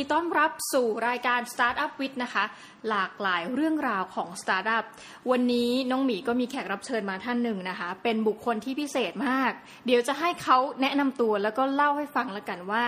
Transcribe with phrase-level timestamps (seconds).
[0.00, 2.44] ดีต้อนรับสู่รายการ Startup w i t นะคะ
[2.88, 4.84] หลากหลายเรื่องราวของ Startup
[5.30, 9.52] วันนี้น้องหมีก็มีแขกรับเชิญมาท่านหนึ่งนะคะ เป็นบุคคลที่พิเศษมาก
[9.86, 12.84] เดี๋ยวจะให้เขาแนะนำตัวแล้วก็เล่าให้ฟังแล้วกันว่า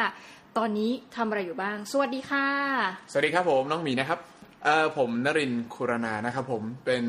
[0.59, 2.47] ตอนนี้ทำอะไรอยู่บ้าง สวัสดีค่ะ
[3.13, 4.19] สวัสดีครับผมน้องหมีนะครับ
[4.65, 7.05] เออผมนรินทร์คุรนานะครับผมเป็น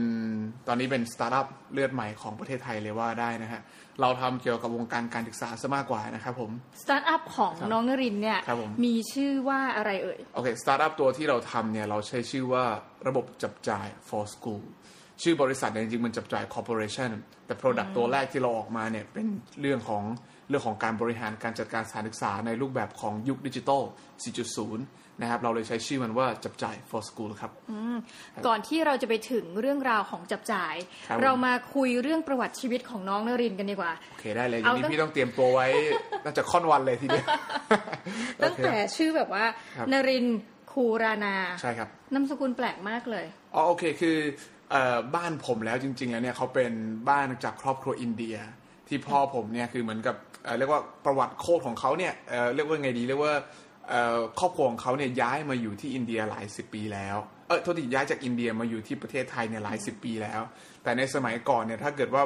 [0.68, 3.62] ตอนนี้เป็นสตาร์ทอัพเลือดใหม่ของประเทศไทยเลยว่าได้นะฮะ
[4.02, 12.64] เราทำเกี่ยวกับวงการการศึกษาซะมากกว่านะครับผมสตาร์ทอัพของครับน้องนรินทร์เนี่ยครับผมมีชื่อว่าอะไรเอ่ย โอเคสตาร์ทอัพตัวที่เราทำเนี่ยเราใช้ชื่อว่า
[13.08, 14.64] ระบบจับจ่าย for school
[15.22, 17.12] ชื่อบริษัทเนี่ยจริงๆ มันจับจ่าย corporation
[17.46, 19.28] แต่ product ตัวแรกที่เราออกมาเนี่ยเป็น
[19.62, 20.04] เรื่องของ
[20.50, 23.84] เรื่องของการบริหารการจัดการสถานศึกษาในรูปแบบของยุคดิจิทัล
[24.64, 27.52] 4.0 นะครับ เราเลยใช้ชื่อมันว่าจับจ่าย for school ครับ
[28.48, 30.74] ก่อนที่เราจะไปถึงเรื่องราวของจับจ่าย
[31.08, 35.68] ครับผมเรามาคุยเรื่องประวัติชีวิตของน้องนรินทร์กันดีกว่าโอเคได้เลยอเอาย่างนี้ตั้งพี่ต้องเตรียมตัวไว้
[36.24, 37.28] น่าจะค่อนวันเลยทีเดียว
[38.42, 39.46] ตั้งโอเคแต่ชื่อแบบว่า
[39.78, 40.40] ครับนรินทร์
[40.72, 43.26] คูรานาใช่ครับนามสกุลแปลกมากเลย
[43.56, 44.18] อ๋อโอเคคือ
[44.72, 46.72] เอ่อบ้านผมแล้วจริง ๆ แล้วเนี่ยเขาเป็น
[47.10, 48.36] บ้านจากครอบครัวอินเดีย
[48.88, 53.44] ที่พ่อผมเนี่ยคือเหมือนกับเอ่อเรียกว่าประวัติโคตรของเขาเนี่ยเอ่อเรียกว่าไงดีเรียกว่าเอ่อ
[54.40, 57.18] ครอบครัวของเขาเนี่ยย้ายมาอยู่ที่อินเดียหลายสิบปีแล้ว
[57.48, 60.42] เออโทษทีย้ายจากอินเดียมาอยู่ที่ประเทศไทยเนี่ยหลายสิบปีแล้ว
[60.84, 62.24] แต่ในสมัยก่อนเนี่ยถ้าเกิดว่า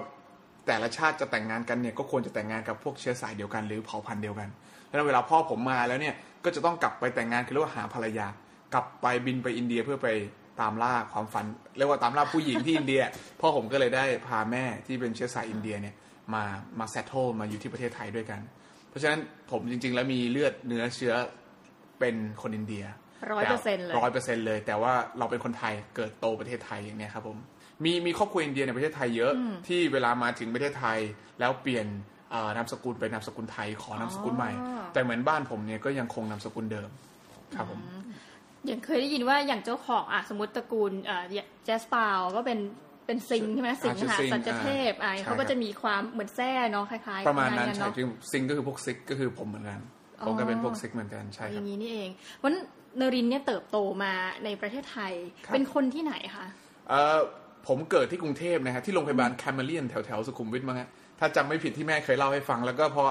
[0.67, 4.49] แต่ละชาติจะแต่งงานกันเนี่ยก็ควรจะแต่งงานกับพวกเชื้อสายเดียวกันหรือเผ่าพันธุ์เดียวกัน
[4.87, 8.27] แล้วเวลาพ่อผมมาแล้วเนี่ยก็จะต้องกลับไปแต่งงานคือเรียกว่าหาภรรยา
[8.73, 10.07] กลับไปบินไปอินเดียเพื่อไป
[10.61, 11.45] ตามล่าความฝัน
[11.77, 13.01] เรียกว่าตามล่าผู้หญิงที่อินเดีย
[13.39, 15.95] พ่อผมก็เลยได้พาแม่ที่เป็นเชื้อสายอินเดียเนี่ย
[16.33, 16.43] มา
[16.79, 18.39] มาแซทโทมาอยู่ที่ประเทศไทยด้วยกัน
[18.89, 19.19] เพราะฉะนั้น
[19.51, 21.13] ผมจริง ๆ แล้วมีเลือดเนื้อเชื้อ
[21.99, 27.37] เป็นคนอินเดีย100%เลยร้อยเปอร์เซ็นต์เลย แต่ว่าเราเป็นคนไทยเกิดโตประเทศไทยอย่างเนี้ยครับผม
[27.83, 29.33] มีมีครอบครัวอินเดียในประเทศไทยเยอะ
[29.67, 30.99] ที่เวลามาถึงประเทศไทย
[31.39, 31.87] แล้วเปลี่ยน
[32.31, 36.89] เอ่อนามสกุลเป็นนามสกุลไทยขอนามสกุลใหม่อ๋อแต่เหมือนบ้านผมเนี่ยก็ยังคงนามสกุลเดิม
[37.55, 37.79] ครับผม
[38.65, 41.23] อย่างเคยได้ยินว่าอย่างเจ้าของอะสมมติตระกูลอ่า
[41.65, 42.59] แจสปาวก็เป็น
[43.05, 49.81] เป็นซิงใช่ไหมสิงชื่อหาซิงสัจเทพอะอ่าเขาก็ใช่ครับจะมีความเหมือนแท้เนาะคล้ายๆประมาณนั้นกัใช่เนาะคือซิงก็คือพวกซิกก็คือผมเหมือนกัน
[50.25, 52.63] ผมก็เป็นพวกซิกข์เหมือนกันใช่อครับย่างนี้นี่เองเพราะฉะนั้น
[52.99, 54.13] นรินทร์เนี่ยเติบโตมา
[54.45, 55.13] ในประเทศไทย
[55.45, 56.45] ครับเป็นคนที่ไหนคะ
[56.89, 57.17] เอ่อ
[57.67, 60.89] ผมเกิดที่กรุงเทพนะฮะที่โรงพยาบาลคามิลเลียนแถวแถวๆสุขุมวิทมั้งฮะ
[61.19, 63.03] ถ้าจำไม่ผิดที่แม่เคยเล่าให้ฟัง แล้วก็พอ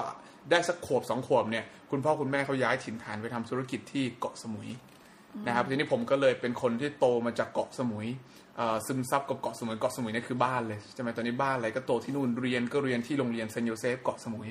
[0.51, 4.69] ได้สักขวบสองขวบเนี่ยคุณพ่อคุณแม่เขาย้ายถิ่นฐานไปทำธุรกิจที่เกาะสมุย
[5.47, 8.07] นะครับทีนี้ผมก็เลยเป็นคนที่โตมาจากเกาะสมุย
[8.57, 14.49] เอ่อซึมซับกับเกาะสมุยเกาะสมุยเนี่ยคือบ้านเลยใช่ไหมตอนนี้บ้านอะไรก็โตที่นู่นเรียนก็เรียนที่โรงเรียนเซนต์โยเซฟเกาะสมุย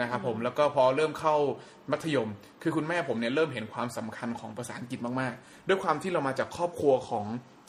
[0.00, 1.34] นะครับผมแล้วก็พอเริ่มเข้า
[1.90, 2.28] มัธยม
[2.62, 7.26] คือคุณแม่ผมเนี่ยเริ่มเห็นความสำคัญของภาษาอังกฤษมากๆ ด้วยความที่เรามาจากครอบครัวของ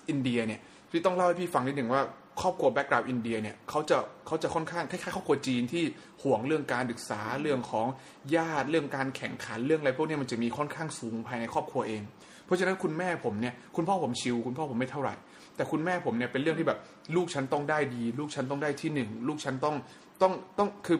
[0.10, 2.02] อินเดียเนี่ยพี่ต้องเล่าให้พี่ฟังนิดหนึ่งว่า
[2.42, 5.84] ครอบครัว background อินเดียเนี่ยเขาจะเขาจะค่อนข้างคล้ายๆครอบครัวจีนที่
[6.24, 7.88] ห่วงเรื่องการศึกษาเรื่องของ
[8.36, 12.02] ญาติเรื่องการแข่งขันเรื่องอะไรพวกเนี้ยมันจะมีค่อนข้างสูงภายในครอบครัวเอง
[12.46, 15.14] เพราะฉะนั้นคุณแม่ผมเนี่ยคุณพ่อผม chill คุณพ่อผมไม่เท่าไหร่
[15.56, 16.80] แต่คุณแม่ผมเนี่ยเป็นเรื่องที่แบบ
[17.16, 19.76] ลูกฉันต้องได้ดี ลูกฉันต้องได้ที่หนึ่งลูกฉันต้อง
[20.22, 20.98] ต้องต้องคือ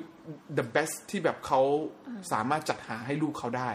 [0.58, 1.62] the best ที่แบบเขา
[2.32, 3.70] สามารถจัดหาให้ลูกเขาได้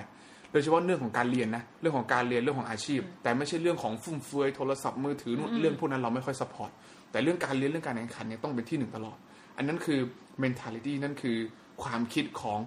[0.53, 6.70] โดยเฉพาะเรื่องของการเรียนนะ เรื่องของการเรียนเรื่องของอาชีพ แต่ไม่ใช่เรื่องของฟุ่มเฟือยโทรศัพท์มือถือนู่นเรื่องพวกนั้นเราไม่ค่อย support
[7.10, 9.19] แต่เรื่องการเรียนเรื่องการแข่งขันเนี่ยต้องเป็นที่หนึ่งตลอด
[9.56, 10.00] อันนั้นคือ
[10.42, 11.36] mentality นั่นคือ
[11.82, 12.59] ความคิดของ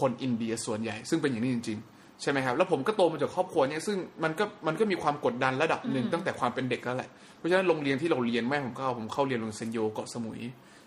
[0.00, 10.40] คนอินเดียส่วนใหญ่ ซึ่งเป็นอย่างนี้จริง ๆ ใช่ไหมครับ แล้วผมก็โตมาจากครอบครัวเนี่ยซึ่งมันก็มันก็มีความกดดันระดับหนึ่งตั้งแต่ความเป็นเด็กแล้วแหละเพราะฉะนั้นโรงเรียนที่เราเรียนแม่ผมก็เอาผมเข้าเรียนโรงเรียนเซนโยเกาะสมุย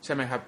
[0.05, 0.41] ใช่ไหมครับ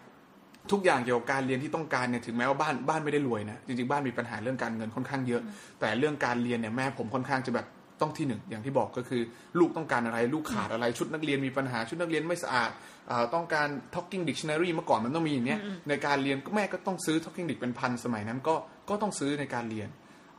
[0.71, 5.41] ทุกอย่างเกี่ยวกับการเรียนที่ต้องการเนี่ยถึงแม้ว่าบ้านบ้านไม่ได้รวยนะจริงๆบ้านมีปัญหาเรื่องการเงินค่อนข้างเยอะ
[5.79, 7.67] แต่เรื่องการเรียนเนี่ยแม่ผมค่อนข้างจะแบบ
[8.01, 9.21] ต้องที่หนึ่งอย่างที่บอกก็คือ
[9.59, 12.71] ลูกต้องการอะไร ลูกขาดอะไรชุดนักเรียนมีปัญหาชุดนักเรียนไม่สะอาด
[13.11, 18.55] อ่าต้องการ talking dictionary เมื่อก่อนมันต้องมีอย่างเนี้ยในการเรียนก็แม่ก็ต้องซื้อ talking dic เป็นพันสมัยนั้นก็
[18.89, 19.89] ก็ต้องซื้อในการเรียน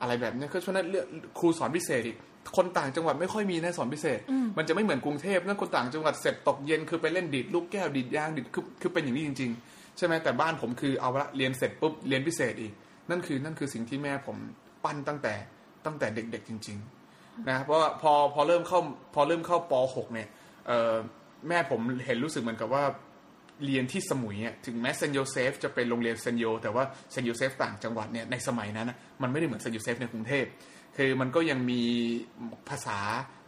[0.01, 1.07] อะไรแบบเนี้ยคือเพราะฉะนั้นเรื่อง
[1.39, 2.17] ครูสอนพิเศษอีก
[2.57, 4.19] คนต่างจังหวัดไม่ค่อยมีนะสอนพิเศษ
[4.59, 12.73] มันจะไม่เหมือนกรุงเทพนั่นคนต่างจังหวัดเสร็จตกเย็นคือไปเล่นดีดลูกแก้วดีดยางดีดคือคือเป็นอย่างนี้จริง ๆ ใช่ไหมแต่บ้านผมคือเอาละเรียนเสร็จปุ๊บเรียนพิเศษอีก
[13.11, 14.37] นั่นคือนั่นคือสิ่งที่แม่ผม
[14.85, 15.35] ปั้นตั้งแต่
[15.87, 16.79] ตั้งแต่เด็ก ๆ จริง
[17.13, 18.81] ๆ นะเพราะว่าพอพอเริ่มเข้า
[19.15, 20.29] พอเริ่มเข้าป .6 เนี่ย
[20.67, 20.95] เอ่อ
[21.49, 22.85] แม่ผมเห็นรู้สึกเหมือนกับว่า
[23.65, 30.45] เรียนที่สมุยเนี่ยถึงแม้เซนต์โยเซฟจะเป็นโรงเรียนเซนต์โย แต่ว่าเซนต์โยเซฟต่างจังหวัดเนี่ยในสมัยนั้นน่ะมันไม่ได้เหมือนเซนต์โยเซฟในกรุงเทพ
[30.97, 31.81] คือมันก็ยังมี
[32.69, 32.99] ภาษา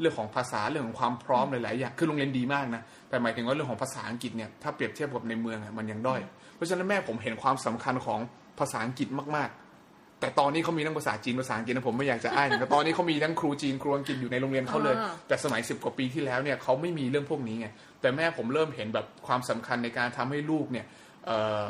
[0.00, 6.20] เรื่องของภาษาเรื่องของความพร้อมหลายๆอย่างคือโรงเรียนดีมากนะแต่หมายถึงว่าเรื่องของภาษาอังกฤษเนี่ยถ้าเปรียบเทียบกับในเมืองอะมันยังด้อย
[6.56, 8.20] เพราะฉะนั้นแม่ผมเห็นความสำคัญของ
[8.58, 17.67] ภาษาอังกฤษมากๆ แต่ตอนนี้เขามีทั้งภาษาจีนภาษาอังกฤษนะผมไม่อยากจะอ้างแต่ตอนนี้เขามีทั้งครูจีนครูอังกฤษอยู่ในโรงเรียนเขาเลยอ่าแต่สมัยสิบกว่าปีที่แล้วเนี่ยเขาไม่มีเรื่องพวกนี้ไง
[18.00, 20.87] แต่แม่ผมเริ่มเห็นแบบความสำคัญในการทำให้ลูกเนี่ย
[21.26, 21.62] เอ่อ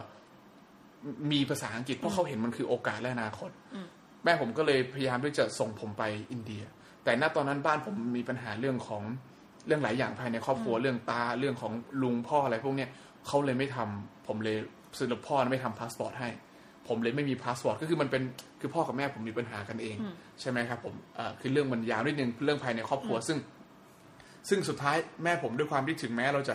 [1.33, 3.51] มีภาษาอังกฤษเพราะเขาเห็นมันคือโอกาสและอนาคต
[4.25, 6.63] แม่ผมก็เลยพยายามที่จะส่งผมไปอินเดีย
[7.05, 9.03] แต่ณตอนนั้นบ้านผมมีปัญหาเรื่องของ
[9.67, 11.73] เรื่องหลายอย่างภายในครอบครัวเรื่องตาเรื่องของ
[12.03, 12.91] ลุงพ่ออะไรพวกเนี้ย
[13.27, 14.57] เขาเลยไม่ทำผมเลย
[14.99, 16.29] สรุปพ่อไม่ทำพาสปอร์ตให้
[16.89, 18.23] ผมเลยไม่มีพาสปอร์ตก็คือมันเป็น
[18.61, 19.97] คือพ่อกับแม่ผมมีปัญหากันเอง
[20.41, 23.39] ใช่ไหมครับผมเอ่อคือเรื่องมันยาวนิดนึงเรื่องภายในครอบครัวซึ่ง
[24.49, 26.55] ซึ่งสุดท้ายแม่ผมด้วยความที่ถึงแม้เราจะ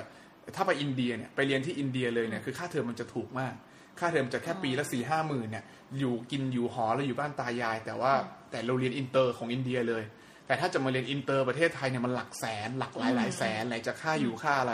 [0.55, 3.53] ถ้าไปอินเดียเนี่ยไปเรียนที่อินเดียเลยเนี่ยคือค่าเทอมมันจะถูกมาก
[3.99, 5.63] ค่าเทอมจะแค่ปีละสี่ห้าหมื่นเนี่ย
[5.99, 8.13] อยู่กินอยู่หอแล้วอยู่บ้านตายาย แต่ว่า
[8.51, 10.03] แต่เราเรียนอินเตอร์ของอินเดียเลย
[10.45, 14.73] แต่ถ้าจะมาเรียนอินเตอร์ประเทศไทยเนี่ยมันหลักแสนหลักหลายหลายแสนไหนจะค่าอยู่ค่าอะไร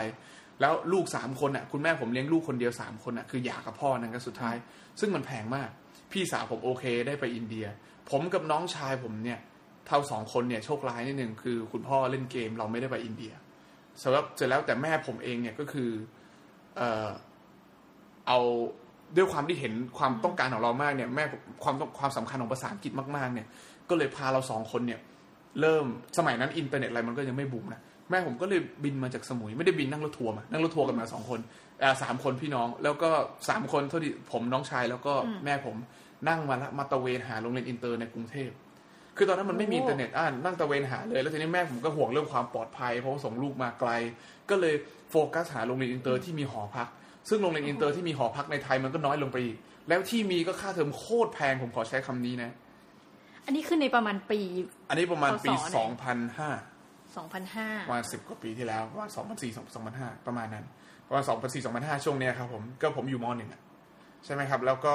[0.60, 4.54] แล้วลูกสามคนอะคุณแม่ผมเลี้ยงลูกคนเดียวสามคนอะคือหย่ากับพ่อนั่นก็สุดท้าย
[5.00, 5.68] ซึ่งมันแพงมาก
[6.12, 7.66] พี่สาวผมโอเคได้ไปอินเดีย
[8.10, 9.38] ผมกับน้องชายผมเนี่ย
[9.86, 13.32] เท่าสองคนเนี่ยโชคร้ายนิดนึงคือคุณพ่อเล่นเกมเราไม่ได้ไปอินเดีย
[14.02, 15.90] สำหรับเสร็จแล้วแต่แม่ผมเองเนี่ยก็คือ
[16.76, 17.08] เอ่อ
[18.28, 18.40] เอา
[19.16, 21.24] ด้วยความที่เห็นความต้องการของเรามากเนี่ยแม่
[21.62, 23.46] ความต้องความสำคัญของภาษาอังกฤษมากๆ เนี่ย
[23.88, 25.00] ก็เลยพาเราสองคนเนี่ย
[25.60, 25.84] เริ่ม
[26.18, 27.80] สมัยนั้นอินเทอร์เน็ตอะไรมันก็ยังไม่บูมนะ
[28.10, 31.40] แม่ผมก็เลยบินมาจากสมุยไม่ได้บินนั่งรถทัวร์มานั่งรถทัวร์กันมาสองคน
[31.82, 33.10] อ่าสามคนพี่น้อง แล้วก็
[33.48, 35.14] สามคนเท่าที่ผมน้องชายแล้วก็
[35.44, 35.76] แม่ผม
[36.28, 38.50] นั่งมาละมาตระเวนหาโรงเรียนอินเตอร์ในกรุงเทพ
[39.16, 43.90] คือตอนนั้นมันไม่มีอินเทอร์เน็ตอะนั่งตระเวนหาเลยแล้วทีนี้แม่ผมก็ห่วงเรื่องความปลอดภัยเพราะว่าส่งลูกมาไกล
[44.50, 44.74] ก็เลย
[45.10, 46.88] โฟกัสหาโรงเรียนอินเตอร์ที่มีหอพัก
[47.28, 49.56] ซึ่งโรงเรียนอินเตอร์ที่มีหอพักในไทยมันก็น้อยลงไปอีก
[49.88, 52.50] แล้วที่มีก็ค่าเทอมโคตรแพงผมขอใช้คำนี้นะ
[53.44, 54.40] อันนี้คือในประมาณปี
[54.88, 55.76] อันนี้ประมาณปีพศไหน
[57.16, 60.64] 2005 2005ประมาณสิบกว่าปีที่แล้วประมาณสองพันสี่สองพันห้าประมาณนั้น
[61.08, 63.60] ประมาณสองพันสี่สองพันห้าช่วงเนี้ยครับผมก็ผมอยู่มหนึ่งอะ
[64.24, 64.94] ใช่ไหมครับ แล้วก็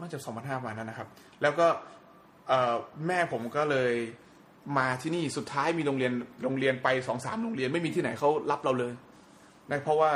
[0.00, 1.08] น่าจะสองพันห้าประมาณนั้นนะครับ
[1.42, 1.66] แล้วก็
[2.48, 2.74] เอ่อ
[3.06, 3.92] แม่ผมก็เลย
[4.78, 8.92] มาที่นี่สุดท้ายมีโรงเรียนโรงเรียนไปสองสามโรงเรียนไม่มีที่ไหนเขารับเราเลย
[9.70, 10.10] นะเพราะว่า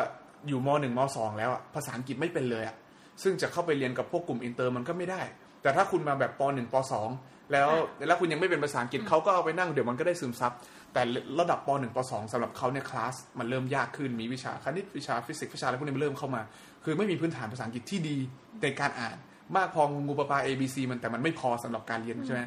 [0.48, 2.76] อยู่มหนึ่งมสองแล้วอะภาษาอังกฤษไม่เป็นเลยอะ
[3.22, 5.22] ซึ่งจะเข้าไปเรียนกับพวกกลุ่มอินเตอร์มันก็ไม่ได้
[5.62, 7.08] แต่ถ้าคุณมาแบบปหนึ่งปสอง
[7.52, 7.70] แล้ว
[8.06, 10.52] แล้วคุณยังไม่เป็นภาษาอังกฤษเขาก็เอาไปนั่งเดี๋ยวมันก็ได้ซึมซับ
[10.92, 11.02] แต่
[11.40, 16.42] ระดับป .1 ป .2 สำหรับเขาเนี่ยคลาสมันเริ่มยากขึ้นมีวิชาคณิตวิชาฟิสิกส์วิชาอะไรพวกนี้มันเริ่มเข้ามา
[16.84, 18.16] คือไม่มีพื้นฐานภาษาอังกฤษที่ดี
[18.62, 19.16] ในการอ่าน
[19.56, 22.42] มากพองูปลาปลา A B C มันแต่มันไม่พอสำหรับการเรียนใช่ไหม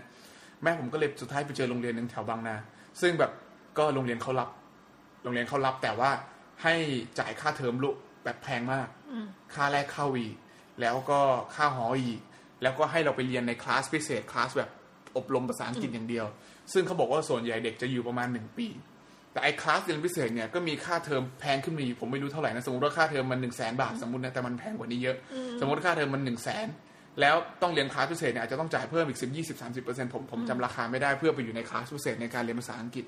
[0.64, 2.56] แม่ผมก็เลยสุดท้ายไปเจอโรงเรียนหนึ่งแถวบางนา
[3.02, 3.32] ซึ่งแบบ
[3.78, 4.50] ก็โรงเรียนเขารับ
[5.24, 6.10] โรงเรียนเขารับแต่ว่า
[6.64, 6.76] ให้
[7.20, 7.90] จ่ายค่าเทอมลุ
[8.24, 8.88] แบบแพงมาก
[9.54, 10.36] ค่าแรกเข้าอีก
[10.82, 11.20] แล้วก็
[11.56, 12.20] ค่าหออีก
[12.62, 14.70] แล้วก็ให้เราไปเรียนในคลาสพิเศษคลาสแบบ
[15.18, 16.26] อบรมภาษาอังกฤษอย่างเดียว
[16.74, 18.68] ซึ่งเขาบอกว่าส่วนใหญ่เด็กจะอยู่ประมาณหนึ่งปี
[19.32, 25.18] แต่ไอ้คลาสเรียนพิเศษเนี่ยก็มีค่าเทอมแพงขึ้นมาอีกผมไม่รู้เท่าไหร่นะสมมติว่าค่าเทอมมันหนึ่งแสนบาทสมมตินะแต่มันแพงกว่านี้เยอะ
[25.60, 26.68] สมมติค่าเทอมมันหนึ่งแสน
[27.22, 33.06] แล้วต้องเรียนคลาสพิเศษเนี่ยอาจจะต้องจ่ายเพิ่มอีกสิบยี่สิบสามสิบเปอร์เซ็นต์ผมผมจำราคาไม่ได้เพื่อไปอยู่ในคลาสพิเศษในการเรียนภาษาอังกฤษ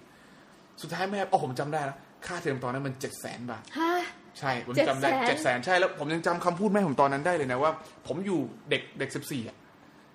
[0.82, 3.92] สุดท้ายแม่อ๋อผมจำได้แล้ว ค่าเทอมตอนนั้นมันเจ็ดแสนบาทฮะ
[4.40, 7.72] ใช่ผมจำได้700,000เจ็ดแสนใช่แล้วผมยังจำคำพูดแม่ผมตอนนั้นได้เลยนะว่า
[8.08, 8.40] ผมอยู่
[8.70, 9.58] เด็กเด็กสิบสี่อะ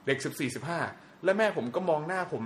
[0.06, 0.80] เด็กสิบสี่สิบห้า
[1.24, 2.42] แล้วแม่ผมก็มองหน้าผม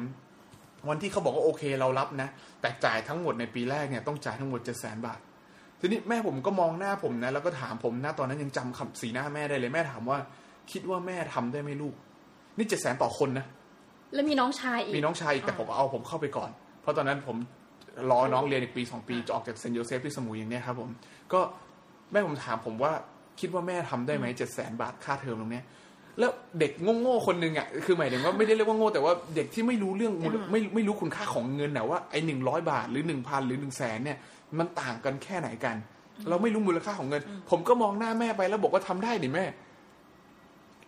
[0.88, 2.28] วันที่เขาบอกว่าโอเคเรารับนะ
[2.60, 5.20] แต่จ่ายทั้งหมดในปีแรกเนี่ยต้องจ่ายทั้งหมดเจ็ดแสนบาท
[5.80, 10.18] ทีนี้แม่ผมก็มองหน้าผมนะ แล้วก็ถามผมนะตอนนั้นยังจำคำสีหน้าแม่ได้เลยแม่ถามว่า
[10.72, 11.94] คิดว่าแม่ทำได้ไหมลูก
[12.58, 13.46] นี่เจ็ดแสนต่อคนนะ
[14.14, 16.50] แล้วมีน้องชายอีกมีน้องชายอีกแต่อ่าผมเอาผมเข้าไปก่อน
[16.82, 17.36] เพราะตอนนั้นผม
[18.10, 20.90] รอน้องเรียนอีกปีสองปีจะออกจากเซนต์โยเซฟที่สมุยอย่างเนี้ยครับผม
[21.32, 21.40] ก็
[22.12, 22.92] แม่ผมถามผมว่า
[23.40, 25.64] คิดว่าแม่ทำได้ไหมเจ็ดแสนบาทค่าเทอมตรงเนี้ย
[26.18, 34.18] แล้วเด็กโง่ๆคนหนึ่งอะคือหมายถึงว่าไม่ได้เรียกว่าโง่แต่ว่าเด็กที่ไม่รู้เรื่องมูลไม่ไม่รู้คุณค่าของเงินนะว่าไอ้หนึ่งร้อยบาทหรือหนึ่งพันหรือหนึ่งแสนเนี่ย
[34.58, 35.76] มันต่างกันแค่ไหนกัน
[36.28, 39.44] เราไม่รู้มูลค่าของเงิน ผมก็มองหน้าแม่ไปแล้วบอกว่าทำได้ดิแม่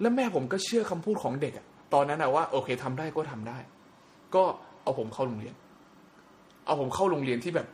[0.00, 3.58] แล้วแม่ผมก็เชื่อคำพูดของเด็กอะตอนนั้นอะว่า โอเคทำได้ก็ทำได้
[4.34, 4.42] ก็
[4.82, 5.54] เอาผมเข้าโรงเรียน
[6.66, 7.66] เอาผมเข้าโรงเรียนที่แบบ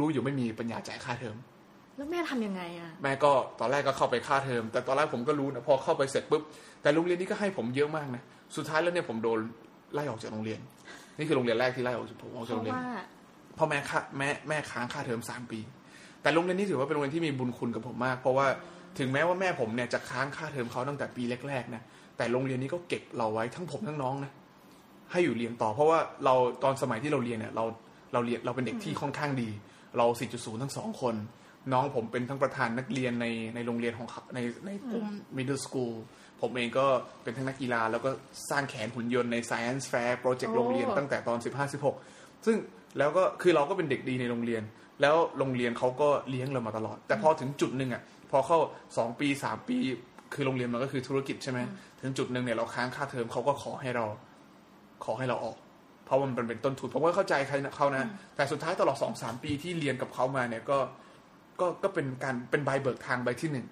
[0.00, 1.36] รู้ๆอยู่ไม่มีปัญญาจ่ายค่าเทอม
[1.96, 6.42] แล้วแม่ทำยังไงอะ แม่ก็ตอนแรกก็เข้าไปค่าเทอม แต่ตอนแรกผมก็รู้นะพอเข้าไปเสร็จปุ๊บ
[6.82, 8.22] แต่โรงเรียนนี้ก็ให้ผมเยอะมากนะ
[8.56, 9.38] สุดท้ายแล้วเนี่ยผมโดน
[9.94, 10.60] ไล่ออกจากโรงเรียน
[11.18, 12.86] นี่คือโรงเรียนแรกที่ไล่ออกจากผมออกจากโรงเรียนเพราะว่า
[13.58, 15.60] พ่อแม่ค่าแม่แม่ค้างค่าเทอมสามปี
[16.22, 18.46] แต่โรงเรียนนี้ถือว่าเป็นโรงเรียนที่มีบุญคุณกับผมมาก เพราะว่า
[18.98, 21.82] ถึงแม้ว่าแม่ผมเนี่ยจะค้างค่าเทอมเขาตั้งแต่ปีแรกๆนะ
[22.16, 24.32] แต่โรงเรียนนี้ก็เก็บเราไว้ทั้งผมทั้งน้องนะ
[25.12, 27.64] ให้อยู่เรียนต่อ เพราะว่าเราตอนสมัยที่เราเรียนเนี่ยเรา
[28.12, 29.48] เราเรียนเราเป็นเด็กที่ค่อนข้างดี
[29.96, 31.14] เรา 4.0 ทั้งสองคน
[31.72, 35.94] น้องผมเป็นทั้งประธานนักเรียนในในโรงเรียนของเขาในในกลุ่ม middle school
[36.40, 36.86] ผมเองก็
[37.22, 38.10] เป็นทั้งนักกีฬา แล้วก็
[38.50, 41.38] สร้างแขนหุ่นยนต์ใน science fair โปรเจกต์โอ้โรงเรียนตั้งแต่ตอน
[41.92, 42.56] 15-16 ซึ่ง
[42.98, 44.62] แล้วก็คือเราก็เป็นเด็กดีในโรงเรียน
[45.02, 48.58] แล้วโรงเรียนเขาก็เลี้ยงเรามาตลอด แต่พอถึงจุดหนึ่งอะพอเข้า
[48.90, 49.78] 2 ปี 3 ปี
[50.34, 51.58] คือโรงเรียนมันก็คือธุรกิจใช่ไหม
[52.00, 54.06] ถึงจุดหนึ่งเนี่ยเราค้างค่าเทอมเขาก็ขอให้เรา
[55.04, 55.56] ขอให้เราออก
[56.06, 58.04] เพราะว่ามันเป็นต้นทุนผมก็เข้าใจใครเขานะ
[58.36, 60.78] แต่สุดท้ายตลอดสองสามปีที่เรียนกับเขามาเนี่ยก็
[61.60, 63.66] ก็ก็เป็นการเป็นใบเบิกทางใบที่หนึ่ง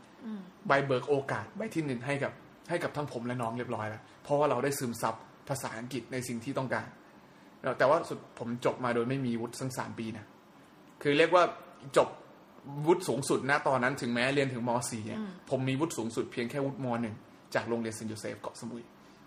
[0.68, 2.32] ใบเบิกโอกาสใบที่หนึ่งให้กับ
[2.68, 5.14] ให้กับทั้งผมและน้องเรียบร้อยแล้วเพราะว่าเราได้ซึมซับ
[5.48, 6.86] ภาษาอังกฤษในสิ่งที่ต้องการ
[7.78, 10.24] แต่ว่าสุดผมจบมาโดยไม่มีวุฒิสังสามปีนะ
[11.02, 11.44] คือเรียกว่า
[11.96, 12.08] จบ
[12.86, 16.86] วุฒิสูงสุดนะตอนนั้นถึงแม้เรียนถึงม .4 เนี่ยผมมีวุฒิสูงสุดเพียงแค่วุฒิม
[17.20, 18.84] .1 จากโรงเรียนเซนต์โยเซฟเกาะสมุย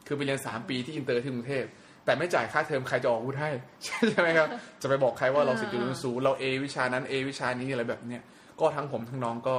[0.08, 1.66] คือไปเรียนสามปีที่อินเตอร์ที่กรุงเทพ
[2.08, 3.50] แต่ไม่จ่ายค่าเทอมใครจะออกวุฒิให้
[3.84, 4.48] ใช่ไหมครับ
[4.82, 8.22] จะไปบอกใครว่าเราสี่จุดศูนย์เรา A วิชานั้น A วิชานี้อะไรแบบเนี้ย
[8.60, 9.56] ก็ทั้งผมทั้งน้องก็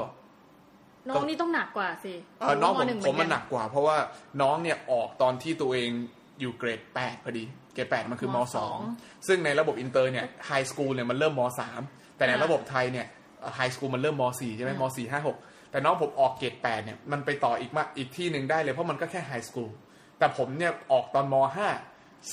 [1.09, 3.97] น้องนี่ต้องหนักกว่าสิเออน้องผมหนึ่งผมมันเอหนักกว่า เพราะว่า
[4.43, 5.91] น้องเนี่ยออกตอนที่ตัวเอง
[6.41, 8.79] อยู่เกรดแปดพอดี เกรดแปดมันคือมสอง
[9.27, 11.81] ซึ่งในระบบอินเตอร์เนี่ย high school เนี่ยมันเริ่มมสาม
[12.17, 13.07] แต่ในระบบไทยเนี่ย
[13.55, 15.37] high school มันเริ่มมสี่ใช่ไหมมสี่ห้าหก
[15.71, 19.71] แต่น้องผมออกเกรดแปดเนี่ยมันไปต่ออีกมาอีกที่หนึ่งได้เลยเพราะมันก็แค่ high school
[20.19, 21.69] แต่ผมเนี่ยออกตอนมห้า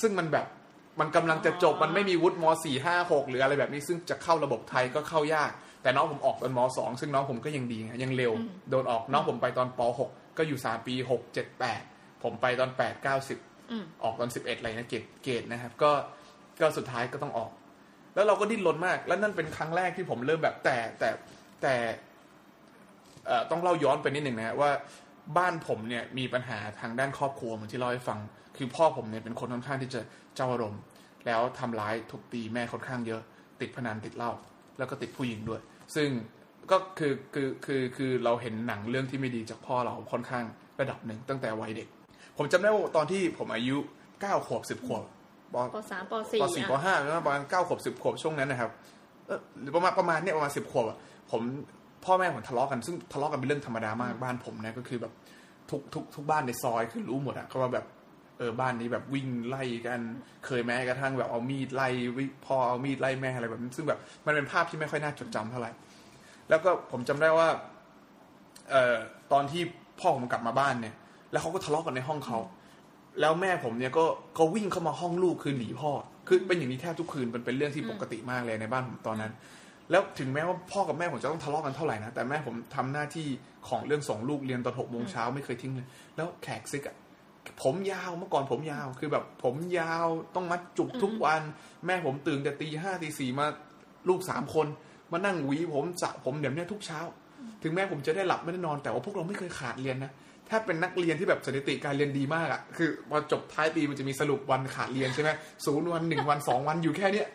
[0.00, 0.46] ซึ่งมันแบบ
[1.00, 5.50] มันกำลังจะจบมันไม่มีวุฒิมสี่ห้าหกหรืออะไรแบบนี้ ซึ่งจะเข้าระบบไทยก็เข้ายาก
[5.82, 8.32] แต่น้องผมออกตอนมสองซึ่งน้องผมก็ยังดีไงยังเร็ว
[8.70, 11.82] โดนออกน้องผมไปตอนปหกก็อยู่สามปีหกเจ็ดแปด
[12.22, 13.38] ผมไปตอนแปดเก้าสิบ
[13.70, 15.90] อืมออกตอนสิบเอ็ดอะไรนะเกรดเกรดนะครับ ก็
[16.60, 17.50] ก็สุดท้ายก็ต้องออก
[18.14, 21.10] แล้วเราก็ดิ้นรนมาก แล้วนั่นเป็นครั้งแรกที่ผมเริ่มแบบแต่แต่
[21.62, 21.74] แต่
[23.26, 24.70] เอ่อต้องเล่าย้อนไปนิดหนึ่งนะฮะว่า
[25.38, 28.18] บ้านผมเนี่ยมีปัญหาทางด้านครอบครัวเหมือนที่เล่าให้ฟัง
[28.56, 30.00] คือพ่อผมเนี่ยเป็นคนค่อนข้างที่จะ
[30.36, 30.82] เจ้าอารมณ์
[31.26, 33.20] แล้วทำร้ายทุบตีแม่ค่อนข้างเยอะ
[33.60, 34.32] ติดพนันติดเหล้า
[34.78, 35.60] แล้วก็ติดผู้หญิงด้วย
[35.94, 36.08] ซึ่ง
[36.70, 40.44] ก็คือคือคือคือเราเห็นหนังเรื่องที่ไม่ดีจากพ่อเราค่อนข้าง
[40.80, 41.88] ระดับหนึ่งตั้งแต่วัยเด็ก
[42.36, 43.76] ผมจำได้ว่าตอนที่ผมอายุ
[44.20, 45.02] เก้าขวบสิบขวบ
[45.54, 48.70] ปปสามปสี่ปสี่ปอะห้าประมาณเก้าขวบสิบขวบช่วงนั้นนะครับ
[49.26, 50.98] เออหรือประมาณประมาณเนี่ยประมาณสิบขวบอะ
[51.30, 51.42] ผม
[52.04, 55.12] พ่อแม่ผมทะเลาะกันซึ่งทะเลาะกันเป็นเรื่องธรรมดามากบ้านผมนะก็คือแบบ
[55.70, 57.84] ทุกทุกทุกบ้านในซอยคือรู้หมดอะก็ว่าแบบ
[58.38, 60.00] เออบ้านนี้แบบวิ่งไล่กัน
[60.46, 65.70] เคยแม้กระทั่งแบบเอามีดไล่วิพ่อเอามีดไล่แม่อะไรแบบนั้นซึ่งแบบมันเป็นภาพที่ไม่ค่อยน่าจดจำเท่าไหร่
[66.48, 67.48] แล้วก็ผมจำได้ว่า
[68.70, 68.96] เอ่อ
[69.32, 69.62] ตอนที่
[70.00, 70.94] พ่อผมกลับมาบ้านเนี่ย
[71.30, 72.38] แล้วเขาก็ทะเลาะกันในห้องเขา
[73.20, 74.04] แล้วแม่ผมเนี่ยก็
[74.38, 75.90] ก็วิ่งเข้ามาห้องลูกคือหนีพ่อ
[76.28, 79.32] คือเป็นอย่างนี้แทบทุกคืนมันเป็นเรื่องที่ปกติมากเลยในบ้านผมตอนนั้น
[79.90, 83.26] แล้วถึงแม้ว่าพ่อกับแม่ผมจะต้องทะเลาะกันเท่าไหร่นะแต่แม่ผมทำหน้าที่
[83.68, 86.96] ของเรื่องส่งลูกเรียนตอนหกโมงเช้าไม่เคยทิ้งเลย แล้วแขกซิกอะ
[87.62, 91.42] ผมยาวเมื่อก่อนผมยาวคือแบบ ผมยาวต้องมัดจุกทุกวัน
[91.86, 93.46] แม่ผมตื่นแต่ตีห้าตีสี่มา
[94.08, 94.66] ลูกสามคน
[95.12, 97.00] มานั่งหวีผมสระผมเดี๋ยวนี้ทุกเช้า
[97.62, 100.12] ถึงแม้ผมจะได้หลับไม่ได้นอนแต่ว่าพวกเราไม่เคยขาดเรียนนะ
[100.48, 105.30] ถ้าเป็นนักเรียนที่แบบสถิติการเรียนดีมากอะคือพอจบท้ายปีมันจะมีสรุปวันขาดเรียนใช่ไหม
[105.64, 107.28] ศูนย์วันหนึ่งวันสองวันอยู่แค่เนี้ย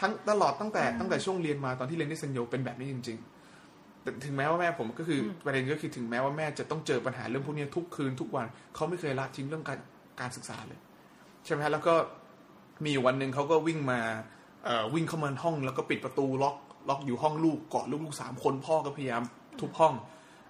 [0.00, 3.37] ทั้งตลอดตั้งแต่ตั้งแต่ช่วงเรียนมาตอนที่เรียนที่เซนโยเป็นแบบนี้จริง ๆ
[4.12, 9.78] แต่ถึงแม้ว่าแม่ผมก็คืออประเด็นก็คือถึงแม้ว่าแม่จะต้องเจอปัญหาเรื่องพวกนี้ทุกคืนทุกวันเขาไม่เคยละทิ้งเรื่องการ
[10.20, 10.78] การศึกษาเลย
[11.44, 11.94] ใช่ไหมฮะแล้วก็
[12.84, 14.00] มีอยู่วันหนึ่งเขาก็วิ่งมา
[14.64, 16.56] เอ่อวิ่งเข้ามาห้อง แล้วก็ปิดประตูล็อก
[16.88, 19.22] ล็อกอยู่ห้องลูกกอดลูกๆสามคนพ่อก็พยายาม
[19.60, 19.94] ทุบห้อง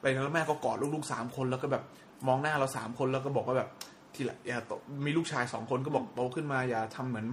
[0.00, 1.82] ไปแล้วแม่ก็กอดลูกๆสามคนแล้วก็แบบ
[2.28, 3.68] มองหน้าเราสามคนแล้วก็บอกว่าแบบ
[4.14, 4.72] ทีละอย่าโต
[5.04, 7.26] มีลูกชายสองคนก็บอกโตขึ้นมาอย่าทำเหมือน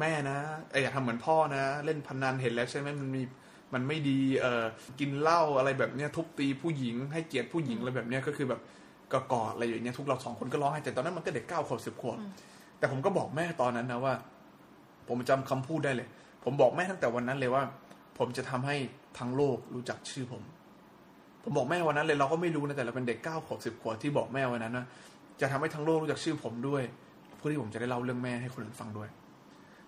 [0.00, 0.36] แม่นะ
[0.70, 3.22] เอยอย่าทำเหมือนพ่อนะ เล่นพนันเห็นแล้วใช่ไหมมันมี
[3.74, 4.64] มันไม่ดีเออ
[5.00, 8.60] กินเหล้าอะไรแบบเนี้ยทุบตีผู้หญิงให้เกียรติผู้หญิงอะไรแบบเนี้ยก็คือแบบ
[9.12, 12.18] ก็กอดอะไรอย่างเงี้ยทุกเราสองคนก็ร้องไห้แต่ตอนนั้นมันก็เด็กเก้าขวบสิบขวบ
[12.78, 14.14] แต่ผมก็บอกแม่ตอนนั้นนะว่า
[15.08, 16.08] ผมจำคำพูดได้เลย
[16.44, 17.62] ผมบอกแม่ตั้งแต่วันนั้นเลยว่า
[18.18, 18.76] ผมจะทำให้
[19.18, 20.42] ทั้งโลกรู้จักชื่อผม
[21.42, 24.86] ผมบอกแม่วันนั้นเลยเราก็ไม่รู้นะแต่เราเป็นเด็กเก้าขวบสิบขวบที่บอกแม่วันนั้นนะ
[25.40, 26.82] จะทำให้ทั้งโลกรู้จักชื่อผมด้วย
[27.36, 29.08] เพื่อที่ผมจะได้เล่าเรื่องแม่ให้คนอื่นฟังด้วย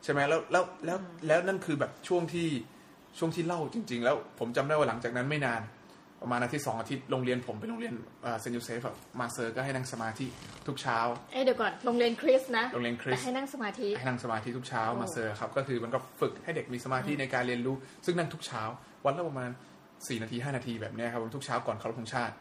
[0.02, 2.48] ใช่ไหมแล้วแล้วแล้วแล้วนั่นคือแบบช่วงที่
[3.18, 5.62] ช่วงที่เล่าจริง ๆ แล้วผมจำได้ว่าหลังจากนั้นไม่นาน
[6.22, 7.94] ประมาณอาทิตย์สองอาทิตย์โรงเรียนผมเป็นโรงเรียน
[8.40, 8.80] เซนต์โยเซฟ
[9.20, 10.26] มาเซอร์ก็ให้นั่งสมาธิ
[10.66, 10.98] ทุกเช้า
[11.32, 18.62] เอ้ยเดี๋ยวก่อนโรงเรียนคริสต์นะโรงเรียนคริสแต่ให้นั่งสมาธิให้นั่งสมาธิทุกเช้าโอ้มาเซอร์ครับก็คือมันก็ฝึกให้เด็กมีสมาธิในการเรียนรู้ ซึ่งนั่งทุกเช้า
[19.04, 19.50] วันละประมาณ
[19.86, 22.34] 4นาที5นาทีแบบเนี้ยครับผมทุกเช้าก่อนเคารพธงชาติ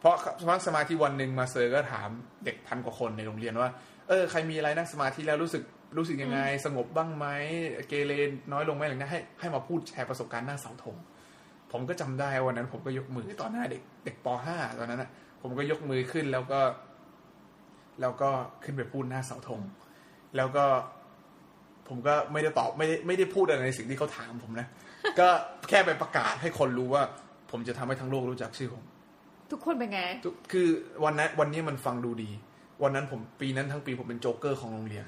[0.00, 0.14] เพราะ
[0.44, 2.08] เพราะสมาธิวันหนึ่งมาเซอร์ก็ถาม
[2.44, 3.68] เด็กพันกว่าคนในโรงเรียนว่า
[4.08, 5.62] เออใครมีอะไรนั่งสมาธิแล้วรู้สึก
[5.96, 7.26] รู้สึกยังไงสงบบ้างไหม
[7.88, 8.12] เกเร
[8.52, 10.96] น้อยลงไหมอะไรเงี้ยให้ให้มาพูดแชร์ประสบการณ์หน้าเสาธง
[11.72, 15.10] ผมก็จำได้วันนั้น ผมก็ยกมือตอนหน้าเด็กเด็กป .5 ตอนนั้นนะ
[15.42, 16.60] ผมก็ยกมือขึ้นแล้วก็
[18.00, 18.30] แล้วก็
[18.64, 19.60] ขึ้นไปพูดหน้าเสาธง
[20.36, 20.64] แล้วก็
[21.88, 24.66] ผมก็ไม่ได้ตอบไม่ได้ไม่ได้พูดอะไรในสิ่งที่เขาถามผมนะ
[25.20, 25.28] ก็
[25.68, 27.02] แค่ไปประกาศให้คนรู้ว่า
[27.50, 28.84] ผมจะทำให้ทั้งโลกรู้จักชื่อผม
[29.50, 30.68] ทุกคนเป็นไงทุกคือ
[31.04, 32.30] วันนั้นวันนี้มันฟังดูดี
[32.82, 35.04] วันนั้นผมปีนั้นทั้งปีผมเป็นโจ๊กเกอร์ของโรงเรียน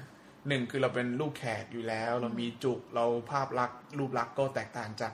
[0.47, 5.11] หนึ่งคือเราเป็นลูกแขกอยู่แล้ว เรามีจุกเราภาพลักษณ์รูปลักษณ์ก็แตกต่างจาก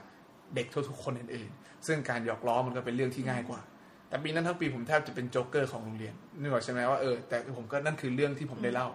[0.54, 3.60] เด็กทุกๆคนอื่นๆ ซึ่งการหยอกล้อมันก็เป็นเรื่องที่ง่ายกว่า
[4.08, 8.88] แต่ปีนั้นทั้งปีผมแทบจะเป็นโจ๊กเกอร์ของโรงเรียนนึกออกใช่ไหมว่าเออแต่ผมก็นั่นคือเรื่องที่ผมได้เล่า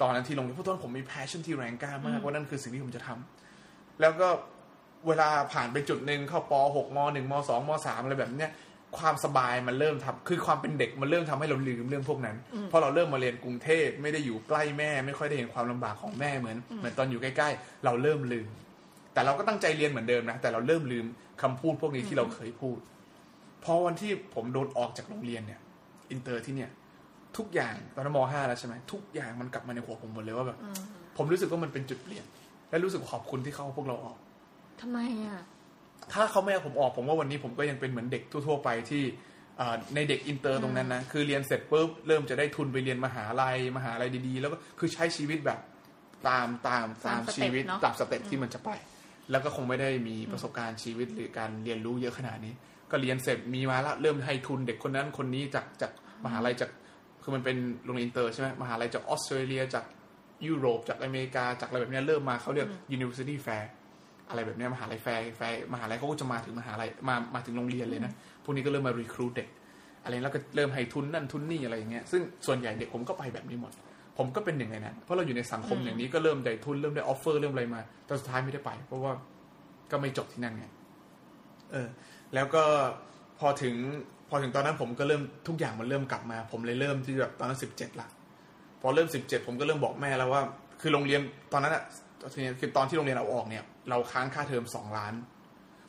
[0.00, 4.28] ตอนนั้นที่โรงเรียนเพราะตอนผมมี passion ที่แรงกล้ามากว่านั่นคือสิ่งที่ผมจะทำแล้วก็
[5.06, 8.52] เวลาผ่านไปจุดหนึ่งเข้าป .6 ม .1 ม .2 ม .3 อะไรแบบเนี้ย
[8.98, 12.36] ความสบายมันเริ่มทำคือความเป็นเด็กมันเริ่มทำให้เราลืมเรื่องพวกนั้น
[12.68, 18.48] เพราะเราเริ่มมาเรียนกรุงเทพไม่ได้อยู่ใกล้แม่ ไม่ค่อยได้เห็นความลำบากของแม่เหมือนเหมือนตอนอยู่ใกล้ๆ เราเริ่มลืม
[19.12, 21.06] แต่เราก็ตั้งใจเรียนเหมือนเดิมนะแต่เราเริ่มลืม
[21.42, 22.78] คำพูดพวกนี้ที่เราเคยพูด
[23.64, 25.60] พอวันที่ผมโดนออกจากโรงเรียนเนี่ย
[26.10, 26.70] อินเตอร์ที่เนี่ย
[27.36, 30.58] ทุกอย่างตอนนั้นมห้าแล้วใช่ไหมทุกอย่างมันกลับมาในหัวผมหมดเลยว่าแบบ
[31.16, 32.24] ผมรู้สึกว่ามันเป็นจุดเปลี่ยน
[32.70, 34.16] และรู้สึกขอบคุณที่เขาเอาพวกเราออก
[34.80, 35.40] ทำไมอะ
[36.12, 39.02] ถ้าเขาไม่เอาผมออกผมว่าวันนี้ผมก็ยังเป็นเหมือนเด็กทั่วๆไปที่
[39.60, 45.60] อ่าในเด็กอินเตอร์ตรงนั้นนะคือเรียนเสร็จปุ๊บเริ่มจะได้ทุนไปเรียนมหาลัยมหาลัยดีๆ แล้วก็คือใช้ชีวิตแบบ
[46.28, 48.70] ตามตามตามตามสเต็ปชีวิตเนอะตาม step ที่มันจะไป
[49.30, 52.52] แล้วก็คงไม่ได้มีประสบการณ์ชีวิตหรือการเรียนรู้เยอะขนาดนี้
[52.90, 55.92] ก็เรียนเสร็จมีมาแล้วเริ่มให้ทุนเด็กคนนั้นคนนี้จากจาก
[56.24, 56.70] มหาลัยจาก
[57.22, 59.84] คือมันเป็นโรงเรียนอินเตอร์ใช่ไหมมหาลัยจากออสเตรเลียจาก
[60.46, 63.64] ยุโรปจากอเมริกาจากอะไรแบบเนี้ยเริ่มมาเขาเรียก university fair
[64.28, 68.12] อะไรแบบเนี้ยมหาลัย fair fair มหาลัยเขาก็จะมาถึงมหาลัยมามาถึงโรงเรียนเลยนะ
[68.44, 69.48] พวกนี้ก็เริ่มมา recruit เด็ก
[70.04, 73.72] อะไรแล้วก็เริ่มให้ทุนนั่นทุนนี่อะไรอย่างเงี้ยซึ่งส่วนใหญ่เด็กผมก็ไปแบบนี้หมด
[74.18, 79.12] ผมก็เป็นหนึ่งในนั้นเพราะเราอยู่ในสังคมอย่างนี้ก็เริ่มได้ทุนเริ่มได้ offer เริ่มอะไรมาแต่สุดท้ายไม่ได้ไป เพราะว่า
[79.90, 80.66] ก็ไม่จบที่นั่นไง
[81.72, 81.88] เออ
[82.34, 82.62] แล้วก็
[83.38, 83.74] พอถึง
[84.30, 88.08] พอถึงตอนนั้นผมก็เริ่มทุกอย่างมันเริ่มกลับมา ผมเลยเริ่มที่แบบตอนนั้นสิบเจ็ดละ
[88.80, 90.42] พอเริ่มสิบเจ็ดผมก็เริ่มบอกแม่แล้วว่า
[90.80, 91.20] คือโรงเรียน
[91.52, 91.82] ตอนนั้นอะ
[92.60, 95.14] คือตอนที่โรงเรียนเอาออกเนี่ย เราค้างค่าเทอมสองล้าน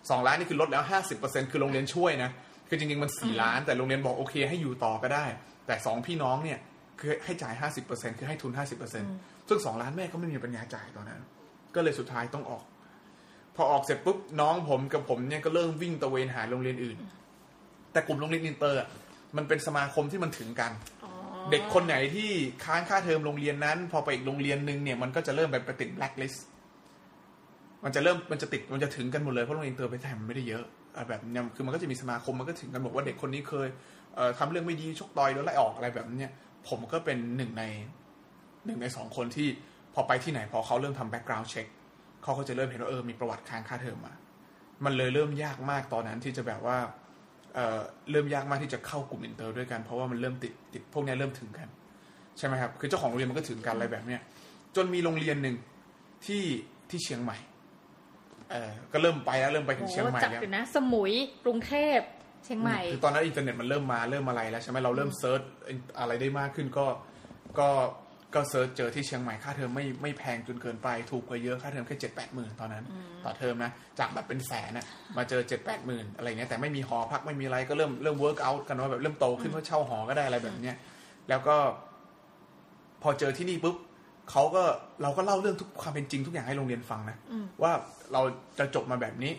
[0.09, 2.29] สองล้านนี่คือลดแล้วห้าสิบเปอร์เซ็นต์คือโรงเรียนช่วยนะ
[2.69, 5.25] คือจริงๆมันสี่ล้าน แต่โรงเรียนบอกโอเคให้อยู่ต่อก็ได้
[5.67, 6.59] แต่สองพี่น้องเนี่ย
[6.99, 9.03] คือให้จ่ายห้าสิบเปอร์เซ็นต์คือให้ทุนห้าสิบเปอร์เซ็นต์
[9.47, 11.21] ซึ่งสองล้านแม่ก็ไม่มีปัญญาจ่ายตอนนั้น
[11.75, 12.63] ก็เลยสุดท้ายต้องออก
[13.55, 16.97] พอออกเสร็จปุ๊บน้องผมกับผมเนี่ยก็เริ่มวิ่งตระเวนหาโรงเรียนอื่น
[17.91, 18.87] แต่กลุ่มโรงเรียนอินเตอร์อะ
[19.37, 20.71] มันเป็นสมาคมที่มันถึงกัน
[21.03, 21.11] อ๋อ
[21.51, 22.29] เด็กคนไหนที่
[22.65, 26.45] ค้างค่าเทอมโรงเรียนนั้น พอไปอีกโรงเรียนหนึ่งเนี่ยมันก็จะเริ่มไปติดแบล็คลิสต์
[27.83, 30.63] มันจะเริ่มมันจะติดมันจะถึงกันหมดเลยเพราะโรงเรียนอินเตอร์ในไทยมันไม่ได้เยอะ
[31.09, 33.67] แบบเนี่ยคือมันก็จะมีสมาคมมันก็ถึงกันบอกว่าเด็กคนนี้เคย
[34.15, 36.31] เอ่อทำเรื่องไม่ดีชกต่อยโดนไล่ออกอะไรแบบเนี้ย
[36.67, 37.63] ผมก็เป็นหนึ่งใน
[38.65, 39.47] หนึ่งในสองคนที่
[39.93, 41.67] พอไปที่ไหนพอเขาเริ่มทำ background check
[42.23, 44.13] เขาก็จะเริ่มเห็นว่าเออมีประวัติค้างค่าเทอมมา
[44.85, 46.77] มันเลยเริ่มยากมากตอนนั้นที่จะแบบว่า
[47.57, 47.79] เอ่อ
[48.11, 51.67] เริ่มยากมากที่จะเข้ากลุ่มอินเตอร์ด้วยกันเพราะว่ามันเริ่มติดติดพวกเนี้ยเริ่มถึงกัน
[52.37, 54.21] ใช่ไหมครับคือเจ้าของโรงเรียนมันก็ถึงกันอะไรแบบเนี้ย
[54.75, 55.55] จนมีโรงเรียนหนึ่ง
[56.25, 56.43] ที่
[56.89, 57.37] ที่เชียงใหม่
[58.51, 61.13] เออก็เริ่มไปแล้วเริ่มไปถึงเชียงใหม่จับแล้วอยู่นะ สมุย
[61.45, 61.99] กรุงเทพ
[62.43, 65.41] เชียงใหม่คือตอนนั้นอินเทอร์เน็ตมันเริ่มมาเริ่มอะไรแล้วใช่ไหมเราเริ่ม search
[65.99, 66.85] อะไรได้มากขึ้นก็
[67.59, 67.69] ก็
[68.35, 72.85] ก็ search เจอที่เชียงใหม่ค่าเทอมไม่ไม่แพงจนเกินไปถูกกว่าเยอะค่าเทอมแค่เจ็ดแปดหมื่นตอนนั้น
[73.23, 74.85] ต่อเทอมนะ จากแบบเป็นแสนอะ
[75.17, 80.75] มาเจอเจ็ดแปดหมื่นอะไรเงี้ยแต่ไม่มีหอพักไม่มีอะไรก็เริ่มเริ่ม work out กันว่าแบบเริ่มโตขึ้นว่าเช่าหอก็ได้อะไรแบบเนี้ย
[81.29, 81.55] แล้วก็
[83.01, 83.75] พอเจอที่นี่ปุ๊บ
[84.31, 84.63] เขาก็
[85.01, 87.71] เราก็เล่าเรื่องทุกความเป็นจริงทุกอย่างให้โรงเรียนฟังนะอืมว่า
[88.13, 88.21] เรา
[88.59, 89.31] จะจบมาแบบนี้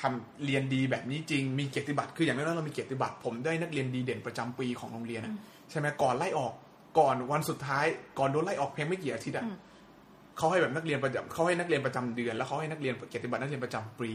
[0.00, 5.34] ทำเรียนดีแบบนี้จริง มีเกียรติบัตรคืออย่างน้อยๆเรามีเกียรติบัตรผมได้นักเรียนดีเด่นประจำปีของโรงเรียนอะ
[5.70, 6.52] ใช่ไหมก่อนไล่ออก
[6.98, 7.84] ก่อนวันสุดท้าย
[8.18, 9.56] ก่อนโดนไล่ออกเพียงไม่กี่อาทิตย์อะอืม
[10.38, 14.10] เขาให้แบบนักเรียนประจำเขาให้นักเรียนประจำเดือนแล้วเขาให้นักเรียนเกียรติบัตรนักเรียนประจำปี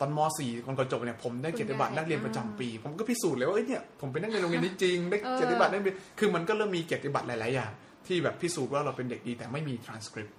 [0.00, 7.72] ตอนม .4 ก่อนก่อนจบเนี่ยผมได้เกียรติบัตรนักเรียนประจำปี ผมก็พิสูจน์เลยว่าเอ้ยเนี่ยผมเป็นนักเรียนโรงเรียนนี้จริงได้เกียรติบัตรนักเรียนคือมันก็เริ่มมีเกียรติบัตรหลาย ๆ อย่าง
[8.06, 10.32] ที่แบบพิสูจน์ว่าเราเป็นเด็กดีแต่ไม่มี transcript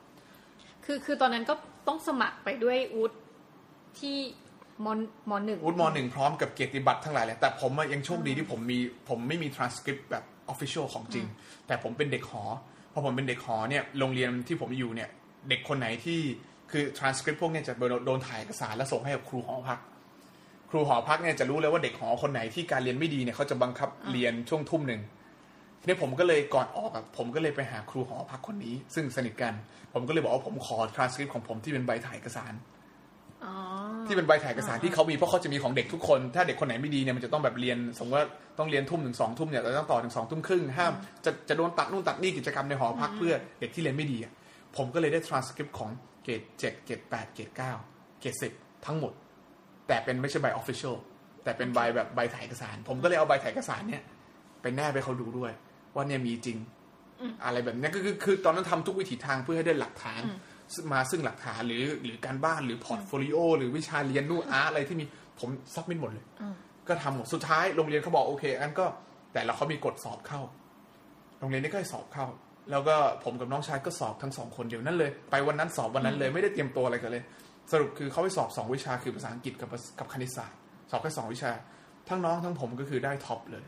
[0.85, 1.53] คือคือตอนนั้นก็
[1.87, 3.17] ต้องสมัครไปด้วยวุฒิ
[3.99, 4.17] ที่
[4.85, 4.87] ม
[5.29, 8.77] มหนึ่งวุฒิมหนึ่งพร้อมกับเกียรติบัตรทั้งหลายเลยแต่ผมอะยังโชคดีที่ผมมี
[9.09, 11.25] ผมไม่มี transcript แบบ official ของจริง
[11.67, 12.43] แต่ผมเป็นเด็กหอ
[12.93, 15.09] พอผมเป็นเด็กหอเนี่ยโรงเรียนที่ผมอยู่เนี่ย
[15.49, 16.19] เด็กคนไหนที่
[16.71, 17.73] คือ transcript พวกเนี้จะ
[18.05, 19.79] โดนถ่ายเอกสารแล้วส่งให้กับครูหอพัก
[20.69, 25.01] ครูหอพักเนี่ยจะรู้เลยว่าเด็กหอคนไหนที่การเรียนไม่ดีเนี่ยเขาจะบังคับเรียนช่วงทุ่มหนึ่ง
[25.85, 29.53] เนี่ยผมก็เลยก่อนออกอะผมก็เลยไปหาครูหอพักคนนี้ ซึ่งสนิทกัน
[29.93, 32.76] ผมก็เลยบอกว่าผมขอ transcript ของผมที่เป็นใบถ่ายเอกสารอ๋อ
[34.07, 38.27] ที่เป็นใบถ่ายเอกสารที่เขามีเพราะเขาจะมีของเด็กทุกคน ถ้าเด็กคนไหนไม่ดีเนี่ยมันจะต้องแบบเรียน สมมติว่า
[38.59, 40.93] ต้องเรียนทุ่มถึงสองทุ่มเนี่ยเราต้องต่อถึงสองทุ่มครึ่งห้าม
[41.25, 44.33] จะจะโดนตัดนู่นตัดนี่กิจกรรมในหอพักเพื่อเด็กที่เรียนไม่ดีอะ
[44.77, 45.89] ผมก็เลยได้ transcript ของ
[46.23, 47.73] เกรดเจ็ดเกรดแปดเกรดเก้า
[48.21, 48.53] เกรดสิบ
[48.85, 49.13] ทั้งหมด
[49.87, 50.95] แต่เป็นไม่ใช่ใบ official
[51.43, 54.03] แต่เป็นใบแบบใบถ่ายเอกสาร ผมก็เลยเอาใบถ่ายเอกสารเนี่ย
[54.61, 55.51] ไปแนบไปเขาดูด้วย
[55.95, 56.57] ว่าเนี่ยมีจริง
[57.45, 60.21] อะไรแบบเนี้ยก็คือคือตอนนั้นทำทุกวิถีทางเพื่อให้ได้หลักฐาน
[60.93, 65.05] มาซึ่งหลักฐานหรือหรือการบ้านหรือ portfolio หรือวิชาเรียนนู่น art อะไรที่มี
[65.39, 66.55] ผม submit หมดเลยอืม
[66.87, 68.85] ก็ทำหมดสุดท้ายโรงเรียนเขาบอกโอเคอันก็
[69.33, 70.41] แต่เราเขามีกฎสอบเข้า
[71.39, 72.25] โรงเรียนนี้ก็ให้สอบเข้า
[72.71, 77.23] แล้วก็ผมกับน้องชายก็สอบทั้งสองคนเดียวนั่นเลย ไปวันนั้นสอบวันนั้นเลยไม่ได้เตรียมตัวอะไรกันเลย
[77.71, 80.57] สรุปคือเขาไปสอบสองวิชาคือภาษาอังกฤษกับกับคณิตศาสตร์
[80.91, 81.51] สอบแค่สองวิชา
[82.09, 83.65] ทั้งน้องทั้งผมก็คือได้ top เลย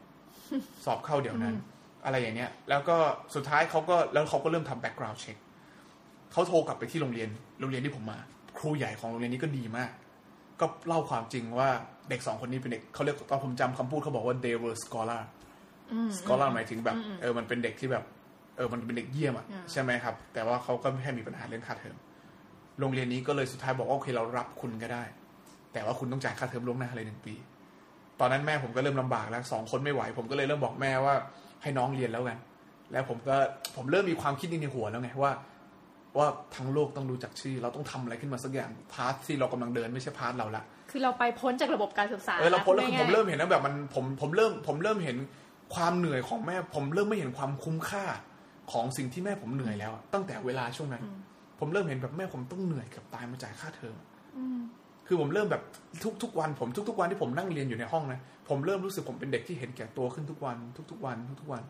[0.85, 1.55] สอบเข้าเดี๋ยวนั้น
[2.05, 2.97] อะไรอย่างเนี้ย แล้วก็
[3.35, 5.37] สุดท้ายเขาก็แล้วเขาก็เริ่มทำ background check
[6.31, 8.19] เขาโทรกลับไปที่โรงเรียน โรงเรียนที่ผมมา
[8.57, 9.91] ครูใหญ่ของโรงเรียนนี้ก็ดีมาก
[10.59, 11.69] ก็เล่าความจริงว่า
[12.09, 15.21] เด็กสองคนนี้เป็นเด็กเขาเรียกตอนผมจำคำพูดเขาบอกว่า they were scholar
[15.91, 18.03] อืม scholar หมายถึงแบบเออมันเป็นเด็กที่แบบ
[18.57, 21.95] เออมันเป็นเด็กเยี่ยมอะอ่าใช่ไหมครับ แต่ว่าเขาก็แค่มีปัญหาเรื่องค่าเทอม
[22.79, 25.03] โรงเรียนนี้ก็เลยสุดท้ายบอกว่าโอเคเรารับคุณก็ได้
[25.73, 27.33] แต่ว่าคุณต้องจ่ายค่าเทอมล่วงหน้าเลยหนึ่งปี
[28.19, 31.15] ตอนนั้นแม่ผมก็เริ่มลำบากแล้วสองคนไม่ไหว ผมก็เลยเริ่มบอกแม่ว่า
[31.61, 32.39] ให้น้องเรียนแล้วกัน
[32.91, 33.35] แล้วผมก็
[33.75, 35.33] ผมเริ่มมีความคิดในหัวแล้วไงว่า
[36.19, 45.17] ว่าทั้งโลกต้องรู้จักชื่อ เราต้องทำอะไรขึ้นมาสักอย่าง path ที่เรากำลังเดินไม่ใช่ path เราละคือเราไปพ้นจากระบบการศึกษาเออเราพ้นแล้วคือพูดผมง่ายๆเริ่มเห็นแล้วแบบมันผมผมเริ่มผมเริ่มเห็น
[45.75, 48.05] ความเหนื่อยของแม่ ผมเริ่มไม่เห็นความคุ้มค่า
[48.71, 51.03] ของสิ่งที่แม่ผมเหนื่อยแล้วอะตั้งแต่เวลาช่วงนั้น
[51.59, 53.95] ผมเริ่มเห็นแบบแม่ผมต้องเหนื่อยเกับตายมาจ่ายค่าเทอม
[54.37, 54.59] อืม
[55.07, 55.63] คือผมเริ่มแบบ
[56.03, 60.57] ทุกทุกวัน ผมทุกๆวันที่ผมนั่งเรียนอยู่ในห้องนะผมเริ่มรู้สึกผมเป็นเด็กที่เห็นแก่ตัวขึ้นทุกวัน
[60.91, 61.63] ทุกๆวันทุกๆวัน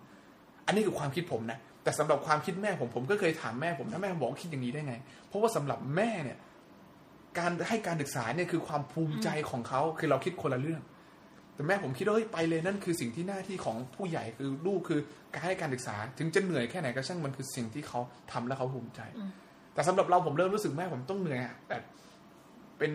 [0.70, 4.96] อันนี้คือความคิดผมนะแต่สำหรับความคิดแม่ผมผมก็เคยถามแม่ผมนะแม่ผมบอกว่าคิดอย่างนี้ได้ไง
[5.28, 6.38] เพราะว่าสำหรับแม่เนี่ย
[7.40, 10.82] การให้การศึกษาเนี่ยคือความภูมิใจของเขาคือเราคิดคนละเรื่อง
[11.54, 15.00] แต่แม่ผมคิดว่าเฮ้ยไปเลยนั่นคือสิ่งที่หน้าที่ของผู้ใหญ่คือลูกคือ
[15.34, 18.00] การให้การศึกษา ถึงจะเหนื่อยแค่ไหนก็ช่างมันคือสิ่งที่เขา
[18.32, 19.02] ทำแล้วเขาภูมิใจ
[19.74, 21.84] แต่สำหรับเราผมเริ่มรู้สึกแม่ผมต้องเหนื่อยอะแบบ
[22.78, 22.92] เป็น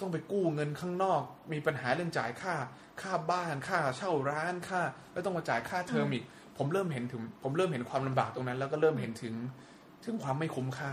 [0.00, 2.54] ต้องไปกู้เงินข้างนอก มีปัญหาเรื่องจ่ายค่า
[3.02, 6.24] ค่าบ้านค่าเช่าร้านค่า แล้วต้องมาจ่ายค่าเทอมอีก
[6.58, 9.34] ผมเริ่มเห็นถึง ผมเริ่มเห็นความลำบากตรงนั้น แล้วก็เริ่มเห็นถึง
[10.04, 10.92] ถึงความไม่คุ้มค่า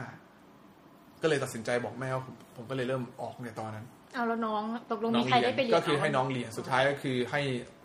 [1.22, 7.42] ก็เลยตัดสินใจบอกแม่ว่าผมผมก็เลยเริ่มออกในตอนนั้นเอาแล้วน้องตกลงน้มีองใครเรียได้นไปเรียนก็คือให้เาน้องเรียนสุดท้ายก็คือให้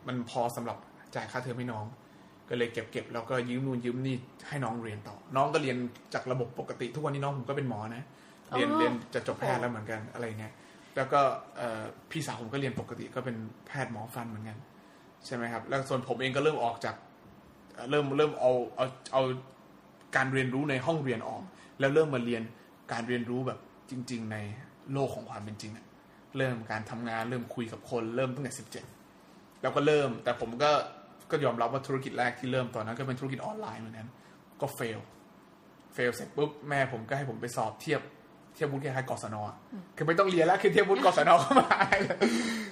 [0.09, 0.77] มันพอสำหรับ
[1.15, 1.85] จ่ายค่าเทอมให้น้อง
[2.49, 4.17] ก็เลยเก็บเก็บแล้วก็ยืมนู่นยืมนี่
[4.49, 5.77] ให้น้องเรียนต่อ น้องก็เรียน
[6.15, 8.05] จากระบบปกติ ทุกวันนี้น้องผมก็เป็นหมอนะ
[8.57, 10.53] เรียนเรียนจะจบแพทย์แล้วเหมือนกันอะไรเงี้ย
[10.97, 11.21] แล้วก็
[11.57, 13.37] เอ่อพี่สาวผมก็เรียนปกติก็เป็น
[13.67, 14.59] แพทย์หมอฟันเหมือนกัน
[15.27, 16.95] ใช่ไหมครับ แล้วส่วนผมเองก็เริ่มออกจาก
[17.91, 19.23] เริ่มเริ่มเอาเอาเอา
[20.17, 21.43] การเรียนรู้ในห้องเรียนออก
[21.81, 22.43] แล้วเริ่มมาเรียน
[22.93, 23.59] การเรียนรู้แบบ
[23.91, 24.37] จริง ๆ ใน
[24.93, 25.73] โลกของความเป็นจริง
[26.37, 28.85] เริ่มการทำงานเริ่มคุยกับคนเริ่มตั้งแต่สิบเจ็ด
[29.63, 30.71] แล้วก็เริ่ม แต่ผมก็
[31.31, 34.09] ก็ยอมรับว่าธุรกิจแรกที่เริ่มตอนนั้นก็เป็นธุรกิจออนไลน์เหมือนกัน
[34.61, 35.01] ก็เฟล
[35.95, 38.01] เฟลเสร็จปุ๊บแม่ผมก็ให้ผมไปสอบเทียบ
[38.55, 39.43] เทียบวุฒิคล้ายกศนอ
[39.97, 42.19] คือไม่ต้องเรียนแล้วคือเทียบวุฒิกศนเข้ามาให้เลย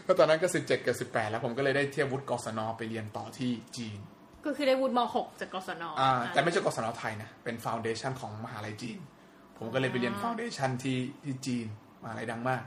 [0.06, 3.98] ก็ตอนนั้นก็สิบเจ็ดกับสิบแปดแล้วผมก็เลยได้เทียบวุฒิกศนไปเรียนต่อที่จีน
[4.46, 8.98] ก็คือได้วุฒิม .6 จากกศนอ่าแต่ไม่ใช่กศนไทยนะ เป็นฟ u n เดชันของมหาลัยจีน
[9.58, 11.66] ผมก็เลยไปเรียนฟ u n เดชันที่ที่จีน
[12.02, 12.62] มหาลัยดังมาก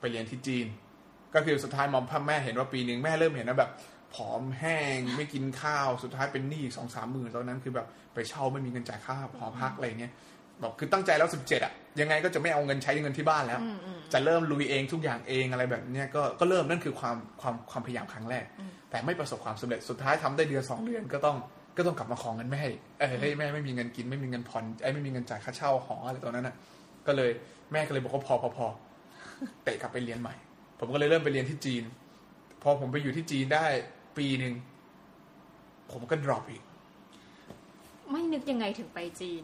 [0.00, 0.66] ไปเรียนที่จีน
[1.34, 3.70] ก็คือสุดท้ายมอมพ่อแม่เห็นว่าปีหนึ่งแม่เริ่มเห็นว่าแบบ
[4.14, 10.12] ผอมแห้งไม่กินข้าวสุดท้ายเป็นหนี้สองสามหมื่นตอนนั้นคือแบบไปเช่าไม่มีเงินจ่ายค่าหอพักอะไรเงี้ย
[10.60, 13.60] แบบคือตั้งใจแล้วสิบเจ็ดอะยังไงก็จะไม่เอาเงินใช้เงินที่บ้านแล้ว
[14.12, 18.44] จะเริ่มลุยเองทุกอย่างเองอะไรแบบเนี้ยก็ก็เริ่มนั่นคือความความความพยายามครั้งแรก
[18.90, 21.36] แต่ไม่ประสบความสำเร็จสุดท้ายทำได้เดือนสองเดือนก็ต้อง
[21.76, 26.54] ก็ต้องกลับมาของเงินแม่อีกเออเฮ้ยแม่ไม่มีเงินกินไม่มีเงินผ่อนไอ้ยไม่มีเงินจ่ายค่าเช่าหออะไรตอนนั้นอะ
[27.06, 27.30] ก็เลย
[27.72, 28.66] แม่ก็เลยบอกว่าพอพอพอ
[29.64, 30.34] เตะกลับไปเรียนใหม่
[30.78, 31.82] ผมก็เลยเริ่มไปเรียนที่จีน
[32.62, 33.66] พอผมไปอยู่ที่จีนได้
[34.18, 34.54] ปีหนึ่ง
[35.92, 36.62] ผมก็ drop อีก
[38.10, 39.42] ไม่นึกยังไงถึงไปจีน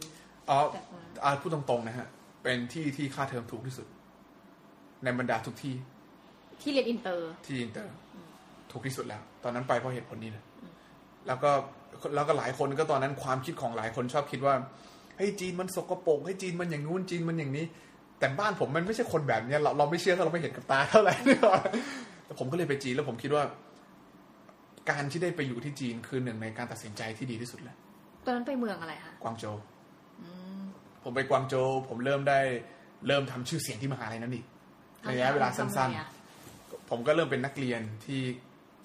[0.50, 2.08] อ๋อแบบว่าอ่าพูดตรงๆนะฮะ
[2.42, 3.86] เป็นที่ที่ค่าเทอมถูกที่สุด
[5.04, 5.74] ในบรรดาทุกที่
[6.62, 7.92] ที่เรียนอินเตอร์ ที่อินเตอร์
[8.72, 10.44] ถูกที่สุดแล้ว ตอนนั้นไปเพราะเหตุผลนี้เลย
[11.26, 11.50] แล้วก็
[12.14, 14.54] แล้วก็หลายคนก็ตอนนั้นความคิดของหลายคนชอบคิดว่า
[15.16, 17.64] เฮ้ยจีนมันสกปรกเฮ้ยจีนมันอย่างงู้นจีนมันอย่างนี้
[18.18, 21.14] แต่บ้านผมมันไม่ใช่คนแบบเนี้ย เราเราไม่เชื่อถ้าเราไม่เห็นกับตาเท่าไหร่
[22.26, 23.44] แต่ผมก็เลยไปจีนแล้วผมคิดว่า
[24.90, 27.76] การที่ได้ไปอยู่ที่จีนคือหนึ่งในการตัดสินใจที่ดีที่สุดแล้ว
[28.24, 29.56] ตอนนั้นไปเมืองอะไรคะกวางโจว
[31.02, 32.40] ผมไปกวางโจวผมเริ่มได้
[33.06, 34.46] เริ่มทำชื่อเสียงที่มหาลัยนั้นอีก
[35.02, 38.20] ในระยะเวลาสั้นทำไมอะๆผมก็เริ่มเป็นนักเรียนที่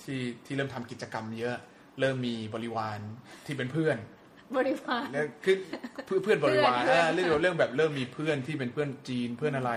[0.04, 1.56] ที่ที่เริ่มทำกิจกรรมเยอะ
[2.00, 3.00] เริ่มมีบริวาร
[3.46, 3.98] ที่เป็นเพื่อน
[4.58, 5.56] บริวารแล้วคือ
[6.06, 9.72] เพื่อนเพื่อนบริวารเพื่อนอ่าเรื่องเรื่องแบบเริ่มมีเพื่อนที่เป็นเพื่อนจีนเพื่อนอะไร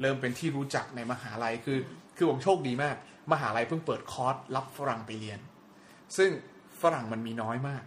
[0.00, 1.78] เริ่มเป็นที่รู้จักในมหาลัยคือ
[2.16, 2.96] คือผมโชคดีมาก
[3.32, 5.40] มหาลัยเพิ่งเปิดคอร์สรับฝรั่งไปเรียน
[6.16, 6.30] ซึ่ง
[6.82, 7.82] ฝรั่งมันมีน้อยมาก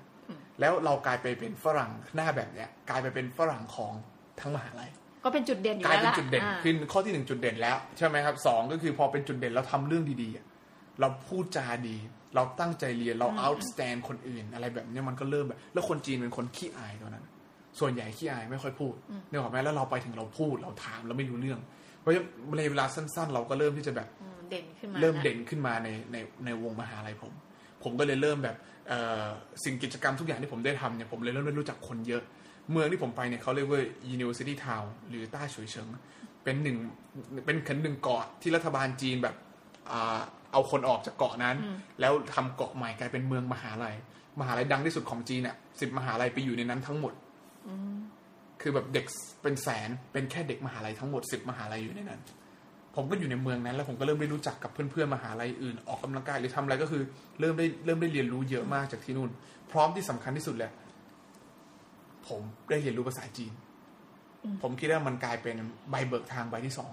[0.59, 3.93] แล้วเรากลายไปเป็นฝรั่งหน้าแบบเนี้ยกลายไปเป็นฝรั่งของ
[4.39, 4.89] ทั้งมหาลัย
[5.23, 10.45] ก็เป็นจุดเด่นอยู่กลายแล้วเป็นล่ะจุดเด่นอ่าขึ้นข้อที่หนึ่งจุดเด่นแล้ว ใช่ไหมครับสองก็คือพอเป็นจุดเด่นเราทำเรื่องดีๆอะ
[10.99, 11.97] เราพูดจาดี
[12.35, 17.25] เราตั้งใจเรียนเรา outstand คนอื่น อะไรแบบเนี้ยมันก็เริ่มแบบ แล้วคนจีนเป็นคนขี้อายตอนนั้น
[17.79, 18.93] ส่วนใหญ่ขี้อายไม่ค่อยพูด
[19.29, 21.59] เนี่ยหรอกไหมแล้วเราไปถึงเราพูดเราถามเราไม่รู้เรื่อง
[21.99, 22.25] เพราะฉะนั้น
[22.57, 27.33] ในเวลาสั้น ๆ เราก็เริ่มที่จะแบบอืมเด่นขึ้นมาเริ่มละเด่นขึ้นมาในในในวงมหาลัยผม
[27.83, 28.55] ผมก็เลยเริ่มแบบ
[28.87, 29.25] เอ่อ
[29.63, 32.23] สิ่งกิจกรรมทุกอย่างที่ผมได้ทำเนี่ยผมเลยเริ่มได้รู้จักคนเยอะ
[32.71, 33.81] เมืองที่ผมไปเนี่ยเขาเรียกว่า
[34.15, 35.87] University Town หรือต้าฉุยเฉิง
[36.43, 36.77] เป็นหนึ่ง
[37.45, 39.35] เป็นขันหนึ่งเกาะที่รัฐบาลจีนแบบ
[39.91, 40.19] อ่า
[40.51, 41.55] เอาคนออกจากเกาะนั้น
[41.99, 43.95] แล้วทำเกาะใหม่กลายเป็นเมืองมหาลัย
[44.39, 47.13] มหาลัยดังที่สุดของจีนอะสิบมหาลัยไปอยู่ในนั้นทั้งหมด
[48.61, 49.05] คือแบบเด็ก
[49.41, 52.21] เป็นแสนเป็นแค่เด็กมหาลัยทั้งหมดสิบมหาลัยอยู่ในนั้น
[52.95, 57.01] ผมก็อยู่ในเมืองนั้น แล้วผมก็เริ่มได้รู้จักกับเพื่อนๆมหาลัยอื่นออกกำลังกายหรือทำอะไรก็คือ
[57.39, 59.29] เริ่มได้เริ่มได้เรียนรู้เยอะมากจากที่นู่น
[59.71, 60.71] พร้อมที่สำคัญที่สุดแหละ
[62.27, 63.51] ผมได้เรียนรู้ภาษาจีน
[64.61, 65.55] ผมคิดว่ามันกลายเป็น
[65.89, 66.91] ใบเบิกทางใบที่สอง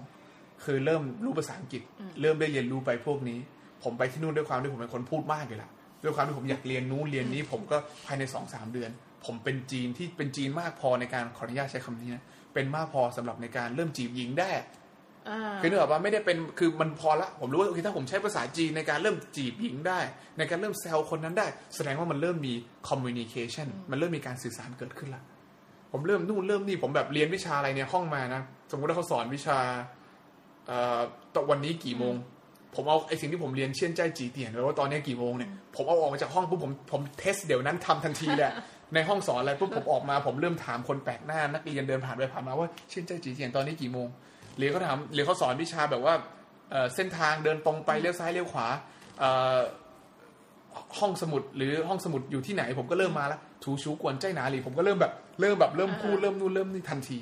[0.65, 1.81] คือเริ่มรู้ภาษาอังกฤษ
[2.21, 3.39] เริ่มได้เรียนรู้ไปพวกนี้
[3.83, 5.69] ผมไปที่นู่นด้วยความที่ผมเป็นคนพูดมากเลยล่ะ
[6.03, 8.89] ด้วยความที่ผมอยากเรียนนู้นเรียนนี้ ผมก็ภายในสองสามเดือน
[9.25, 12.23] ผมเป็นจีนที่เป็นจีนมากพอในการขออนุญาตใช้คำนี้นะ
[12.53, 14.51] เป็นมากพอสำหรับในการเริ่มจีบหญิงได้
[15.29, 19.99] อ่าคือนึกออกว่าไม่ได้เป็นคือมันพอละ ผมรู้ว่าโอเคถ้าผมใช้ภาษาจีนในการเริ่มจีบหญิงได้
[20.37, 22.53] ในการเริ่มแซวคนนั้นได้ แสดงว่ามันเริ่มมี
[22.89, 25.23] communication มันเริ่มมีการสื่อสารเกิดขึ้นละ
[25.91, 30.04] ผมเริ่มนู่นเริ่มนี่ผมแบบเรียนวิชาอะไรเนี่ยห้องมานะสมมติว่าเขาสอนวิชาเอ่อ
[31.35, 32.15] ตอนวันนี้กี่โมง
[32.75, 38.51] ผมเอาไอสิ่งที่ผมเรียนเช่นใจจีเตียนไว้ว่าตอนนี้กี่โมงเนี่ยผมเอาออกมาจากห้องปุ๊บผมผมเทสเดี๋ยวนั้นทำทันทีเลย
[38.93, 44.07] ในห้องสอนอะไรปุ๊บผมออกมาผมเริ่มถามคนแปลกหน้านักเรียนเดินผ่านไปผ่านมาว่าเช่นใจจีเตียนตอนนี้กี่โมง
[44.57, 46.13] หรือเขาถามหรือเขาสอนวิชาแบบว่า
[46.71, 48.67] เอ่อเส้นทางเดินตรงไปเลี้ยวซ้ายเลี้ยวขวา
[49.19, 49.59] เอ่อ
[50.99, 57.17] ห้องสมุดหรือห้องสมุดอยู่ที่ไหน ผมก็เริ่มมาแล้วถูชูกวนใจหนาหลีผมก็เริ่มแบบเริ่มแบบเริ่มพูดอ่าเริ่มนู่นเริ่มนี่ทันที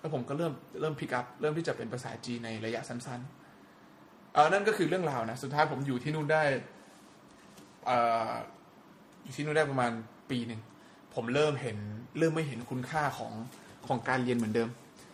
[0.00, 6.42] แล้วผมก็เริ่มเริ่มพิกอัพเริ่มที่จะเป็นภาษาจีนในระยะสั้นๆเออนั่นก็คือเรื่องราวนะ สุดท้ายผมอยู่ที่นู่นได้
[7.86, 7.98] เอ่
[8.30, 8.32] อ
[9.24, 9.90] อยู่ที่นู่นได้ประมาณ
[10.30, 10.60] ปีหนึ่ง
[11.14, 11.76] ผมเริ่มเห็น
[12.18, 13.32] เริ่มไม่เห็นคุณค่าของ
[13.86, 14.68] ของการเรียนเหมือนเดิม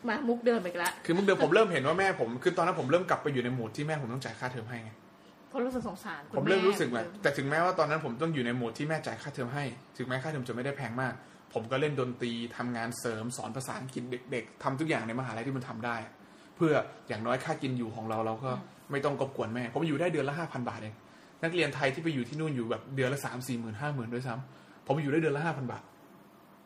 [0.09, 4.90] มามุกเดิมอีกแล้วคือเมื่อเดิมผมเริ่มเห็นว่าแม่ผมคือตอนนั้นผมเริ่มกลับไปอยู่ในโหมดที่แม่ผมต้องจ่ายค่าเทอมให้ไง
[5.49, 9.64] เพราะรู้สึกสงสารคุณผมเริ่มแรู้สึกแบบแต่ถึงแม้ว่าตอนนั้นผมต้องอยู่ในโหมดที่แม่จ่ายค่าเทอมให้
[9.97, 11.14] ถึงแม้ค่าเทอมจะไม่ได้แพงมาก
[11.54, 15.96] ผมก็เล่นดนตรีทำงานเสริมสอนภาษาอังกฤษเด็ก ๆทำทุกอย่างในมหาลัยที่มันทำได้
[16.56, 16.72] เพื่อ
[17.08, 18.50] อย่างน้อยค่ากินอยู่ของเราเราก็
[18.90, 20.94] ไม่ต้องกบกวนแม่ ผมอยู่ได้เดือนละห้าพันบาทเอง
[21.42, 25.82] นักเรียนไทยที่ไปอยู่ที่นู่นอยู่แบบเดือนละสามสี่หมื่นห้าหมื่นด้วยซ้ำผมอยู่ได้เดือนละห้าพันบาท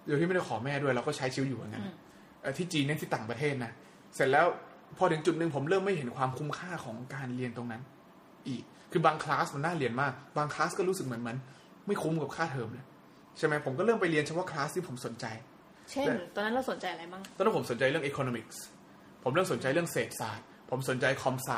[0.07, 1.85] โดยที่ไม่ได้ขอแม่ด้วยเราก็ใช้ชีวิตอยู่อย่างนั้น
[2.43, 3.73] เอ่อที่จีนเนี่ยที่ต่างประเทศนะ
[4.15, 4.47] เสร็จแล้ว
[4.99, 7.83] พอถึงจุดหนึ่งผมเริ่มไม่เห็นความคุ้มค่าของการเรียนตรงนั้น
[8.49, 11.37] อีกคือบางคลาสมันน่าเรียนมาก บางคลาสก็รู้สึกเหมือนมัน
[11.87, 12.85] ไม่คุ้มกับค่าเทอมเลย
[13.37, 15.27] ใช่ไหมผมก็เริ่มไปเรียนเฉพาะคลาสที่ผมสนใจ
[15.91, 18.57] เช่น ตอนนั้นเราสนใจอะไรบ้างตอนนั้นผมสนใจเรื่อง economics
[19.23, 21.51] ผมเริ่มสนใจเรื่องเศรษฐศาสตร์ ผมสนใจคอมไซ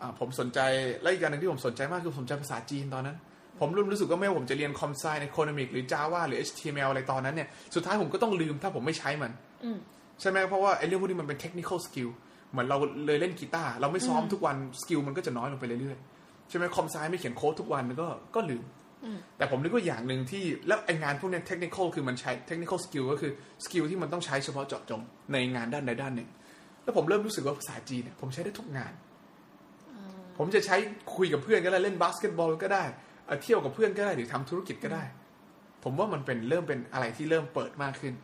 [0.00, 0.60] อ่าผมสนใจ
[1.02, 3.16] และอีกอย่างหนึ่งที่ผมสนใจมากคือผมสนใจภาษาจีนตอนนั้น
[3.60, 9.32] ผมเริ่มรู้สึกว่าไม่ว่าผมจะเรียนคอมไซ economic หรือ Java หรือ HTML อะไรตอนนั้นเนี่ยสุดท้ายผมก็ต้องลืมถ้าผมไม่ใช้มัน
[9.64, 9.78] อืม
[10.20, 12.10] ใช่ไหมเพราะว่าไอ้เรื่องพวกนี้มันเป็น technical skill
[12.50, 18.83] เหมือนเราเลยเล่นกีตาร์เราไม่ซ้อมทุกวันสกิลมันก็จะน้อยลงไปเรื่อยๆใช่ไหมคอมไซไม่เขียนโค้ดทุกวันมันก็ก็ลืมอืม
[19.36, 23.32] แต่ผมนึกว่าอย่างหนึ่งที่ แล้วไองานพวกเนี้ย technical คือมันใช้ technical skill ก็คือ
[23.64, 25.00] skill ที่มันต้องใช้เฉพาะเจาะจง
[25.32, 26.28] ในงานด้านใดด้านหนึ่ง
[26.84, 28.92] แล้วผมเริ่มรู้สึกว่าภาษาจีนเนี่ยผมใช้ได้ทุกงาน
[30.38, 30.76] ผมจะใช้
[31.16, 32.84] คุยกับเพื่อนก็ได้เล่นบาสเกตบอลก็ได้
[33.26, 35.04] เอ่อเที่ยวกับเพื่อนก็ได้หรือทำธุรกิจก็ได้
[35.84, 38.14] ผมว่ามันเป็นเริ่มเป็นอะไรที่เริ่มเปิดมากขึ้น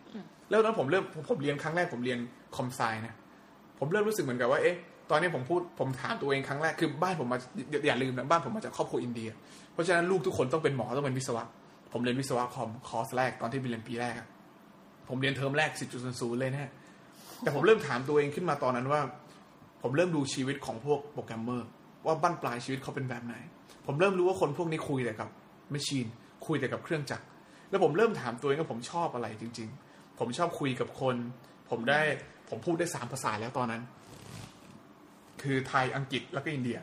[0.51, 2.19] แล้วตอนนั้นผมเริ่มผมผมเรียนครั้งแรกผมเรียน
[2.57, 3.15] com sci นะ
[3.79, 4.77] ผมเริ่มรู้สึกเหมือนกับว่าเอ๊ะ
[5.11, 7.39] ตอนนี้ผมพูดผมถามตัวเองครั้งแรกคือบ้านผมมา
[7.71, 9.31] อย่าอย่าลืมนะบ้านผมมาจากครอบครัวอินเดีย
[9.73, 11.45] เพราะฉะนั้นลูกทุกคนต้องเป็นหมอต้องเป็นวิศวะ
[11.93, 14.15] ผมเรียนวิศวะคอมคอร์สแรกตอนที่ไปเรียนปีแรก
[15.09, 15.71] ผมเรียนเทอมแรก
[16.05, 16.71] 10.00เลยนะ
[17.41, 19.01] แต่ผมเริ่มถามตัวเองขึ้นมาตอนนั้นว่า
[19.83, 21.67] ผมเริ่มดูชีวิตของพวกโปรแกรมเมอร์
[22.07, 23.35] ว่าบั้นปลายชีวิตเขาเป็นแบบไหน
[23.87, 25.29] ผมเริ่มรู้ว่าคนพวกนี้คุยแต่กับ
[25.71, 26.07] machine
[26.47, 27.25] คุยแต่กับเครื่องจักร
[27.71, 31.17] แล้วผมเริ่มถามตัวเองว่าผมชอบอะไรจริง ๆ ผมชอบคุยกับคน
[31.71, 32.01] ผมได้
[32.49, 33.83] ผมพูดได้สามภาษาแล้วตอนนั้น
[35.43, 36.79] คือไทยอังกฤษแล้วก็อินเดีย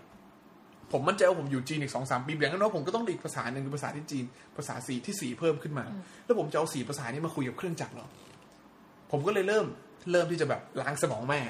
[0.91, 4.25] ผมมั่นใจว่าผมอยู่จีนอีกสองสามปีอย่างนั้นผมก็ต้องได้อีกภาษาหนึ่งคือภาษาที่จีน
[4.57, 5.85] ภาษาสี่ที่สี่เพิ่มขึ้นมา
[6.25, 8.07] แล้วผมจะเอาสี่ภาษานี้มาคุยกับเครื่องจักรเหรอ
[9.11, 9.65] ผมก็เลยเริ่ม
[10.11, 11.41] เริ่มที่จะแบบล้างสมองแม่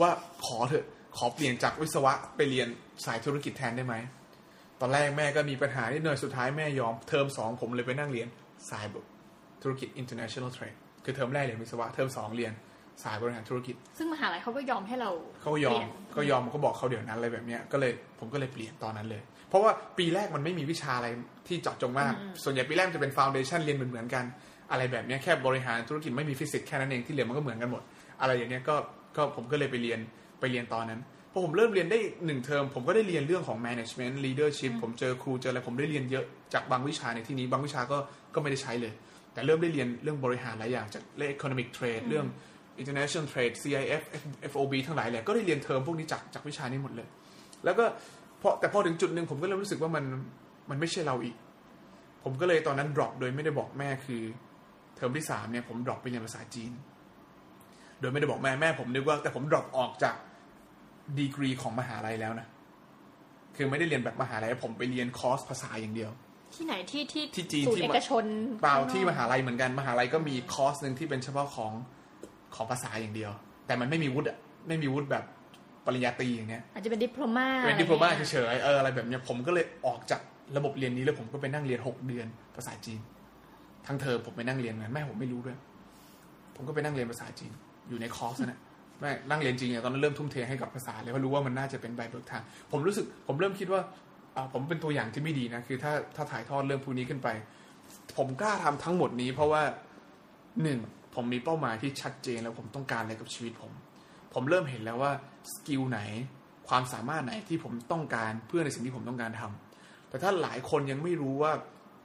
[0.00, 0.10] ว่า
[0.46, 2.68] ขอเถอะขอเปลี่ยนจากวิศวะไปเรียน
[3.04, 3.94] สายธุรกิจแทนได้ไหม
[4.80, 8.28] ตอนแรกแม่ก็มีปัญหานิดหน่อยสุดท้ายแม่ยอมเทอมสองผมเลยไปนั่งเรียน
[8.70, 9.04] สายแบบ
[9.62, 12.52] ธุรกิจ international trade คือเทอมแรกเรียนวิศวะเทอมสองเรียน
[13.04, 21.08] สายบริหารธุรกิจ ซึ่งมหาลัยเขาก็ยอมให้เราเขาก็ยอปมลี่นก็ยอมก็บอกเขาเดี๋ยวนั้นอะไรแบบเนี้ยก็เลยผมก็เลยเปลี่ยนตอนนั้นเลย เพราะว่าปีแรกมันไม่มีวิชาอะไร
[21.48, 22.12] ที่เจาะจงมาก
[22.44, 24.24] ส่วนใหญ่ปีแรกมันจะเป็นฟ u n เดชั n เรียนเหมือนๆกัน
[24.70, 27.82] อะไรแบบเนี้ยแค่บริหารธุรกิจไม่มีฟิสิกส์แค่นั้นเองที่เหลือมันก็เหมือนกันหมด
[28.20, 28.76] อะไรอย่างเนี้ยก็
[29.16, 30.00] ก็ผมก็เลยไปเรียน
[30.40, 31.00] ไปเรียนตอนนั้น
[31.32, 37.98] พอผมเริ่มเรียนได้หนึ่งเทอมผมก็ได้เรียนเรื่องของ management leadership ผมเจอครูเจออะไรผมได้เรียนเยอะจากบางวิชาในที่นี้บางวิชาก็
[38.34, 38.92] ก็ไม่ได้ใช้เลย
[39.32, 42.26] แต่เริ่มได้เรียนเรื่องบริหารหลายอย่างจากเรื่อง economic trade เรื่อง
[42.80, 44.02] international trade CIF
[44.52, 47.08] FOB ทั้งหลายแหละก็ได้เรียนเทอมพวกนี้จากจากวิชานี้หมดเลย
[47.64, 47.84] แล้วก็
[48.42, 50.04] พอแต่พอถึงจุดหนึ่งผมก็เริ่มรู้สึกว่ามัน
[50.70, 51.36] มันไม่ใช่เราอีก
[52.24, 54.22] ผมก็เลยตอนนั้น drop โดยไม่ได้บอกแม่คือ
[54.96, 56.72] เทอมที่สามเนี่ยผม drop ไปเรียนภาษาจีน
[58.00, 60.16] โดยไม่ได้บอกแม่แม่ผมนึกว่า แต่ผม drop ออกจาก
[61.18, 62.46] ดีกรีของมหาลัยแล้วนะ
[63.56, 66.10] คือไม่ได้เรียนแบบมหาลัยผมไปเรียนคอร์สภาษาอย่างเดียว
[66.54, 68.24] ที่ไหนที่ที่ที่จีนศูนที่ย์เอกชน
[68.62, 71.72] เปล่าข้งนอกที่มหาลัยเหมือนกันมหาลัยก็มีคอร์สหนึ่งที่เป็นเฉพาะของ
[72.54, 73.30] ของภาษาอย่างเดียว
[73.66, 75.24] แต่มันไม่มีวุฒิอะไม่มีวุฒิแบบ
[75.86, 80.20] ปริญญาตรีอย่างเนี้ยอาจจะเป็นดิปโลมาเป็นดิโพลมาเฉยๆเอออะไรแบบเนี้ยผมก็เลยออกจาก
[80.56, 83.00] ระบบเรียนนี้แล้วผมก็ไปนั่งเรียนหกเดือนภาษาจีน
[83.86, 85.56] ทั้งเทอมผมไปนั่งเรียนกันแม่ผมไม่รู้ด้วย
[86.56, 87.52] ผมก็ไปนั่งเรียนภาษาจีน
[87.88, 88.60] อยู่ในคอร์สนั่นแหละ
[89.00, 93.80] แม่นั่งเรียนจริงเนี่ยตอนนั้นเริ่มทุ่มเทให้กับภาษาเลยเพราะรู้ว่ามันน่าจะเป็นใบเบิกทาง ผมรู้สึก ผมเริ่มคิดว่า
[94.36, 97.28] อ่าผมเป็นตัวอย่างที่ไม่ดีนะคือ ถ้าถ้าถ่ายทอดเรื่องพวกนี้ขึ้นไป
[98.16, 99.62] ผมกล้าทำทั้งหมดนี้ เพราะว่า
[100.62, 100.78] หนึ่ง
[101.18, 103.72] ผมมีเป้าหมายที่ชัดเจนแล้วผมต้องการอะไรกับชีวิตผม
[104.34, 105.12] ผมเริ่มเห็นแล้วว่า
[105.52, 106.00] สกิลไหน
[106.68, 111.52] ความสามารถไหนที่ผมต้องการเพื่อในสิ่งที่ผมต้องการทำแต่ถ้าหลายคนยังไม่รู้ว่า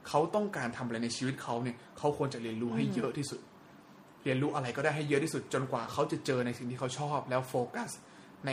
[0.08, 3.40] เขาต้องการทำอะไรในชีวิตเขาเนี่ยเขาควรจะเรียนรู้ให้เยอะที่สุด
[4.24, 7.90] เรียนรู้อะไรก็ได้ให้เยอะที่สุด จนกว่าเขาจะเจอในสิ่งที่เขาชอบ แล้วโฟกัส
[8.46, 8.50] ใน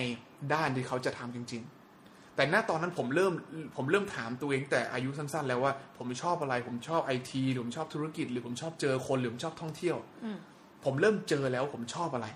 [0.53, 3.33] ด้านที่เขาจะทำจริง ๆ แต่ณตอนนั้นผมเริ่ม
[3.75, 9.97] ผมเริ่มถามตัวเองแต่อายุสั้น ๆ แล้วว่า ผมชอบอะไร ผมชอบไอทีหรือผมชอบธุรกิจ หรือผมชอบเจอคนหรือผมชอบท่องเที่ยว
[10.85, 12.27] ผมเริ่มเจอแล้วผมชอบอะไร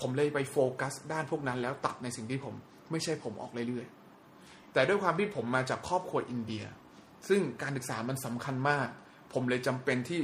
[0.00, 2.54] ผมเลยไปโฟกัสด้านพวกนั้นแล้วตัดในสิ่งที่ผม
[2.90, 6.64] ไม่ใช่ผมออกเรื่อยๆ แต่ด้วยความที่ผมมาจากครอบครัวอินเดีย
[7.28, 8.88] ซึ่งการศึกษามันสำคัญมาก
[9.32, 10.20] ผมเลยจำเป็นที่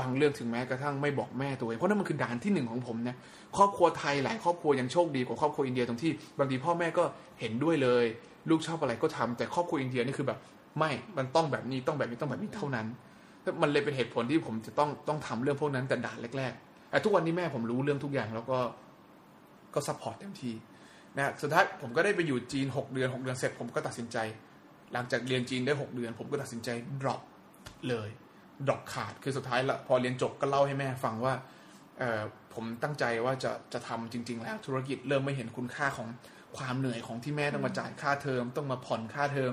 [0.00, 3.16] บางเรื่องถึงแม้กระทั่งไม่บอกแม่ตัวเอง เพราะนั่นมันคือด่านที่หนึ่งของผมนะ
[3.56, 7.04] ครอบครัวไทยหลายครอบครัวยังโชคดีกว่าครอบครัวอินเดียตรงที่บางทีพ่อแม่ก็
[7.40, 8.04] เห็นด้วยเลย
[8.50, 10.38] ลูกชอบอะไรก็ทำแต่ครอบครัวอินเดียนี่คือแบบ
[10.78, 12.86] ไม่มันต้องแบบนี้ต้องแบบนี้ต้องแบบนี้เท่านั้น
[13.62, 16.65] มันเลยเป็นเหตุผลที่ผมจะต้องต้องทำเรื่องพวกนั้นแต่ด่านแรกๆ
[17.04, 18.58] ทุกวันนี้แม่ผมรู้เรื่องทุกอย่างแล้วก็
[19.74, 20.54] ก็ support เต็มที่
[21.16, 24.18] นะสุดท้ายผมก็ได้ไปอยู่จีน 6 เดือน 6 เดือนเสร็จผมก็ตัดสินใจ
[24.92, 26.68] หลังจากเรียนจีนได้ 6 เดือน ผมก็ตัดสินใจ
[27.02, 27.20] drop
[27.88, 28.08] เลย
[28.66, 31.34] drop ขาดคือสุดท้ายละพอเรียนจบก็เล่าให้แม่ฟังว่า
[32.54, 36.08] ผมตั้งใจว่าจะจะทำจริง ๆ แล้วธุรกิจเริ่มไม่เห็นคุณค่าของ
[36.56, 39.52] ความเหนื่อยของที่แม่ต้องมาจ่ายค่าเทอม ต้องมาผ่อนค่าเทอม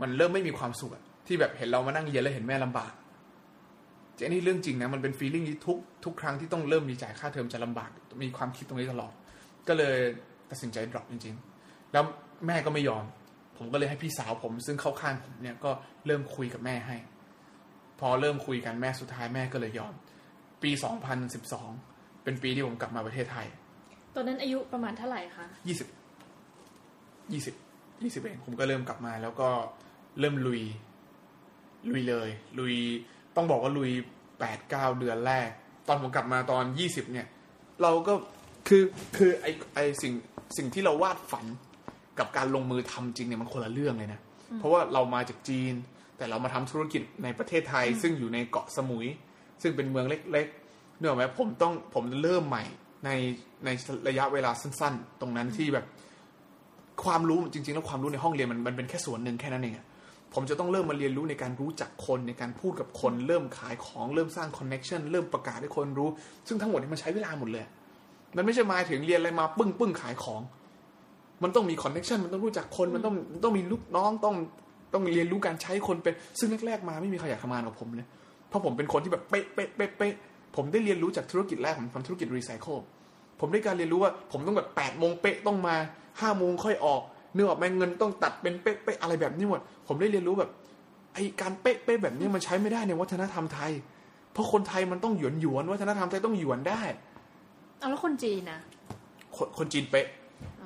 [0.00, 0.90] มันเริ่มไม่มีความสุข
[1.26, 2.92] ที่แบบเห็นเรามานั่งเรียนแล้วเห็นแม่ลำบาก
[4.24, 7.90] อันนี้เรื่องจริงนะมันเป็นฟีลลิ่งที่ทุกทุกครั้งที่ต้องเริ่มมีจ่ายค่าเทอมจะลำบาก
[8.22, 9.12] มีความคิดตรงนี้ตลอด
[9.68, 9.96] ก็เลย
[10.50, 12.04] ตัดสินใจ drop จริง ๆ แล้ว
[12.46, 13.04] แม่ก็ไม่ยอม
[13.58, 15.70] ผมก็เลยให้พี่สาวผม ซึ่งเข้าข้างผมเนี่ยก็
[16.06, 16.96] เริ่มคุยกับแม่ให้
[18.00, 19.94] พอเริ่มคุยกันแม่สุดท้ายแม่ก็เลยยอม
[20.62, 20.70] ปี
[21.48, 23.46] 2012 เป็นปีที่ผมกลับมาประเทศไทย
[24.14, 25.88] ตอนนั้นอายุประมาณเท่าไหร่คะยี่สิบ
[27.32, 27.54] ยี่สิบ
[28.02, 29.48] ยี่สิบเองผมก็เริ่มกลับมาแล้วก็
[30.20, 30.62] เริ่มลุย
[31.90, 32.74] ลุยเลย ลุย
[33.36, 33.90] ต้องบอกว่าลุย
[34.38, 35.48] แปดเก้าเดือนแรก
[35.88, 37.26] ตอนผมกลับมาตอนยี่สิบเนี่ย
[37.82, 38.14] เราก็
[38.68, 38.82] คือ
[39.16, 40.12] คือไอไอสิ่ง
[40.56, 41.46] สิ่งที่เราวาดฝัน
[42.18, 44.20] กับการลงมือทำจริงเนี่ยมันคนละเรื่องเลยนะ
[44.58, 45.74] เพราะว่าเรามาจากจีน
[46.16, 49.06] แต่เรามาทำธุรกิจในประเทศไทย ซึ่งอยู่ในเกาะสมุย
[49.62, 52.64] ซึ่งเป็นเมืองเล็กๆเนื่องไหมผมต้องผมเริ่มใหม่
[53.04, 53.10] ใน
[53.64, 53.68] ใน
[54.08, 55.86] ระยะเวลาสั้น ๆ ตรงนั้นที่แบบ
[57.04, 59.86] ความรู้จริง ๆ แล้วความรู้ในห้องเรียนมันมันเป็นแค่ส่วนหนึ่งแค่นั้นเองอะ
[60.34, 66.08] ผมจะต้องเริ่มมาเรียนรู้ในการรู้จักคนในการพูดกับคน เริ่มขายของเริ่มสร้างคอนเน็ชันเริ่มประกาศให้คนรู้
[66.48, 67.64] ซึ่งทั้งหมดนี้มันใช้เวลาหมดเลย
[68.36, 70.40] มันไม่ใช่มาถึงเรียนอะไรมาปึ้งปึ้งขายของ
[71.42, 74.34] มันต้องมี connection มันต้องรู้จักคนมันต้องมันต้องมีลูกน้องต้อง
[74.92, 78.06] ต้องเรียนรู้การใช้คนเป็นซึ่งแรกๆมาไม่มีใครอยากทำงานกับผมเลย
[78.48, 80.14] เพราะผมเป็นคนที่แบบเป๊ะเป๊ะเป๊ะเป๊ะ
[80.56, 82.76] ผมได้เรียนรู้จากธุรกิจแรกผมทำธุรกิจรีไซเคิล
[83.40, 85.76] ผมได้การเรียนรู้ว่าผมต้องแบบแปดโมงเป๊ะต้องมา
[86.20, 87.02] ห้าโมงค่อยออก
[87.34, 90.50] เนื้อออกแม่เงินต้องตัดเป็นเป๊ะเป๊ะอะไรแบบนี้หมด ผมได้เรียนรู้แบบ
[91.14, 93.72] ไอการเป๊ะเป๊ะแบบนี้มันใช้ไม่ได้ในวัฒนธรรมไทย
[94.32, 96.82] เพราะคนไทยมันต้องหยวนหยวนวัฒนธรรมไทยต้องหยวนได้
[97.78, 98.60] เอาแล้วคนจีนนะ
[99.36, 100.06] คนคนจีนเป๊ะ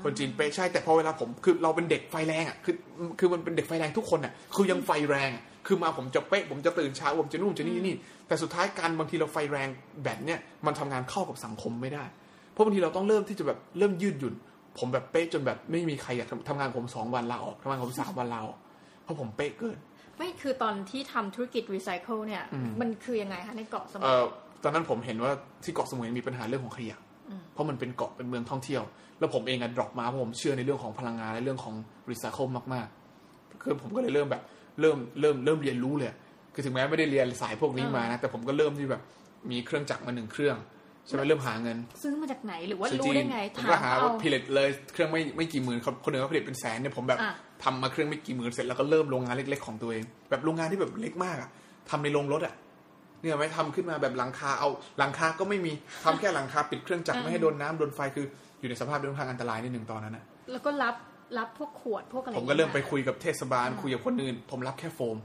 [0.04, 2.74] คนจีนเป๊ะใช่แต่พอเวลาผมคือเราเป็นเด็กไฟแรงอะคือ
[3.18, 7.94] คือมันเป็นเด็กไฟแรงทุกคนอะคือยังไฟแรงอะคือมาผมจะเป๊ะผมจะตื่นเช้าผมจะนู่นจะนี่นี่
[8.26, 9.68] แต่สุดท้ายการบางทีเราไฟแรง
[10.04, 12.04] แบบเนี้ยมันทำงานเข้ากับสังคมไม่ได้
[12.52, 14.34] เพราะบางทีเราต้องเริ่มที่จะแบบเริ่มยืดหยุ่น
[14.78, 18.58] ผมแบบเป๊ะจนแบบไม่มีใครอยากทำทำงานผมสองวันลาออกทำงานผมสามวันลาออก
[19.02, 19.78] เพราะผมเป๊ะเกิน
[20.16, 24.24] ไม่คือตอนที่ทำธุรกิจรีไซเคิลเนี่ยอืมมันคือยังไงคะในเกาะสมุเอ่ยอ
[24.62, 25.32] ตอนนั้นผมเห็นว่า
[25.64, 26.98] ที่เกาะสมุยมีปัญหาเรื่องของขยะ
[27.30, 28.82] อืมเพราะมันเป็นเกาะเป็นเมืองท่องเที่ยว
[29.18, 31.74] แล้วผมเองอะ drop มาเพราะผมเชื่อในเรื่องของพลังงานและเรื่องของ
[32.10, 34.42] รีไซเคิลมากๆคือผมก็เลยเริ่มแบบ
[34.80, 36.12] เริ่มเริ่มเริ่มเรียนรู้เลย
[36.54, 39.02] คือถึงแม้ไม่ได้เรียนสายพวกนี้มานะแต่ผมก็เริ่มที่แบบ
[39.50, 40.56] มีเครื่องจักรมาหนึ่งเครื่อง
[41.06, 47.34] ใช่ไหมเริ่มหาเงิน ซื้อมาจากไหนหรือว่าซื้อรู้จีนได้ไงผมถามก็หาเอาว่าผลิตเลยเครื่องไม่ไม่กี่หมื่นคนคนอื่นก็ผลิตเป็นแสนเนี่ยผมแบบอะ
[47.64, 51.48] ทำมาเครื่องไม่กี่หมื่นเสร็จแล้วก็เริ่มโรงงานเล็ก ๆ ของตัวเอง แบบโรงงานที่แบบเล็กมากอะ
[51.90, 52.54] ทำในโรงรถอะ
[53.20, 55.72] เนี่ยไหม่ทำขึ้นมาแบบหลังคาเอาหลังคาก็ไม่มี
[56.04, 58.26] ทำแค่หลังคาปิดเครื่องจักรไม่ให้โดนน้ำโดนไฟคือ
[58.60, 60.94] อยู่ในสภาพเรื่องทางอันตรายนิดหนึ่งตอนนั้นอะแล้วก็รับ
[61.38, 65.16] รับพวกขวดพวกอะไรผมก็เริ่มไปอย่างงี้ยคุยกับเทศบาลคุยกับคนอื่น ผมรับแค่โฟม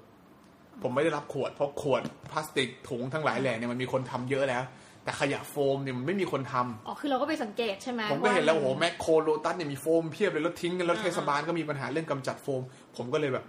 [0.84, 2.02] ผมไม่ได้รับขวดเพราะขวด
[2.32, 4.64] พลาสติกถุงทั้งหลายแหล่เนี่ยมันมีคนทำเยอะแล้ว
[5.04, 12.62] แต่ขยะโฟมเนี่ยมันไม่มีคนทำอ๋อคือเราก็ไปสังเกตใช่ไหมผมก็เห็นแล้วาโอ้โหแมคโครโลตัสเนี่ยมีโฟมเพียบเลยแล้วทิ้งกันแล้วอ่าเทศบาลก็มีปัญหาเรื่องกำจัดโฟม
[12.98, 13.46] ผมก็เลยแบบ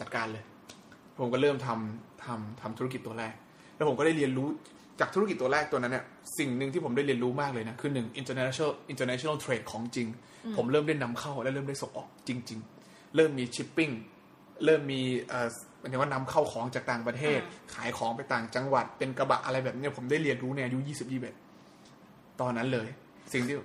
[0.00, 0.44] จัดการเลย
[1.20, 3.34] ผมก็เริ่มทำทำทำธุรกิจตัวแรก
[3.76, 4.48] แล้วผมก็ได้เรียนรู้
[5.00, 6.04] จากธุรกิจตัวแรกตัวนั้นเนี่ย
[6.38, 10.08] สิ่งหนึ่งที่ผมได้เรียนรู้มากเลยนะคือหนึ่ง international international trade ของจริง
[10.56, 13.92] ผมเริ่มได้นำเข้าและเริ่มได้ส่งออกจริง ๆ เริ่มมี shipping
[14.64, 15.02] เริ่มมี
[15.86, 17.40] เอ่อหมายถึงว่านำเข้าของจากต่างประเทศ
[17.74, 21.12] ขายของไปต่างจังหวัด เป็นกระบะอะไรแบบเนี้ยผมได้เรียนรู้ในอายุ20
[21.72, 22.88] 21ตอนนั้นเลย
[23.32, 23.56] สิ่งที่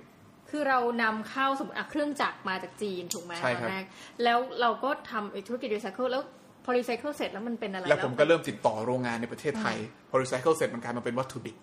[0.50, 3.84] คือเรานำเข้าสมมติอะเครื่องจักรมาจากจีนถูกไหมใช่ครับ ตอนแรก
[4.24, 6.22] แล้วเราก็ทำไอ้ธุรกิจรีไซเคิลแล้ว
[6.64, 9.76] พอรีไซเคิลเสร็จแล้วมันเป็นอะไร แล้วผมก็เริ่มติดต่อโรงงานในประเทศไทย
[10.10, 11.56] พอรีไซเคิลเสร็จมันกลายมาเป็นวัตถุดิบ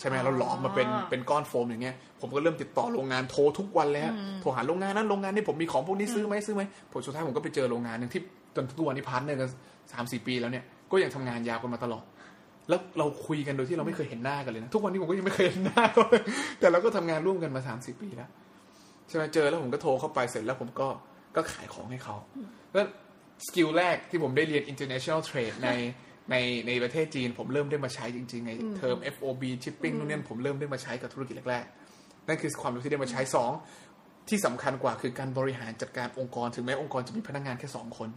[0.00, 6.62] ใช่ไหมเราหลอมมาเป็นเป็นก้อนโฟมอย่างเงี้ย ผมก็เริ่มติดต่อโรงงานโทรทุกวันเลยฮะโทรหาโรงงานนั้นโรงงานนี้ผมมีของพวกนี้ซื้อไหมซื้อไหม
[6.92, 8.20] ผลสุดท้ายผมก็ไปเจอโรงงานหนึ่งที่
[8.56, 9.50] จนทุกวันนี้พันเนี่ยกัน
[9.92, 12.04] สามสี่ปีแล้วเนี่ยก็ยังทำงานยาวกันมาตลอด
[12.68, 16.22] แล้วเราคุยกันโดยที่เราไม่เคยเห็นหน้ากันเลยนะทุกวันนี้ผมก็ยังไม่เคยเห็นหน้าเขาเลย
[16.60, 18.28] แต่เราก็ทำงานร่วมกันมาสามสี่ปีแล้ว
[19.08, 20.88] ใช่ไหมเจอแล้วผมก็โทรเข้าไปเสร็จแล้วผมก็
[21.36, 22.16] ก็ขายของให้เขา
[22.72, 22.86] แล้ว
[23.46, 25.70] สกิลแรกที่ผมได้เรียน international trade ใน
[26.30, 33.50] ในในประเทศจีน ผมเริ่มได้มาใช้จริงๆในเทอม FOB shipping นู่นนี่ผมเริ่มได้มาใช้กับธุรกิจแรกๆนั่นคือความรู้ที่ได้มาใช้สอง
[34.28, 38.08] ที่สำคัญกว่าคือการบริหารจัดการองค์กรถึงแม้องค์กรจะมีพนักงานแค่สองคน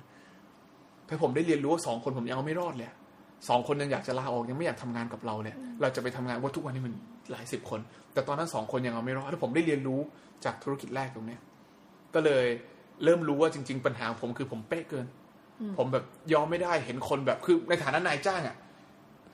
[1.08, 2.90] แต่ผมได้เรียนรู้ว่าสองคนผมยังเอาไม่รอดเลย
[3.50, 6.94] สองคนยังอยากจะลาออกยังไม่อยากทำงานกับเราเนี่ยเราจะไปทำงานว่าทุกวันนี้มัน
[7.32, 7.80] หลายสิบคน
[8.14, 10.00] แต่ตอนนั้นสองคนยังเอาไม่รอดแล้วผมได้เรียนรู้
[10.46, 11.40] จากธุรกิจแรกตรงเนี้ย
[12.14, 12.46] ก็เลย
[13.04, 15.06] เริ่มรู้ว่าจริง ๆ ปัญหาของผมคือผมเป๊ะเกิน
[15.78, 18.56] ผมแบบยอมไม่ได้เห็นคนแบบคือในฐานะนายจ้างอะ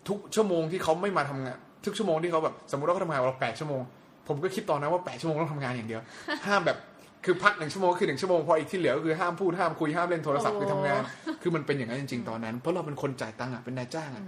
[0.08, 3.82] ทุกชั่วโมงที่เขาไม่มาทำงาน ทุกชั่วโมงที่เขาแบบสมมติว่าเขาทำงานเราแปดชั่วโมง
[4.28, 6.02] ผมก็คิดตอนนั้นว่าแปดชั่วโมงต้องทำงานอย่างเดียว
[6.48, 6.78] ห้ามแบบ
[7.26, 11.02] คือพักหนึ่งชั่วโมงคือหนึ่งชั่วโมงพออีกที่เหลือก็คือห้ามพูดห้ามคุยห้ามเล่นโทรศัพท์คือทำงาน
[11.42, 14.24] คือมันเป็นอย่างนั้นจริง ๆ ตอนนั้น เพราะเราเป็นคนจ่ายตังค์อะเป็นนายจ้างอะ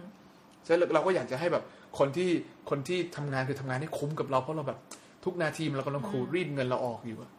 [0.65, 1.63] ใช่เราเราก็อยากจะให้แบบ
[1.99, 2.29] คนที่
[2.69, 4.79] คนที่ทำงานคือทำงานให้คุ้มกับเราเพราะเราแบบ
[5.25, 7.31] ทุกนาทีเรากำลังขูดรีดเงินเราออกอยู่อะ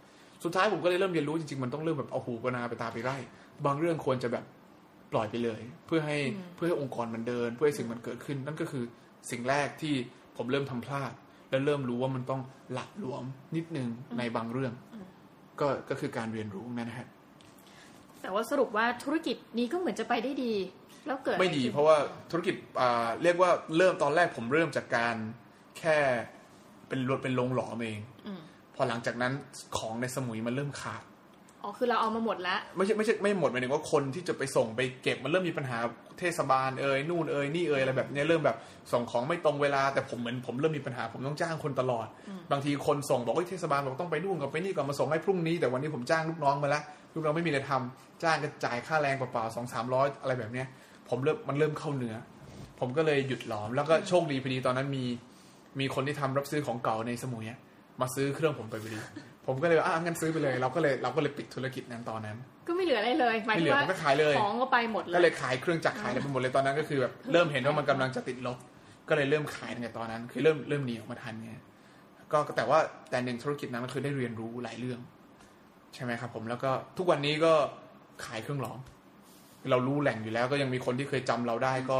[0.44, 3.16] สุดท้ายผมก็เลยเริ่มเรียนรู้จริงๆมันต้องเริ่มแบบเอาหูกระนาไปตาไปไร่
[3.66, 4.44] บางเรื่องควรจะแบบ
[5.12, 6.18] ปล่อยไปเลย เพื่อให้
[6.56, 8.84] เพื่อให้องค์กรมันเดิน เพื่อให้สิ่งมันเกิดขึ้น นั่นก็คือ
[9.30, 9.94] สิ่งแรกที่
[10.36, 11.12] ผมเริ่มทำพลาด
[11.50, 12.40] และเริ่มรู้ว่ามันต้อง
[12.72, 13.24] หลักหลวม
[13.56, 13.88] นิดนึง
[14.18, 14.72] ในบางเรื่อง
[15.60, 17.08] ก็ก็คือการเรียนรู้นั่นนะฮะ
[18.22, 20.54] แต่ว่าสรุปว่าธุรกิจนี้ก็เหมือนจะไปได้ดี
[21.06, 21.96] แล้วเกิดอะรไม่ดีขึ้นเพราะว่า
[22.30, 25.16] ธุรกิจอ่าเรียกว่าเริ่มตอนแรกผมเริ่มจากการ
[25.78, 25.98] แค่
[26.88, 28.40] เป็นรถเป็นโรงหลอมเองอืม
[28.74, 29.32] พอหลังจากนั้น
[29.78, 31.02] ของในสมุยมันเริ่มขาด
[31.66, 35.78] อ๋อคือเราเอามาหมดแล้ว ไม่ใช่ไม่ใช่ไม่หมดหมายถึงว่าคนที่จะไปส่งไปเก็บมันเริ่มมีปัญหา
[36.18, 38.56] เทศบาลเอ่ยนู่นเอ่ยนี่เอ่ยอะไรแบบเนี้ยเริ่มแบบ
[38.92, 42.06] ส่งของไม่ตรงเวลาแต่ผมเหมือนผมเริ่มมีปัญหาผมต้องจ้างคนตลอด
[42.52, 46.82] บางทีคนส่งบอกว่าเทศบาลบอกต้องไปนู่นกับไปนี่ก่อนมาส่งให้พรุ่งนี้แต่วันนี้ผมจ้างลูกน้องมาแล้ว
[47.14, 50.66] ลูกน้องไม่มีอะไรทำจ้างก็จ่ายค่าแรงเปล่าๆสองสามร้อยอะไรแบบเนี้ย
[51.08, 52.14] ผมเริ่มมันเริ่มเข้าเนื้อ
[52.80, 55.04] ผมก็เลยหยุดหลอมแล้วก็โชคดีพอดีตอนนั้นมี
[55.80, 57.58] มีคนที่ทำรับซื้อของเก่าในสมุยอะ
[58.00, 58.98] มาซื้อเครื่องผมไปพอดี
[59.46, 62.36] ผมก็เลยว่าอะงั้นซื้อไปเลย เราก็เลยเราก็เลยปิดธุรกิจนั้นตอนนั้น
[62.68, 68.58] ก็ไม่เหลืออะไรเลยหมายไม่ถึเหลืงอว่าผมก็ขายเลยของก็ไปหมดเลก็เลยยขายเครื่องจักรขายอะไรไปหมดเลยตอนนั้นก็คือแบบเริ่มเห็นว่ามันกำลังจะติดลบ
[69.08, 71.52] ก็เลยเริ่มขายในตอนนั้น คือเริ่มเริ่มหนีออกมาทันไง
[72.32, 72.78] ก็แต่ว่า
[73.10, 75.00] แต่หนึ่งธุรกิจนั้นมันคือได้เรียนรู้หลายเรื่อง
[75.94, 77.52] ใช่ไหมครับ ผมแล้วก็ทุกวันนี้ก็
[78.24, 78.78] ขายเครื่องหลอม
[79.70, 81.98] เรารู้แหล่งอยู่แล้วก็ยังมีคนที่เคยจำเราได้ก็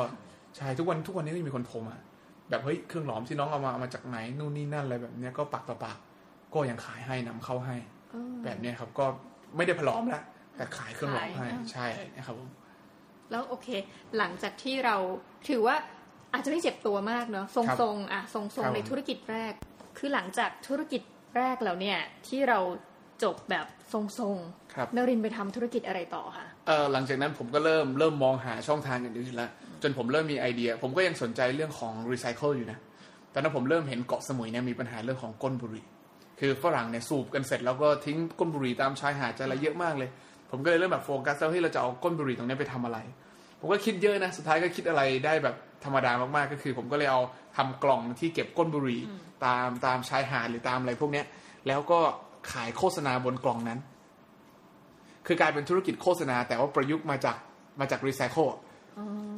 [0.57, 1.97] ใช่ทุกวันทุกวันนี้ก็ยังมีคนโทรมา
[2.51, 5.99] แบบเฮ้ยเครื่องหลอมที่น้องเอามาเอามาจากไหนนู่นนี่นั่นอะไรแบบเนี้ยก็ปักต่อปาก
[6.55, 7.77] ก็ยังขายให้นำเข้าให้
[8.11, 9.07] เออแบบเนี้ยครับก็
[9.57, 10.23] ไม่ได้ผลอมแล้ว
[10.57, 11.87] แต่ขายเครื่องหลอมให้ขายอ่าใช่
[12.17, 12.51] นะครับผม
[13.31, 13.69] แล้วโอเค
[14.19, 14.97] หลังจากที่เรา
[15.49, 15.77] ถือว่า
[16.33, 19.53] อาจจะไม่เจ็บตัวมากเนาะทรงๆอะทรงๆในธุรกิจแรก
[19.99, 21.03] คือหลังจากธุรกิจ
[21.37, 22.59] แรกแล้วเนี่ย ที่เรา
[23.25, 24.37] จบแบบทรง
[24.75, 29.51] ครับๆนรินทร์ไปทำธุรกิจอะไรต่อคะเออหลังจากนั้นผมก็เริ่มเริ่มมองหาช่องทางอื่นๆแล้ว
[29.83, 32.79] จนผมเริ่มมีไอเดีย ผมก็ยังสนใจเรื่องของรีไซเคิลอยู่นะ
[33.33, 35.87] ตอนนั้นผมเริ่มเห็นเกาะสมุยเนี่ยมีปัญหาเรื่องของก้นบุหรี่
[36.41, 40.11] คือฝรั่งเนี่ยสูบกันเสร็จแล้วก็ทิ้งก้นบุหรี่ตามชายหาดจะอะไรเยอะมากเลย
[40.51, 42.99] ผมก็เลยเริ่มแบบโฟกัสแล้วเฮ้ยเราจะเอาก้นบุหรี่ตรงเนี้ยไปทำอะไร
[43.61, 47.21] ผมก็คิดเยอะนะ สุดท้ายก็คิดอะไรได้แบบธรรมดามากๆ ก็คือ ผมก็เลยเอา
[47.57, 49.01] ทำกล่องที่เก็บก้นบุหรี่
[49.45, 51.27] ตามตามชายหาดหรือตามอะไรพวกเนี้ย
[51.67, 52.01] แล้วก็
[52.53, 53.79] ขายโฆษณาบนกล่องนั้น
[55.27, 57.37] คือกลายเป็นธุรกิจโฆษณา แต่ว่าประยุกต์มาจาก
[57.81, 58.47] มาจากรีไซเคิล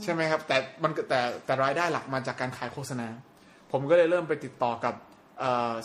[0.03, 3.07] ใช่ไหมครับ แต่มันก็แต่แต่รายได้หลักมาจากการขายโฆษณา
[3.73, 4.95] ผมก็เลยเริ่มไปติดต่อกับ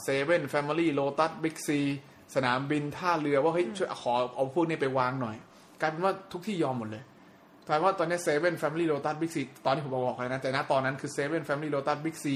[0.03, 1.79] เซเว่นแฟมิลี่โลตัสบิ๊กซี
[2.35, 5.35] สนามบินท่าเรือว่าเฮ้ยช่วยขอเอาพวกนี้ไปวางหน่อย
[5.79, 7.03] กลายเป็นว่าทุกที่ยอมหมดเลย
[7.67, 12.33] กลายเป็นว่าตอนนี้เซเว่นแฟมิลี่โลตัสบิ๊กซีตอนที่ผมบอกเลยนะ แต่ณตอนนั้นคือเซเว่นแฟมิลี่โลตัสบิ๊กซี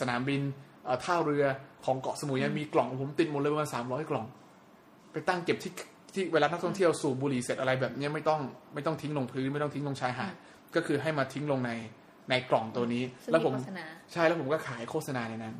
[0.00, 0.40] สนามบิน
[0.84, 1.44] เอ่อท่าเรือ
[1.84, 4.26] ของเกาะสมุยเนี่ยมีกล่องผมติดหมดเลยประมาณสามร้อยกล่อง
[5.12, 5.72] ไปตั้งเก็บที่
[6.14, 8.40] ที่เวลานักท่องเที่ยวสูบบุหรี่เสร็จอะไรแบบเนี้ยไม่ต้อง
[8.74, 10.34] ไม่ต้องทิ้งลงพื้นไม่ต้องทิ้งลงชายหาด
[10.74, 11.70] ก็คือให้มาทิ้งลงใน
[12.30, 15.54] ในกล่องตัวนี้ซึ่งแล้วมีผมโฆษณาใช่แล้วผมก็ขายโฆษณาในนั้น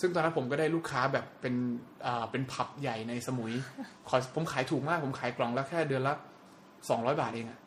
[0.00, 1.54] ซึ่งตอนนั้นผมก็ได้ลูกค้าแบบเป็น
[2.06, 3.52] อ่าเป็นผับใหญ่ในสมุย
[4.08, 6.14] ขอผมขายถูกมาก ผมขายกล่องละแค่เดือนละ
[6.90, 7.58] สองร้อยบาทเองอะ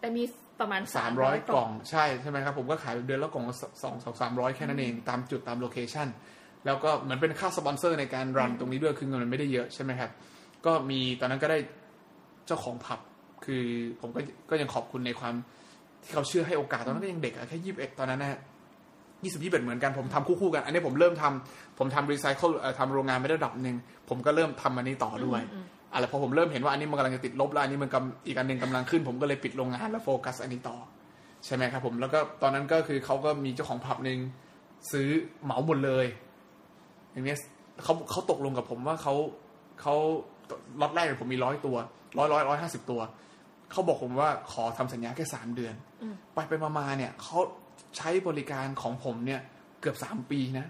[0.00, 0.22] แต่มี
[0.60, 6.08] ประมาณสามร้อยกล่องใช่ใช่ไหมครับ ผมก็ขายเดือนละกล่องละสองสองสามร้อยแค่นั้นเองตามจุดตามโลเคชัน
[6.66, 10.10] แล้วก็เหมือนเป็นค่าสปอนเซอร์ในการรันตรงนี้ด้วยคือเงินมันไม่ได้เยอะใช่ไหมครับ
[10.66, 11.58] ก็มีตอนนั้นก็ได้
[12.46, 13.00] เจ้าของผับ
[13.44, 13.64] คือ
[14.00, 14.20] ผมก็
[14.50, 15.34] ก็ยังขอบคุณในความ
[16.02, 18.40] ที่เขาเชื่อให้โอกาสตอนนั้นก็ยังเด็กอะแค่ยี่สิบเอ็ดตอนนั้นนะฮะ
[19.24, 23.76] ยี่สิบยี่สิบเอ็ดเหมือนกันผมทำคู่ๆกัน อันนี้ผมเริ่มทำผมทำรีไซเคิลทำโรงงานไม่ได้ระดับหนึ่ง
[24.08, 25.40] ผมก็เริ่มทำอันนี้ต่อด้วย
[25.92, 30.76] อะไรพอผมเริ่มเห็นว่าอันนี้มันกำลังจะติดลบแล้วอันนี้มันกำอีกอันหนึ่งกำลังขึ้น ผมก็เลยปิดโรงงานแล้วโฟกัส อันนี้ต่อ
[31.44, 34.18] ใช่ไหมครับผมแล้วก็ตอนนั้นก็คือเขาก็มีเจ้าของผับหนึ่ง
[34.92, 35.08] ซื้อ
[35.44, 36.06] เหมาหมดเลย
[37.12, 37.38] อย่างเนี้ย
[37.84, 39.14] เขาเขาตกลงกับผมว่าเขา
[39.82, 39.94] เขา
[40.80, 41.76] ล็อตแรกเนี่ยผมมีร้อยตัว
[42.18, 43.00] ร้อยร้อยร้อยห้าสิบตัว
[43.72, 45.74] เขาบอกผมว่าขอทำสัญญาแค่สามเดือน
[46.34, 47.38] ไปไปมาๆเนี่ยเขา
[47.96, 49.40] ใช้บริการของผมเนี่ย
[49.80, 50.66] เกือบสามปีนะ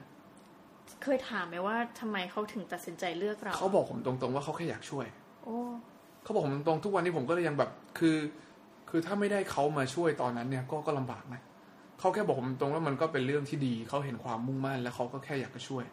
[1.02, 5.06] เคยถามไหมว่าทำไมเขาถึงตัดสินใจเลือกเรา เขาบอกผมตรงๆว่าเขาแค่อยากช่วย
[5.44, 5.56] โอ้
[6.22, 8.16] เขาบอกผมตรงๆทุกวันนี้ผมก็เลยยังแบบ คือ
[8.90, 11.40] คือถ้าไม่ได้เขามาช่วยตอนนั้นเนี่ย ก็ก็ลำบากนะ
[11.98, 15.84] เขาแค่บอกผมตรงว่ามันก็เป็นเรื่องที่ดี เขาเห็นความมุ่งมั่น แล้วเขาก็แค่อยากจะช่วย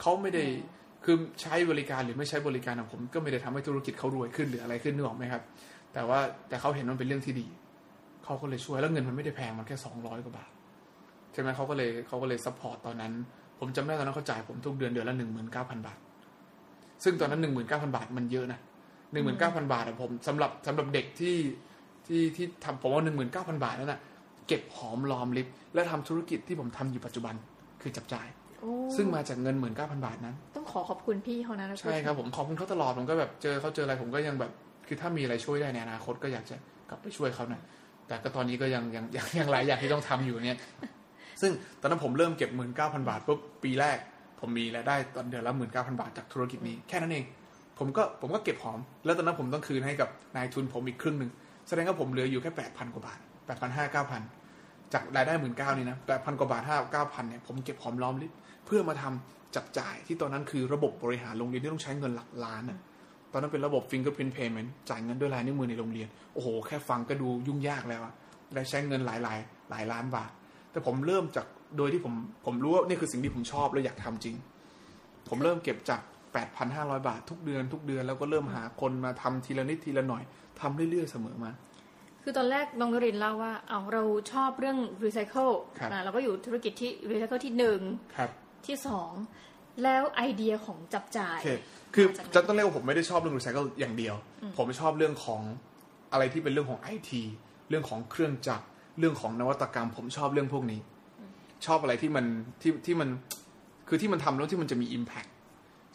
[0.00, 0.42] เขาไม่ได้
[1.04, 5.42] คือใช้บริการหรือไม่ใช้บริการของผม ก็ไม่ได้ทำให้ธุรกิจเขารวยขึ้นหรืออะไรขึ้นนึกออกไหมครับ
[5.92, 6.18] แต่ว่า
[6.48, 7.46] แต่เขาเห็นมันเป็นเรื่องที่ดี
[8.24, 10.50] เขาก็เลยช่วยแล้วเงินมันไม่ได้แพงมันแค่สองร้อยกว่าบาท
[11.34, 13.12] ใช่ไหมเขาก็เลยเขาก็เลย support ตอนนั้น
[13.58, 15.98] ผมจำได้ตอนนั้นเขาจ่ายผมทุกเดือนเดือนละหนึ่งหมื่นเก้าพันบาท
[17.04, 18.60] ซึ่งตอนนั้นหนึ่งหมื่นเก้าพันบาทมันเยอะนะ
[19.12, 21.36] หนึ่งหมื่นเก้าพันบาทอะผมสำหรับสำหรับเด็กที่
[22.06, 24.00] ที่ที่ทำผมว่าหนึ่งหมื่นเก้าพันบาทนั่นน่ะ
[24.48, 27.34] เก็บหอมรอมริบและทำธุรกิจที่ผมทำอยู่ปัจจุบัน
[27.82, 28.26] คือจับจ่าย
[28.60, 34.50] โอ้ซึ่งมาจากเงินหมื่นเก้าพันบาทนั้น ต้องขอขอบคุณพี่เขานะนะใช่ครับผมขอบคุณเขาตลอดผมก็แบบเจอเขาเจออะไรผมก็ยังแบบ
[34.86, 36.56] คือถ้ามีอะไรช่วยได้ในอนาคตก็อยากจะ
[36.88, 37.60] กลับไปช่วยเขานะ
[38.08, 40.58] แต่ก็ตอนนี้ก็ยังยังยังยังหลายอย่างที่ต้องทำอยู่เนี่ย
[41.40, 43.98] ซึ่งตอนนั้นผมเริ่มเก็บหมื่นเก้าพันบาทปุ๊บปีแรก
[44.40, 47.24] ผมมีรายได้ตอนเดือนละหมื่นเก้าพันบาทจากธุรกิจนี้แค่นั้นเอง
[47.78, 51.30] ผมก็ผมก็เก็บหอม แล้วตอนนั้นผมต้องคืนให้กับนายทุนผมอีกครึ่งหนึ่ง
[51.68, 54.22] แสดงว่าผมเหลืออยู่แค่แปดพันกว่าบาทแปดพันห้าเก้าพัน
[54.92, 58.32] จากรายได้หมื่นเก้านี่นะแปดพันกว่าบาทห้าเก้าพันเนี่ยผมเก็บหอมรอมริบ
[58.66, 62.78] เพื่อมาทำจับจ่ายที่ตอนนั้นคือระบบบริหารโรงเรียนที่ต้องใช้เงินหลักล้านอะ
[63.32, 68.14] ตอนนั้นเป็นระบบ fingerprint payment จ่ายเงินด้วยลายนิ้วมือในโรงเรียน โอ้โห แค่ฟังก็ดูยุ่งยากแล้วอะ
[68.54, 69.38] และใช้เงินหลายหลาย
[69.70, 70.30] หลายล้านบาท
[70.74, 71.46] แต่ผมเริ่มจาก
[71.78, 72.14] โดยที่ผม
[72.46, 74.36] ผมรู้ว่านี่คือสิ่งที่ผมชอบและอยากทำจริง
[75.28, 76.00] ผมเริ่มเก็บจาก
[76.54, 80.22] 8,500 บาททุกเดือนทุกเดือนแล้วก็เริ่มหาคนมาทำทีละนิดทีละหน่อย
[80.60, 81.50] ทำเรื่อยๆเสมอมา
[82.22, 84.02] คือตอนแรกน้องนรินทร์เล่าว่าเอาเรา
[84.32, 85.48] ชอบเรื่องรีไซเคิล
[85.78, 87.80] ครับนะเราก็อยู่ธุรกิจที่รีไซเคิลที่หนึ่ง
[88.16, 88.30] ครับ
[88.66, 89.10] ที่สอง
[89.82, 91.50] แล้วไอเดียของจับจ่ายโอเค
[91.94, 94.14] คือมาจากไหนจะต้องเรียกว่าผมไม่ได้ชอบเรื่องรีไซเคิลอย่างเดียว
[94.56, 95.40] ผมชอบเรื่องของ
[96.12, 97.22] อะไรที่เป็นเรื่องของไอที
[97.68, 98.66] เรื่องของเครื่องจักร
[98.98, 100.80] เรื่องของนวัตกรรม ผมชอบเรื่องพวกนี้
[101.66, 102.24] ชอบอะไรที่มัน
[102.62, 103.08] ที่ที่มัน
[103.88, 105.30] คือที่มันทำแล้วที่มันจะมี Impact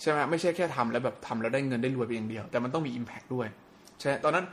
[0.02, 3.48] ใช่ไหมไม่ใช่แค่ทำแล้วแบบทำแล้วได้เงินได้รวยไปอย่างเดียว แต่มันต้องมี Impact ด้วย
[4.00, 4.46] ใช่ไหมตอนนั้น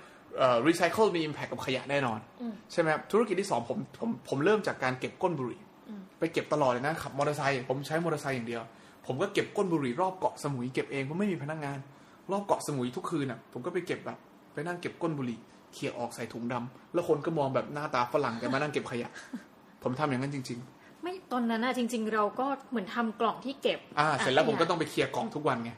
[0.67, 2.19] รีไซเคิลมี Impact กับขยะแน่นอน
[2.73, 5.61] ใช่ไหมครับธุรกิจที่สองผมผมผมเริ่มจากการเก็บก้นบุหรี่
[6.19, 8.63] ไปเก็บตลอดเลยนะขับมอเตอร์ไซค์ผมใช้มอเตอร์ไซค์อย่างเดียว
[9.07, 11.79] ผมก็เก็บก้นบุหรี่รอบเกาะสมุยเก็บเองเพราะไม่มีพนักงาน
[12.33, 14.19] รอบเกาะสมุยทุกคืนอะผมก็ไปเก็บแบบ
[14.53, 15.39] ไปนั่งเก็บก้นบุหรี่
[15.77, 19.11] เขี่ยออกใส่ถุงดำแล้วคนก็มองแบบหน้าตาฝรั่งกันมานั่งเก็บขยะ
[19.83, 20.61] ผมทำอย่างนั้นจริง
[21.03, 25.73] ไม่ตอนนั้นอะจริง ๆ เราก็เหมือนทำกล่องที่เก็บๆอ่า เสร็จแล้วผมก็ต้องไปเคลียร์กล่องทุกวันไง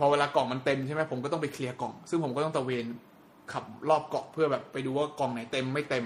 [0.00, 2.84] พอเวลากล่องมันเต็มใช่ไหมผมก็ต้องไปเคลียร์กล่อง ซึ่งผมก็ต้องตระเวน
[3.52, 6.04] ขับรอบเกาะเพื่อแบบไปดูว่ากล่องไหนเต็มไม่เต็ม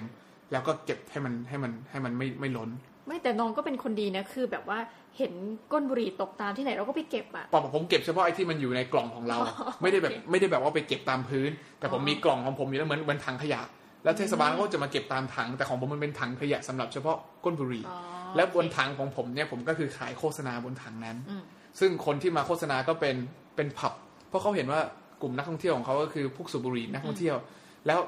[0.52, 2.70] แล้วก็เก็บให้มันให้มันให้มันไม่ไม่ล้น
[3.06, 4.78] ไม่แต่น้องก็เป็นคนดีนะคือแบบว่า
[5.18, 5.32] เห็น
[5.72, 9.38] ก้นบุหรี่ตกตามที่ไหนเราก็ไปเก็บอะปอผมเก็บเฉพาะไอ้ที่มันอยู่ในกล่องของเรา
[9.82, 13.60] ไม่ได้แบบโอเคไม่ได้แบบว่าไปเก็บตามพื้น แต่ผมอ๋อมีกล่องของผมอยู่แล้วเหมือนเหมือนถังขยะ
[14.04, 17.98] แล้วเทศบาลก็จะมาเก็บตามถัง แต่ของผมมันเป็นถังขยะสำหรับเฉพาะก้นบุหรี่อ๋อ
[18.36, 21.42] และบนถังของผมเนี่ยผมก็คือขายโฆษณาบนถังนั้นอืม
[21.80, 23.16] ซึ่งคนที่มาโฆษณาก็เป็น
[23.56, 23.92] เป็นผับ
[24.28, 24.80] เพราะเขาเห็นว่า
[25.22, 27.36] กลุ่มนักท่องเที่ยวของเขาก็คือพวกสูบบุหรี่นักท่องเที่ยว
[27.86, 28.00] แล้ว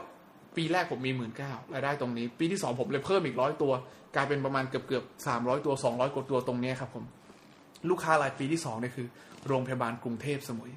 [0.56, 3.72] ปีแรกผมมีหมื่นเก้ารายได้ตรงนี้ ปีที่สองผมเลยเพิ่มอีกร้อยตัว
[4.14, 7.04] กลายเป็นประมาณเกือบเกือบสามร้อยตัวสองร้อยกว่าตัวตรงนี้ครับผม
[7.90, 9.06] ลูกค้ารายปีที่สองเนี่ยคือ
[9.46, 10.72] โรงพยาบาลกรุงเทพสมุย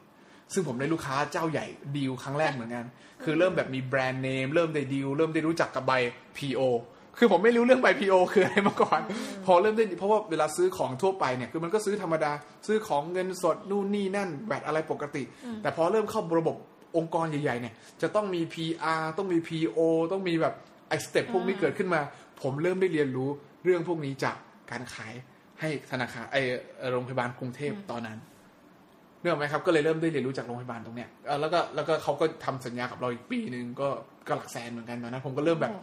[0.53, 1.65] ซึ่งผมได้ลูกค้าเจ้าใหญ่
[1.97, 2.86] ดีลครั้งแรกเหมือนกัน
[3.23, 5.93] คือเริ่มแบบมีแบรนด์เนมเริ่มได้ดีลเริ่มได้รู้จักกับใบ
[6.38, 6.61] PO
[7.17, 9.01] คือผมไม่รู้เรื่องใบ PO คืออะไรมาก่อน
[9.45, 12.32] พอเริ่มได้เพราะว่าเวลาซื้อของทั่วไปเนี่ยคือมันก็ซื้อธรรมดา
[12.67, 15.23] ซื้อของเงินสดนู่นนี่นั่นแบตอะไรปกติ
[15.61, 16.57] แต่พอเริ่มเข้าระบบ
[16.97, 19.79] องค์กรใหญ่ๆเนี่ย จะต้องมี PR ต้องมี PO
[20.11, 20.53] ต้องมีแบบ
[20.89, 22.01] ไอ้สเต็ปพวกนี้เกิดขึ้นมา
[22.41, 23.29] ผมเริ่มได้เรียนรู้
[23.63, 24.35] เรื่องพวกนี้จาก
[24.71, 25.13] การขาย
[25.59, 26.37] ให้ธนาคารไอ
[26.77, 28.17] เอ่อโรงพยาบาลกรุงเทพตอนนั้น
[29.21, 33.89] เนื่องไหมครับ ก็เลยเริ่มได้เรียนรู้จากโรงพยาบาลตรงเนี้ยเอ่อแล้วก็แล้วก็เขาก็ทำสัญญากับเราอีกปีหนึ่งก็
[34.27, 35.73] ก็หลักแสนเหมือนกันตอนนั้นผมก็เริ่มแบบ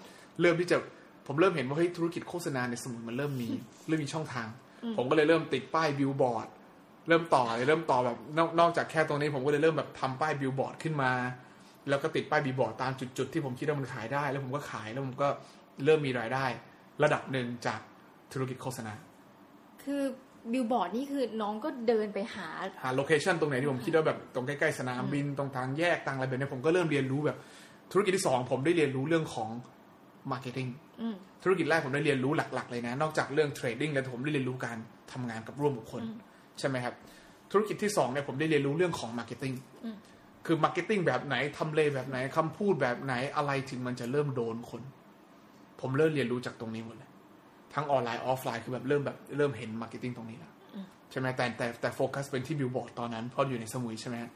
[0.41, 0.77] เริ่มที่จะ
[1.27, 3.51] ผมเริ่มเห็นว่าเฮ้ยธุรกิจโฆษณาในสมุนมันเริ่มมี
[3.89, 4.49] เริ่มมีช่องทาง
[4.97, 6.49] ผมก็เลยเริ่มติดป้ายบิลบอร์ด
[7.09, 11.13] เริ่มต่อเลยเริ่มต่อแบบนอกนอกจากแค่ตรงนี้ผมก็เลยเริ่มแบบทำป้ายบิลบอร์ดขึ้นมา
[11.89, 15.29] แล้วก็ติดป้ายบีบอร์ดตามจุดๆที่ผมคิดว่ามันขายได้ แล้วผมก็ขายแล้วผมก็
[15.85, 16.45] เริ่มมีรายได้
[17.03, 17.81] ระดับหนึ่งจาก
[18.33, 18.93] ธุรกิจโฆษณา
[19.83, 20.03] คือ
[20.53, 22.49] บิลบอร์ดนี่คือน้องก็เดินไปหา
[22.83, 27.39] หา location ตรงไหนที่ผมคิดว่าแบบตรงใกล้ๆสนามบินตรงทางแยกต่างอะไรแบบนี้ผมก็เริ่มเรียนรู้แบบ
[27.93, 29.51] ธุรกิจที่สองผมได้เรียนรู้เรื่องของ
[30.31, 30.69] marketing
[31.01, 34.77] อืมธุรกิจแรกผมได้เรียนรู้หลัก ๆ เลยนะ นอกจากเรื่อง trading แล้วผมได้เรียนรู้การ
[35.13, 36.03] ทำงานกับร่วมบุคคล
[36.59, 36.95] ใช่ไหมครับ
[37.51, 39.97] ธุรกิจที่สองเนี่ยผมได้เรียนรู้เรื่องของ marketing อืม
[40.47, 44.83] คือ marketing แบบไหนทำเลแบบไหนคำพูดแบบไหนอะไรถึงมันจะเริ่มโดนคน
[45.81, 47.11] ผมเริ่มเรียนรู้จากตรงนี้หมดเลย
[47.75, 50.53] ทั้งออนไลน์ออฟไลน์คือแบบเริ่มแบบเริ่มเห็น marketing ตรงนี้แล้ว
[51.11, 54.31] ใช่ไหมแต่แต่แต่โฟกัสเป็นที่บิลบอร์ดตอนนั้น เพราะอยู่ในสมุยใช่ไหมฮะ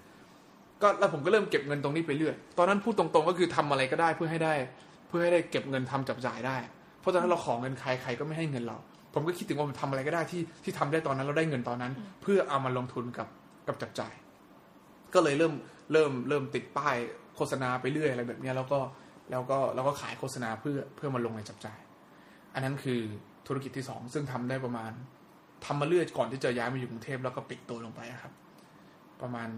[0.82, 4.54] ก็แล้วผมก็เริ่มเก็บเงินตรงนี้ไปเรื่อยตอนนั้นพูดตรงๆก็คือทำอะไรก็ได้เพื่อให้ได้
[5.08, 6.56] เพื่อให้ได้เก็บเงินทำจับจ่ายได้
[7.00, 8.76] เพราะตอนนั้นเราขอเงินใครใครก็ไม่ให้เงินเรา
[9.14, 11.92] ผมก็คิดถึงว่าผมทำอะไรก็ได้ที่ที่ทำได้ตอนนั้นเราได้เงินตอนนั้น
[12.22, 13.28] เพื่อเอามาลงทุนกับ
[13.66, 14.14] กับจับจ่าย
[15.14, 15.54] ก็เลยเริ่ม
[15.92, 16.96] เริ่มเริ่มติดป้าย
[17.36, 18.78] โฆษณาไปเรื่อยอะไรแบบเนี้ยแล้วก็
[19.30, 21.78] แล้วก็แล้วก็ขายโฆษณาเพื่อเพื่อมาลงในจับจ่าย
[22.54, 23.00] อันนั้นคือ
[23.46, 24.92] ธุรกิจที่สองซึ่งทำได้ประมาณ
[25.64, 28.32] ทำมาเรื่อยก่อนที่จะย้ายมาอยู่กรุงเทพแล้วก็ปิดตัวลงไปอะครับ
[29.20, 29.48] ประมาณ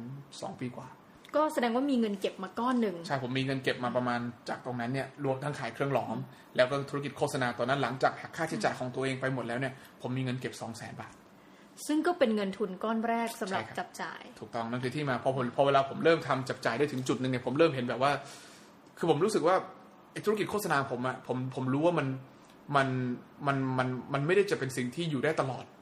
[0.40, 0.88] สองปีกว่า
[1.36, 6.16] ก็แสดงว่ามีเงินเก็บมาก้อนหนึ่งใช่ผมมีเงินเก็บมาประมาณจากตรงนั้นเนี่ยรวมทั้งขายเครื่องหลอม
[6.56, 9.72] แล้วก็ธุรกิจโฆษณาตอนนั้นหลังจากหักค่าใช้จ่ายของตัวเองไปหมดแล้วเนี่ย
[10.02, 11.14] ผมมีเงินเก็บสองแสนบาท
[11.86, 18.12] ซึ่งก็เป็นเงินทุนก้อนแรกสำหรับใช่ครับจับจ่าย ถูกต้องนั่นคือที่มาพอผมพอเวลาผมเริ่มทำจับจ่ายได้ถึงจุดหนึ่งเนี่ยผมเริ่มเห็นแบบว่า
[18.98, 19.56] คือผมรู้สึกว่า
[20.12, 22.06] ไอ้ธุรกิจโฆษณาผมอะผมผมรู้ว่ามัน
[22.76, 22.88] มัน
[23.46, 25.81] มันมันมันไม่ได้จะเป็นสิ่งที่อยู่ได้ตลอดอ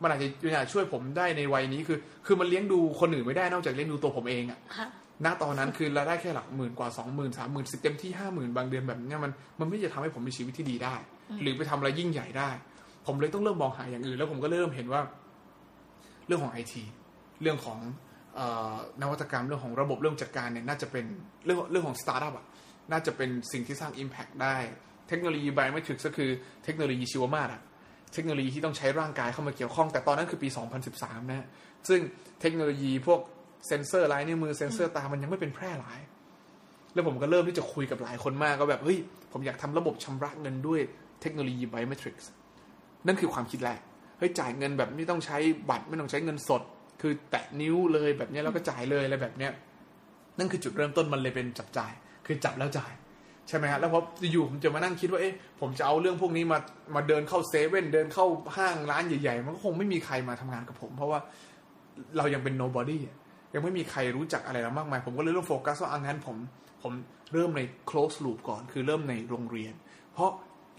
[0.00, 4.88] มมันอาจจะอาจจะช่วยผมได้ในวัยนี้คือ คือมันเลี้ยงดูคนอื่นไม่ได้นอกจากเลี้ยงดูตัวผมเองอะฮะ
[5.24, 10.94] ณตอนนั้นคือรายได้แค่หลักหมื่นกว่าสองหมื่นสามหมื่นสิบเต็มที่ห้าหมื่นบางเดือนแบบเนี้ยมันมันไม่จะทำให้ผมมีชีวิตที่ดีได้
[11.42, 12.50] หรือไปทำอะไรยิ่งใหญ่ได้
[13.06, 15.00] ผมเลยต้องเริ่มมองหาอย่างอื่น แล้วผมก็เริ่มเห็นว่า
[16.26, 16.82] เรื่องของไอที
[17.42, 17.78] เรื่องของ
[18.34, 18.40] เอ
[18.72, 21.04] อนวัตกรรมเรื่องของระบบเรื่องจัดการเนี่ยน่าจะเป็น
[21.44, 22.46] เรื่องเรื่องของสตาร์ทอัพอะ
[22.92, 24.56] น่าจะเป็นสิ่งที่สร้าง impact ได้
[25.08, 26.30] เทคโนโลยี biometric ก็คือ
[26.64, 27.62] เทคโนโลยีชีวมาตรอะ
[28.12, 30.48] เทคโนโลยีที่ต้องใช้ร่างกายเข้ามาเกี่ยวข้อง แต่ตอนนั้นคือปี
[30.90, 31.46] 2013 นะ
[31.88, 32.00] ซึ่ง
[32.40, 33.20] เทคโนโลยีพวก
[33.66, 36.00] เซนเซอร์ลายนิ้วมือเซนเซอร์ตามันยังไม่เป็นแพร่หลาย
[36.94, 38.98] แล้วผมก็เริ่มที่จะคุยกับหลายคนมากก็แบบเฮ้ย
[39.32, 40.80] ผมอยากทำระบบชำระเงินด้วย
[41.20, 42.16] เทคโนโลยีไบโอเมตริก
[43.06, 43.80] นั่นคือความคิดแรก
[44.18, 45.38] เฮ้ยจ่ายเงินแบบไม่ต้องใช้
[45.70, 46.62] บัตรไม่ต้องใช้เงินสด
[47.00, 49.52] คือแตะนิ้วเลยแบบนี้แล้วก็จ่ายเลยอะไรแบบเนี้ย
[50.38, 51.92] นั่นคือจุดเริ่มต้นมันเลยเป็นจับจ่าย
[52.26, 52.92] คือจับแล้วจ่าย
[53.48, 54.00] ใช่ไหมฮะแล้วพอ
[54.32, 56.58] อยู่ผมจะมานั่งคิดว่าเอ๊ะผมจะเอาเรื่องพวกนี้มา
[56.94, 58.26] มาเดินเข้าเซเว่นเดินเข้า
[58.56, 61.18] ห้างร้านใหญ่ๆ มันก็คงไม่มีใครมาทำงานกับผม เพราะว่า
[62.16, 63.16] เรายังเป็น nobody อะ
[63.54, 66.36] ยังไม่มีใครรู้จักอะไรเรามากมาย ผมก็เลยเริ่มโฟกัสว่าอังั้นผม
[66.82, 66.92] ผม
[67.32, 69.74] เริ่มใน close loop ก่อน คือเริ่มในโรงเรียน
[70.14, 70.30] เพราะ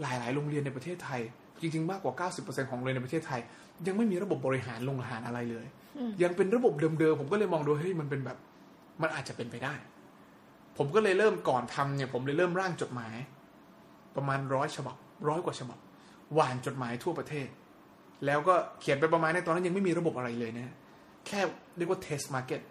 [0.01, 1.21] หลายๆ โรงเรียนในประเทศไทย
[1.61, 3.41] จริงๆ มากกว่า 90%ของโรงเรียนในประเทศไทย
[3.87, 5.65] ยังไม่มีระบบบริหารโรงอาหารอะไรเลย
[5.97, 8.37] อืมยังเป็นระบบเดิมๆผมก็เลยมองดูเฮ้ยมันเป็นแบบ
[9.01, 9.73] มันอาจจะเป็นไปได้
[10.77, 13.15] ผมก็เลยเริ่มก่อนทำเนี่ย ผมเลยเริ่มร่างจดหมาย
[14.15, 14.95] ประมาณร้อยฉบับ
[15.29, 15.77] ร้อยกว่าฉบับ
[16.33, 17.47] หวานจดหมายทั่วประเทศ
[18.25, 20.75] แล้วก็เขียนไปประมาณในตอนนั้นยังไม่มีระบบอะไรเลยนะ
[21.27, 21.39] แค่
[21.77, 22.61] เรียกว่า test market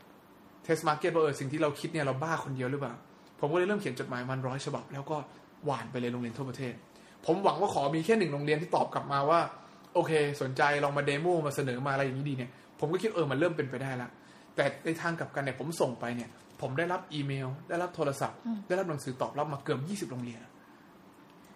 [0.66, 2.94] test market ว่าเออสิ่งที่เราคิดเนี่ยเราบ้าคนเดียวหรือเปล่า
[3.40, 5.16] ผมก็เลยเริ่มเขียนจดหมายมันร้อยฉบับ แล้วก็
[5.64, 6.74] หว่านไปเลยโรงเรียนทั่วประเทศ
[7.26, 9.40] ผมหวังว่าขอมีแค่หนึ่งโรงเรียนที่ตอบกลับมาว่า
[9.94, 12.50] โอเค สนใจลองมา demo มาเสนอมาอะไรอย่างนี้ดีเนี่ย
[12.80, 14.10] ผมก็คิดเออมันเริ่มเป็นไปได้แล้ว
[14.56, 16.28] แต่ในทางกลับกันเนี่ยผมส่งไปเนี่ย
[16.60, 18.38] ผมได้รับอีเมล ได้รับโทรศัพท์
[18.68, 20.40] ได้รับหนังสือตอบรับมาเกือบ20โรงเรียน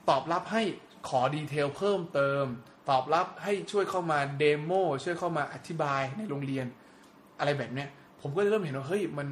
[0.08, 0.62] ตอบรับให้
[1.08, 2.44] ขอ detail เพิ่มเติม
[2.90, 4.72] ตอบรับให้ช่วยเข้ามาเดโม
[5.04, 6.66] ช่วยเข้ามาอธิบายในโรงเรียน
[7.38, 7.88] อะไรแบบเนี้ย
[8.20, 9.26] ผมก็เลยเริ่มเห็นว่าเฮ้ยมัน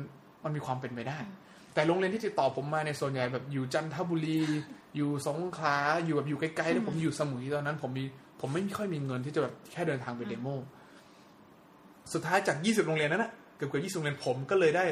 [0.45, 1.19] มันมีความเป็นไปได้
[1.75, 4.41] แต่โรงเรียนที่ติดต่อผมมาในยส่วนใหญ่แบบอยู่จันทบุรี
[4.97, 8.05] อยู่สงขลาอยู่แบบอยู่ใกล้ๆแล้วผมอยู่สมุยตอนนั้น ผมมี
[8.41, 10.49] ผมไม่ค่อยมีเงินที่จะแบบแค่เดินทางไปเดโม
[12.13, 14.85] สุดท้ายจาก20โรงเรียนนั้นนะเกือบเกือบ20โรงเรียนผมก็เลยได้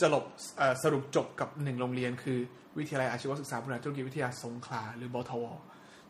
[0.00, 0.24] จะลบ
[0.58, 2.38] เอ่อสรุปจบกับหนึ่งโรงเรียน คือ
[2.78, 5.44] วิทยาลัยอาชีวศึกษาบริหารธุรกิจวิทยาสงขลาหรือบทว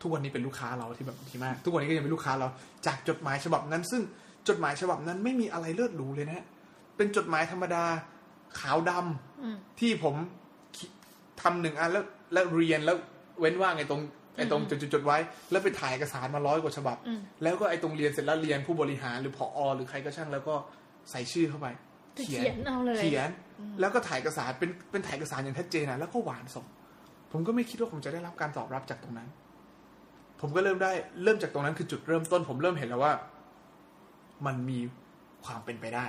[0.03, 2.49] ทุกวันนี้เป็นลูกค้าเราที่แบบดีมาก ทุกวันนี้ก็ยังเป็นลูกค้าเรา
[2.86, 4.03] จากจดหมายฉบับนั้น ซึ่ง
[4.49, 6.45] จดหมายฉบับนั้นไม่มีอะไรเลิศหรูเลยนะฮะ
[6.97, 7.84] เป็นจดหมายธรรมดา
[8.61, 10.14] ขาวดำอืมที่ผม
[10.76, 10.89] คิด
[11.43, 12.97] ทำหนึ่งอันแล้วแล้วเรียนแล้ว
[13.41, 14.01] เว้นว่างไอ้ตรง
[14.36, 15.18] ไอ้ตรงจดจดๆๆไว้
[15.51, 20.55] แล้วไปถ่ายเอกสารมาร้อยกว่าฉบับอืมแล้วก็ไอ้ตรงเรียนเสร็จแล้วเรียนผู้บริหารหรือผอหรือใครก็ช่างแล้วก็
[21.11, 21.66] ใส่ชื่อเข้าไป
[22.16, 23.30] คือเขียนเอาเลยเขียน
[23.81, 26.67] แล้วก็ถ่ายเอกสารเป็นเป็นถ่ายเอกสารอย่างชัดเจนนะแล้วก็หวานส่ง
[27.33, 29.29] ผมก็ไม่คิดว่าผมจะได้รับการตอบรับจากตรงนั้น
[30.41, 30.93] ผมก็เริ่มได้
[31.25, 33.13] เริ่มจากตรงนั้นคือจุดเริ่มต้น ผมเริ่มเห็นแล้วว่า
[34.47, 34.79] มันมี
[35.45, 36.07] ความเป็นไปได้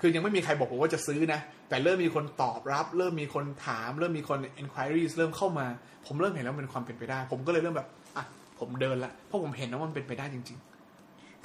[0.00, 5.66] คือยังไม่มีใครบอกผมว่าจะซื้อนะ แต่เริ่มมีคนตอบรับ เริ่มมีคนถาม เริ่มมีคน enquiries เริ่มเข้ามา
[6.06, 8.24] ผมเริ่มเห็นแล้วมันเป็นความเป็นไปได้ ผมก็เลยเริ่มแบบอะ
[8.58, 10.58] ผมเดินละเพราะผมเห็นว่ามันเป็นไปได้จริง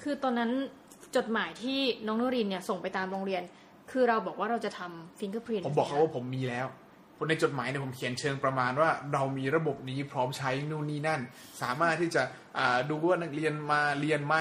[0.01, 0.51] คือตอนนั้น
[1.15, 3.43] จดหมายที่น้องนรินทร์เนี่ยส่งไปตามโรงเรียน
[3.91, 6.67] คือเราบอกว่าเราจะทำฟิงเกอร์พรินผมบอกเขาว่าผมมีแล้ว
[7.29, 11.21] ในจดหมายเนี่ยผมเขียนเชิงประมาณว่า เรามีระบบนี้พร้อมใช้นู่นนี่นั่น
[11.61, 12.23] สามารถที่จะ
[12.57, 14.35] อ่าดูว่านักเรียนมาเรียนไหม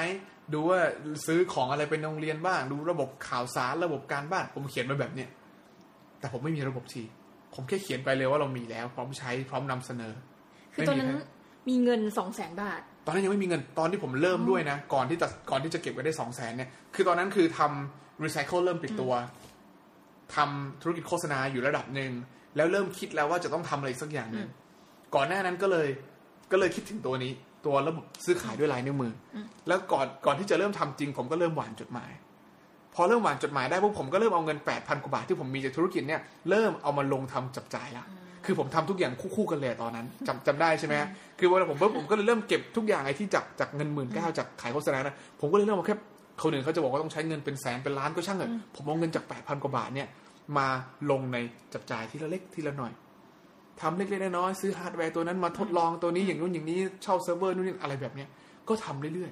[0.53, 0.81] ดูว่า
[1.27, 5.29] ซื้อของอะไรเป็นโรงเรียนบ้าง ดูระบบข่าวสารระบบการบ้าน ผมเขียนมาแบบเนี้ย
[6.21, 7.03] แต่ผมไม่มีระบบที
[7.55, 10.13] ผมแค่เขียนไปเลยว่าเรามีแล้ว พร้อมใช้พร้อมนำเสนอ
[10.75, 19.13] คือตอนนั้นไม่มีใครมีเงินสองแสนบาท ตอนนั้นยังไม่มีเงินตอนที่ผมเริ่มด้วยนะ ก่อนที่จะก่อนที่จะเก็บไว้ได้สองแสนเนี่ยคือตอนนั้นคือทำ รีไซเคิลเริ่มปิดตัว
[20.37, 22.13] ทำธุรกิจโฆษณาอยู่ระดับหนึ่ง
[22.57, 24.49] แล้วเริ่มคิดแล้วว่าจะต้องทำอะไรอีกสักอย่างหนึ่ง
[25.15, 25.89] ก่อนหน้านั้นก็เลย
[26.53, 27.33] ก็เลยคิดถึงตัวนี้
[27.67, 29.37] ตัวระบบซื้อขายด้วยลายนิ้วมืออ
[29.69, 32.11] แล้วก่อนก่อนที่จะเริ่มทำจริง ผมก็เริ่มหวานจดหมาย
[32.95, 38.05] พอเริ่มหวานจดหมายได้ปุ๊บผมก็เริ่มเอาเงินแปดพันกว่าบาทที่ผมมีจากธุรกิจเนี่ยเริ่มเอามาลงทำจับจ่ายละ
[38.45, 41.09] คือผมทำทุกอย่างคู่ๆกันเลยตอนนั้นจำจำได้ใช่ไหมฮะ
[41.39, 45.97] คือเวลาผมปุ๊บผมก็เลยเริ่มเก็บทุกอย่างไอ้ที่จากจากเงินหมื่นเก้าจากขายโฆษณานะผมก็เลยเริ่มเอาแค่
[46.43, 50.09] คนอื่นเขาจะบอกว่าต้องใช้เงินเป็นแสนเป็นล้านก็ช่างเถอะผมเอาเงินจากแปดพันกว่าบาทเนี่ย
[50.59, 50.67] มา
[51.11, 51.37] ลงใน
[51.73, 52.93] จับจ่ายทีละเล็กทีละหน่อย
[53.81, 58.29] ทำเล็กๆน้อยๆซื้อฮาร์ดแวร์ตัวนั้นมาทดลองตัวนี้อย่างนู้นอย่างนี้เช่าเซิร์ฟเวอร์นู่นนี่อะไรแบบเนี้ย
[58.69, 59.31] ก็ทำเรื่อย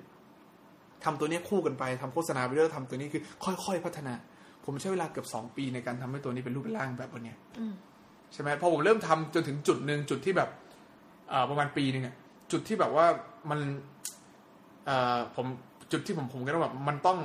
[0.51, 3.23] ๆทำตัวเนี้ยคู่กันไปทำโฆษณาไปเรื่อยๆทำตัวนี้คือ
[3.65, 4.15] ค่อยๆพัฒนา
[4.65, 7.75] ผมใช้เวลาเกือบสองปีในการทำให้ตัวนี้เป็นรูปเป็นร่างแบบวันเนี้ยอืม
[8.33, 10.49] ใช่ไหมพอผมเริ่มทำจนถึงจุดหนึ่งจุดที่แบบ
[11.31, 12.15] เอ่อประมาณปีหนึ่งอะ
[12.53, 13.07] จุดที่แบบว่า
[13.51, 13.61] มัน
[14.87, 15.47] เอ่อผม
[15.93, 17.19] จุดที่ผมผมก็ต้องแบบมันต้อง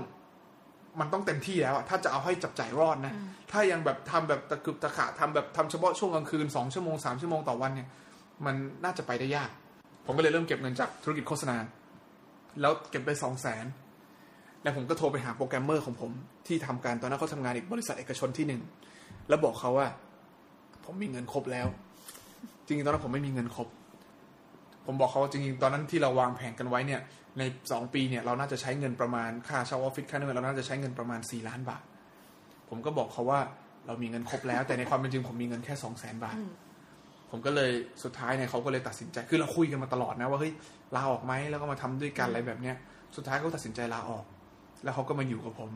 [0.99, 3.13] มันต้องเต็มที่แล้วอะถ้าจะเอาให้จับจ่ายรอดนะ
[3.51, 7.87] ถ้ายังแบบทำแบบตะกึบตะขะทำแบบทำเฉพาะช่วงกลางคืนสองชั่วโมงสามชั่วโมงต่อวันเนี่ย
[8.45, 9.49] มันน่าจะไปได้ยาก
[10.05, 11.57] ผมก็เลยเริ่มเก็บเงินจากธุรกิจโฆษณา
[12.61, 13.65] แล้วเก็บไปสองแสน
[14.63, 16.11] แล้วผมก็โทรไปหาโปรแกรมเมอร์ของผม
[16.47, 18.61] ที่ทำการตอนนั้นเขาทำงานอีกบริษัทเอกชนที่หนึ่ง
[19.29, 19.87] แล้วบอกเขาว่า
[20.85, 21.67] ผมมีเงินครบแล้ว
[22.65, 23.67] จริงๆตอนนั้นผมไม่มีเงินครบ
[24.85, 27.01] ผมบอกเขาว่าจริงๆตอนนั้นที่เราวางแผนกันไว้เนี่ย
[27.37, 31.83] ในสองปีเนี่ยเราน่าจะใช้เงินประมาณค่าเช่าออฟฟิศค่าเน็ตเราน่าจะใช้เงินประมาณสี่ล้านบาท
[32.69, 33.39] ผมก็บอกเขาว่า
[33.87, 36.37] เรามีเงินครบแล้ว แต่ในความเป็นจริงผมมีเงินแค่สองแสนบาท
[37.31, 37.71] ผมก็เลย
[38.03, 40.53] สุดท้ายเนี่ยเขาก็เลยตัดสินใจคือเราคุยกันมาตลอดนะว่าเฮ้ย
[40.95, 42.75] ลาออกไหมแล้วก็มาทำด้วยกันอะไรแบบเนี้ย
[43.15, 44.25] สุดท้ายเขาตัดสินใจลาออก
[44.83, 45.71] แล้วเขาก็มาอยู่กับผม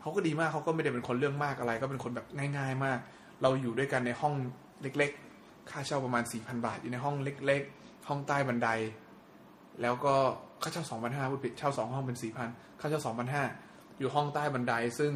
[0.00, 2.26] เขาก็ดีมากเขาก็ไม่ได้เป็นคนเรื่องมากอะไร ก็เป็นคนแบบ
[2.56, 2.98] ง่าย ๆ มาก
[3.42, 4.34] เราอยู่ด้วยกันในห้อง
[4.82, 8.68] เล็ก ๆ ค่าเช่าประมาณสี่พันบาทอยู่ในห้องเล็ก ๆ ห้องใต้บันได
[9.82, 10.14] แล้วก็
[10.62, 12.48] ค่าเช่าสองพันห้าพูดผิดเช่าสองห้องเป็นสี่พัน
[12.80, 13.44] ค่าเช่าสองพันห้า
[13.98, 15.12] อยู่ห้องใต้บันไดซึ่ง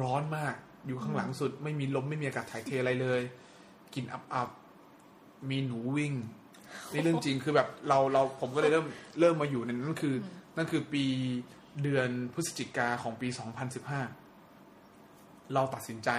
[0.00, 0.54] ร้อนมาก
[0.86, 3.20] อยู่ข้างหลังสุด ไม่มีลมไม่มีอากาศถ่ายเทอะไรเลย
[3.94, 6.14] กลิ่นอับๆมีหนูวิ่ง
[6.92, 8.86] นี่เรื่องจริงคือแบบเราเราผมก็เลยเริ่ม
[9.20, 10.14] เริ่มมาอยู่ในนั้นคือ
[10.56, 11.04] นั่นคือปี
[11.82, 13.28] เดือนพฤศจิกาของปี
[14.60, 16.10] 2015เราตัดสินใจ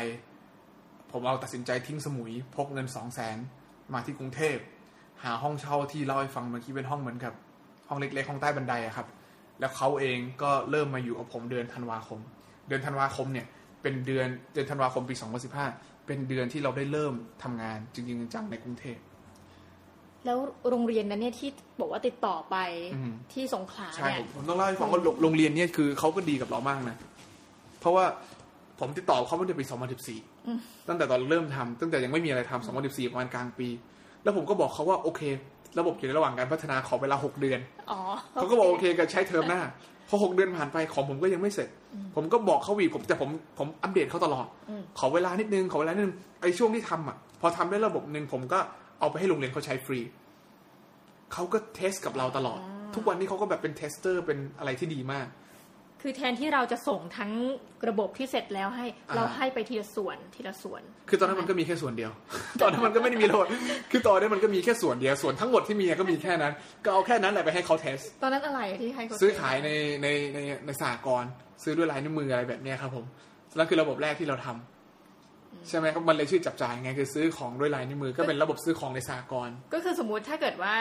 [1.12, 3.38] ผมเอาตัดสินใจทิ้งสมุย พกเงินสองแสน
[3.94, 4.58] มาที่กรุงเทพ
[5.26, 7.34] หาห้องเช่าที่เล่าให้ฟังเมื่อกี้เป็นห้องเหมือนกับ
[7.90, 9.08] ห้องเล็กๆห้องใต้บันไดอะครับ
[9.60, 12.20] แล้วเขาเองก็เริ่มมาอยู่กับผมเดือนธันวาคม
[12.68, 13.46] เดือนธันวาคมเนี่ย
[13.82, 15.16] เป็นเดือนเดือนธันวาคมปี
[15.62, 17.14] 2015 เป็นเดือนที่เราได้เริ่ม
[17.44, 18.98] ทำงานจริงๆจังๆในกรุงเทพ
[20.26, 21.50] แล้วโรงเรียนนั้นเนี่ยที่
[21.80, 22.56] บอกว่าติดต่อไป
[22.96, 26.98] อืมที่สงขลาใช่เนี่ยผมผมต้องเล่าให้ฟังว่าโรงโรงเรียนเนี่ยคือเขาก็ดีกับเรามากนะ
[27.80, 28.06] เพราะว่า
[28.80, 29.66] ผมติดต่อเขาเมื่อเดือนปี
[30.28, 33.68] 2014 ตั้งแต่ตอนเริ่มทำตั้งแต่ยังไม่มีอะไรทำ2014 ประมาณกลางปี
[34.26, 35.22] แล้วผมก็บอกเขาว่าโอเค
[35.80, 37.60] ระบบอยู่ในระหว่างการพัฒนาขอเวลา6เดือน
[37.92, 38.00] อ๋อ
[38.34, 39.62] เขาก็บอกโอเคก็ใช้เทอมหน้า
[40.10, 41.70] พอ6เดือนผ่านไปของผมก็ยังไม่เสร็จ
[42.16, 48.60] ผมก็บอกเขาอีกผมแต่ผมผมอัปเดตเขาตลอดอืมขอเวลานิดนึงขอเวลานิดนึงไอ้ช่วงที่ทำอะ พอทำได้ระบบหนึ่งผมก็
[49.00, 50.00] เอาไปให้โรงเรียนเขาใช้ฟรี
[51.34, 52.60] เขาก็ test กับเราตลอด
[52.96, 55.28] ทุกวันนี้เขาก็แบบเป็น tester เป็นอะไรที่ดีมาก
[56.08, 57.32] คือแทนที่เราจะส่งทั้ง
[57.90, 62.12] ระบบที่เสร็จแล้วให้อ่าเราให้ไปทีละส่วนทีละส่วน คือตอนนั้นมันก็มีแค่ส่วนเดียว
[62.62, 63.46] ตอนนั้นมันก็ไม่ได้มีระบบ
[63.92, 66.54] คือตอนนี้มันก็มีแค่ส่วนเดียวส่วนทั้งหมดที่มีก็มีแค่นั้น
[66.86, 69.70] ก็เอาแค่นั้นแหละไปให้เขาเทส ตอนนั้นอะไรที่ให้เขาซื้อขายใน
[70.02, 71.24] ในในในสากล
[71.64, 73.06] ซื้อด้วยลายนิ้วมืออะไรแบบเนี้ยครับผม
[73.58, 80.74] นั่นคือระบบแรกที่เราทำใช่ไหมครับมันเลยชื่อจับจ่ายไงคือซื้อของด้วยลายนิ้วมือก็เป็นระบบซื้อของในสากลก็คือสมมุติถ้าเกิดว่า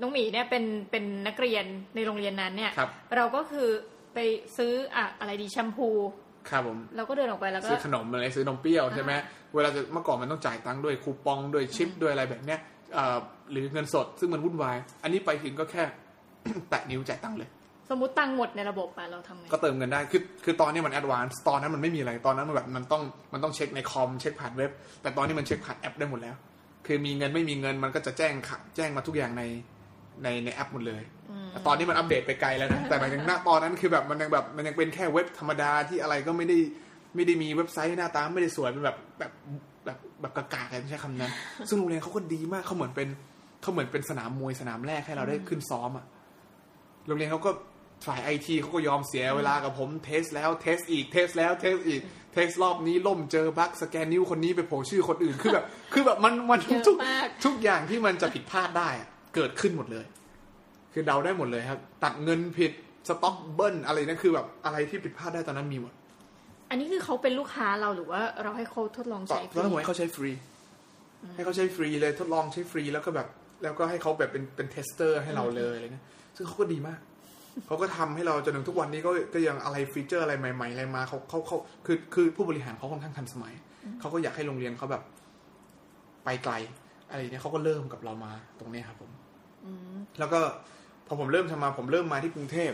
[0.00, 3.68] น้องหมีเนี่ยเป็นเป็นนักเรียนในโรงเรียนนั้นเนี่ยครับ เราก็คือ
[4.14, 4.18] ไป
[4.56, 5.88] ซื้ออะอะไรดีแชมพู
[6.50, 9.12] ครับผม เราก็เดินออกไปแล้วก็ ซื้อขนมอะไรซื้อนมเปรี้ยวใช่ไหม
[9.54, 12.58] เวลาจะเมื่อก่อนมันต้องจ่ายตังค์ด้วยคูปองด้วยชิปด้วยอะไรแบบเนี้ย
[12.94, 13.18] เอ่อ
[13.50, 15.82] หรือเงินสดซึ่งมันวุ่นวาย อันนี้ไปถึงก็แค่
[16.70, 17.48] แตะนิ้วจ่ายตังค์เลย
[17.90, 24.70] สมมติตังค์หมดในระบบไปเราทำไงก็เติมเงินได้ คือ คือตอนนี้มัน advance ตอนนั้นมันไม่มีอะไร ตอนนั้นมันแบบมันต้อง มันต้องเช็คในคอม เช็คผ่านเว็บ
[25.02, 26.34] แต่ตอนนี้มันเช็คผ่านแอปได้หมดแล้ว
[26.86, 29.42] คือมีเงินไม่มีเงินมันก็จะแจ้งค่ะแจ้งมาทุกอย่างใน
[30.22, 31.02] ในในแอปหมดเลย
[31.50, 36.58] แต่ตอนนี้มันอัปเดตไปไกลแล้วนะ แต่หมายถึงณตอนนั้นคือแบบมันยังแบบมันยังเป็นแค่เว็บธรรมดาที่อะไรก็ไม่ได้
[37.14, 39.32] ไม่ได้มีเว็บไซต์หน้าตาไม่ได้สวยเป็นแบบแบบ
[39.84, 41.32] แบบแบบกากๆกันใช้คำนั้น
[41.68, 43.08] ซึ่งโรงเรียนเขาก็ดีมากเขาเหมือนเป็น
[43.62, 46.04] เขาเหมือนเป็นสนามมวยสนามแรกให้เราได้ขึ้นซ้อมอะ
[47.06, 47.50] โรงเรียนเขาก็
[48.06, 52.00] ฝ่ายไอทีเขาก็ยอมเสียเวลากับผม test แล้ว test อีก test แล้ว test อีก
[52.32, 60.04] test รอบนี้ล่มเจอ bug สแกนนิ้วคนนี้ไปโผล่ชื่อคนอื่นคือแบบคือแบบมันมันเยอะทุกมากทุกอย่างที่มันจะผิดพลาดได้อะ เกิดขึ้นหมดเลย
[60.92, 62.72] คือเดาได้หมดเลยครับ ตัดเงินผิด
[63.08, 65.92] สต็อกเบิ้ลอะไรนั่นคือแบบอะไรที่ผิดพลาดได้ตอนนั้นมีหมด
[66.70, 70.30] อันนี้คือเขาเป็นลูกค้าเราหรือว่าเราให้เขาทดลองตอนใช้ฟตอนนั้นผมรีให้เขาใช้ฟรี
[71.34, 73.28] ให้เขาใช้ฟรีเลยทดลองใช้ฟรีแล้วก็แบบ
[73.62, 76.06] แล้วก็ให้เขาแบบเป็นเป็น tester ให้เราเลยอะไรเงี้ย
[76.36, 76.98] ซึ่งเขาก็ดีมาก
[77.66, 81.56] เขาก็ทำให้เราจนถึงทุกวันนี้ก็ก็ยังอะไร feature อะไรใหม่ๆอะไรมาเขาเขาเขา
[81.86, 83.54] คือคือผู้บริหารเขาค่อนข้างทันสมัย
[84.00, 85.02] เขาก็อยากให้โรงเรียนเขาแบบ
[86.24, 86.54] ไปไกล
[87.10, 89.15] อะไรเนี้ยเขาก็เริ่มกับเรามาตรงเนี้ยครับผมอืม
[90.18, 90.40] แล้วก็
[91.06, 92.72] พอผมเริ่มทำมาผมเริ่มมาที่กรุงเทพ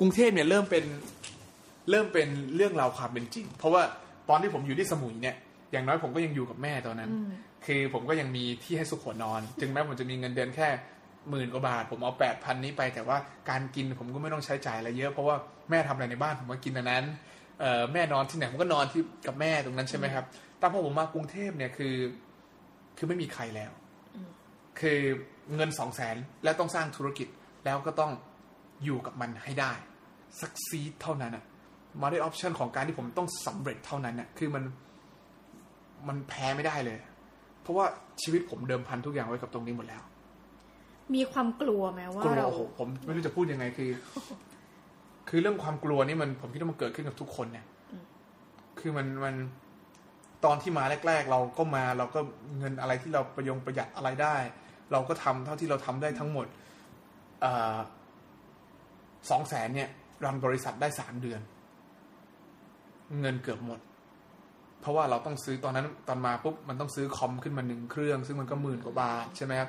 [0.00, 0.84] กรุงเทพเนี่ยเริ่มเป็น
[1.90, 3.82] เริ่มเป็นเรื่องราวความเป็นจริง เพราะว่า
[4.28, 5.36] ตอนที่ผมอยู่ที่สมุยเนี่ย
[5.72, 7.30] อย่างน้อยผมก็ยังอยู่กับแม่ตอนนั้นอืม
[7.66, 10.68] คือผมก็ยังมีที่ให้สุขหัวนอน จึงแม้ผมจะมีเงินเดือนแค่
[11.30, 13.16] หมื่นกว่าบาท ผมเอาแปดพันนี้ไป แต่ว่า
[13.50, 15.36] การกินผมก็ไม่ต้องใช้จ่ายอะไรเยอะเพราะว่า
[15.70, 17.04] แม่ทำอะไรในบ้านผมก็กินอันนั้น
[17.60, 20.24] เอ่อแม่นอนที่ไหนผมก็นอนที่กับแม่ตรงนั้นใช่ไหมครับ
[20.58, 21.94] แต่พอผมมากรุงเทพเนี่ยคือ
[22.96, 23.72] คือไม่มีใครแล้ว
[24.80, 25.00] คือ
[25.54, 27.28] เงินสองแสนแล้วต้องสร้างธุรกิจ
[27.64, 28.12] แล้วก็ต้อง
[28.84, 29.72] อยู่กับมันให้ได้
[30.40, 31.44] สักซีดเท่านั้นอะ
[32.00, 34.64] มาได้ออปชันของการที่ผมต้องสำเร็จเท่านั้นอะคือมัน
[36.08, 36.98] มันแพ้ไม่ได้เลย
[37.62, 37.86] เพราะว่า
[38.22, 40.02] ชีวิตผมเดิมพันทุกอย่างไว้กับตรงนี้หมดแล้ว
[41.14, 43.90] มีความกลัวไหมว่ากลัวเราโอ้โหผมไม่รู้จะพูดยังไงคือ
[45.28, 47.66] คือเรื่องความกลัวนี่มันผมคิดว่ามันเกิดขึ้นกับทุกคนเนี่ย
[48.78, 49.34] คือมันมัน
[50.44, 52.20] ตอนที่มาแรก ๆ เราก็มาเราก็
[52.58, 54.36] เงินอะไรที่เราประยงประหยัดอะไรได้
[54.92, 56.46] เราก็ทำเท่าที่เราทำได้ทั้งหมด
[59.30, 59.88] สองแสนเนี่ย
[60.24, 61.40] รันบริษัทได้สามเดือน
[63.20, 63.80] เงินเกือบหมด
[64.80, 69.68] เพราะว่าเราต้องซื้อตอนนั้นตอนมาปุ๊บมันต้องซื้อคอมขึ้นมาหนึ่งเครื่อง ซึ่งมันก็หมื่นกว่าบาทใช่ไหมครับ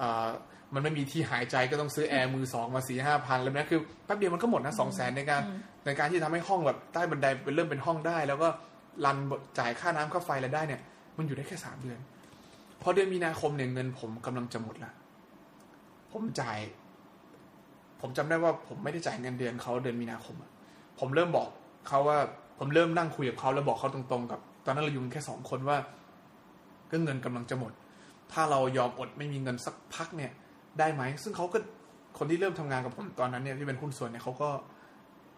[0.00, 0.28] อ่า
[0.74, 5.42] มันไม่มีที่หายใจก็ต้องซื้อแอร์มือสองมาสี่ห้าพันแล้วนะคือแป๊บเดียวมันก็หมดนะสองแสนในการ
[5.86, 8.48] ในการที่ทำให้ห้องแบบใต้บันไดเป็นเริ่มเป็นห้องได้ แล้วก็
[9.04, 9.16] รัน
[9.58, 10.80] จ่ายค่าน้ำค่าไฟอะไรได้เนี่ย
[11.18, 11.98] มันอยู่ได้แค่สามเดือน
[12.82, 14.92] พอเดือนมีนาคมเนี่ยเงินผมกำลังจะหมดละ
[16.12, 16.58] ผมจ่าย
[18.00, 20.50] ผมจำได้ว่าผมไม่ได้จ่ายเงินเดือนเขาเดือนมีนาคมอะ
[20.98, 21.48] ผมเริ่มบอก
[21.88, 22.18] เขาว่า
[22.58, 25.76] ผมเริ่มนั่งคุยกับเขาแล้วบอกเขาตรงๆ กับ ตอนนั้นเราอยู่แค่สองคนว่า
[26.90, 27.72] ก็เงินกำลังจะหมด
[28.32, 30.32] ถ้าเรายอมอดไม่มีเงินสักพักเนี่ย
[30.78, 31.58] ได้ไหม ซึ่งเขาก็
[32.18, 34.50] คนที่เริ่มทำงานกับผมตอนนั้นเนี่ยที่เป็นหุ้นส่วนเนี่ยเขาก็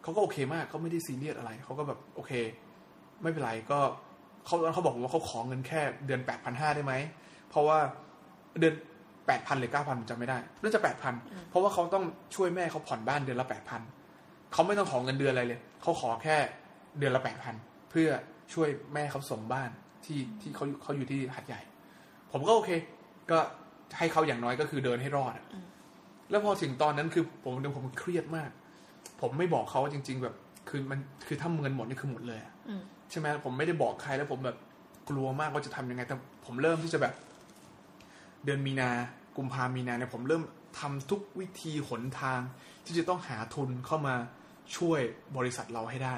[0.03, 2.33] เขาก็โอเคมากเขาไม่ได้ซีเรียสอะไรเขาก็แบบโอเค
[3.23, 3.79] ไม่เป็นไรก็
[4.47, 6.95] เขาเขาบอกผมว่าเขาขอเงินแค่เดือนแปดพันห้าได้ไหม
[7.55, 7.81] เพราะว่า
[8.61, 8.75] เดือน
[9.27, 11.15] แปดพันหรือเก้าพันจำไม่ได้น่าจะแปดพัน
[11.51, 13.83] เพราะว่าเขาต้องช่วยแม่เขาผ่อนบ้านเดือนละแปดพัน
[14.53, 16.37] เขาไม่ต้องขอเงินเดือนอะไรเลย เขาขอแค่
[16.99, 17.55] เดือนละแปดพัน
[17.91, 18.09] เพื่อ
[18.55, 19.71] ช่วยแม่เขาส่งบ้าน
[20.05, 21.61] ที่ที่เขาอยู่เขาอยู่ที่หัดใหญ่
[22.33, 22.71] ผมก็โอเค
[23.31, 23.39] ก็
[23.99, 25.47] ให้เขาอย่างน้อยก็คือเดินให้รอดอะ
[26.31, 28.51] แล้วพอถึงตอนนั้นคือผมผมเครียดมาก
[29.21, 30.35] ผมไม่บอกเขาว่าจริง ๆ แบบ
[30.69, 34.57] คือมันคือถ้าเงินหมดนี่คือหมดเลยอะอืมใช่ไหมผมไม่ได้บอกใครแล้วผมแบบ
[35.09, 37.15] กลัวมากว่าจะทำยังไงแต่ผมเริ่มที่จะแบบ
[38.45, 38.91] เดือนมีนา
[39.37, 40.43] กุมภามีนาเนี่ยผมเริ่ม
[40.79, 42.41] ทำทุกวิธีหนทาง
[42.85, 44.15] ที่จะต้องหาทุนเข้ามา
[44.77, 45.01] ช่วย
[45.37, 46.17] บริษัทเราให้ได้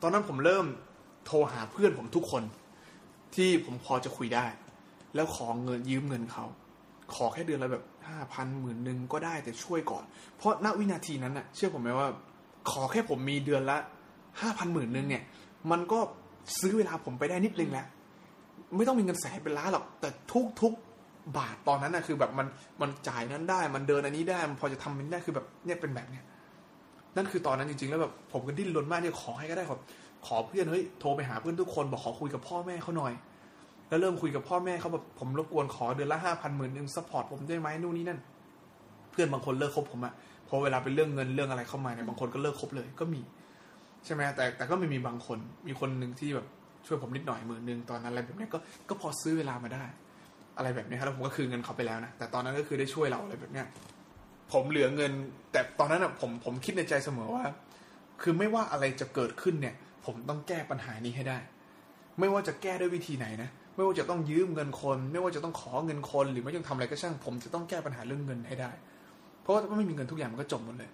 [0.00, 0.66] ตอนนั้นผมเริ่ม
[1.26, 2.42] โทรหาเพื่อนผมทุกคน
[3.34, 4.46] ที่ผมพอจะคุยได้
[5.14, 6.44] แล้วขอเงินยืมเงินเขา
[7.14, 10.04] ขอแค่เดือนละแบบห้าพันหมื่นหนึ่งก็ได้แต่ช่วยก่อน
[10.36, 12.08] เพราะณวินาทีนั้นน่ะ เชื่อผมไหมว่า
[12.70, 13.78] ขอแค่ผมมีเดือนละ
[14.40, 15.22] ห้าพันหมื่นหนึ่งเนี่ย
[15.70, 15.98] มันก็
[16.60, 17.86] ซื้อเวลาผมไปได้นิดนึงแล้ว
[18.76, 20.72] ไม่ต้องมีเงินแสนเป็นล้านหรอก แต่ทุกทุก
[21.38, 22.46] บาทตอนนั้นนะคือแบบมัน
[22.80, 26.24] มันจ่ายนั้นได้ มันเดินอันนี้ได้มันพอจะทำมันได้คือแบบเนี่ยเป็นแบบเนี้ย
[27.16, 29.76] นั่นคือตอนนั้นจริงๆแล้วแบบผมก็ดิ้นรนมากเนี่ยขอให้ก็ได้ขอ
[30.26, 33.12] ขอเพื่อนเฮ้ยโทรไปหาเพื่อนทุกคนบอกขอคุยกับพ่อแม่เขาหน่อย
[33.88, 38.20] แล้วเริ่มคุยกับพ่อแม่เขาแบบผมรบกวนขอเดือนละห้าพันหมื่นหนึ่ง support ผมได้ไหมนู่นนี่นั่น
[39.10, 40.12] เพื่อนบางคนเลิกคบผมอะ
[40.48, 43.20] พอเวลาเป็นเรื่องเงินเรื่องอะไรเข้ามาเนี่ยบางคนก็เลิกคบเลยก็มี
[44.04, 46.46] ใช่ไหมแต่แต่ก็ไม่มีบางคนมีคนหนึ่งที่แบบ
[46.86, 48.58] ช่วยผมนิดหน่อยหมื่นหนึ่งตอนนั้นอะไรแบบนี้ก็
[48.88, 49.84] ก็พอซื้อเวลามาได้
[50.60, 53.66] อะไรแบบนี้ครับแล้วผมก็คืนเงินเขาไปแล้วนะแต่ตอนนั้นก็คือได้ช่วยเราอะไรแบบเนี้ย
[54.52, 55.12] ผมเหลือเงิน
[55.52, 57.44] แต่ตอนนั้นอะผมผมคิดในใจเสมอว่า
[58.22, 59.74] คือไม่ว่าอะไรจะเกิดขึ้นเนี่ย
[60.06, 61.38] ผมต้องแก้ปัญหานี้ให้ได้
[62.18, 68.70] ไม่ว่าจะแก้ด้วยวิธีไหนนะไม่ว่าจะต้องยืมเงินคน ไม่ว่าจะต้องขอเงินคน หรือไม่ต้องทำอะไรก็ช่าง ผมจะต้องแก้ปัญหาเรื่องเงินให้ได้
[69.42, 70.90] เพราะว่าถ้าไม่มีเงินทุกอย่างมันก็จบหมดเลย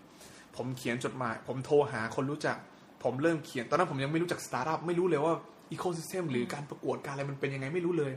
[0.57, 2.57] ผมเขียนจดหมาย ผมโทรหาคนรู้จัก
[3.03, 5.35] ผมเริ่มเขียน ตอนนั้นผมยังไม่รู้จักสตาร์ทอัพไม่รู้เลยว่า
[5.73, 8.13] ecosystem หรือการประกวดการอะไรมันเป็นยังไงไม่รู้เลย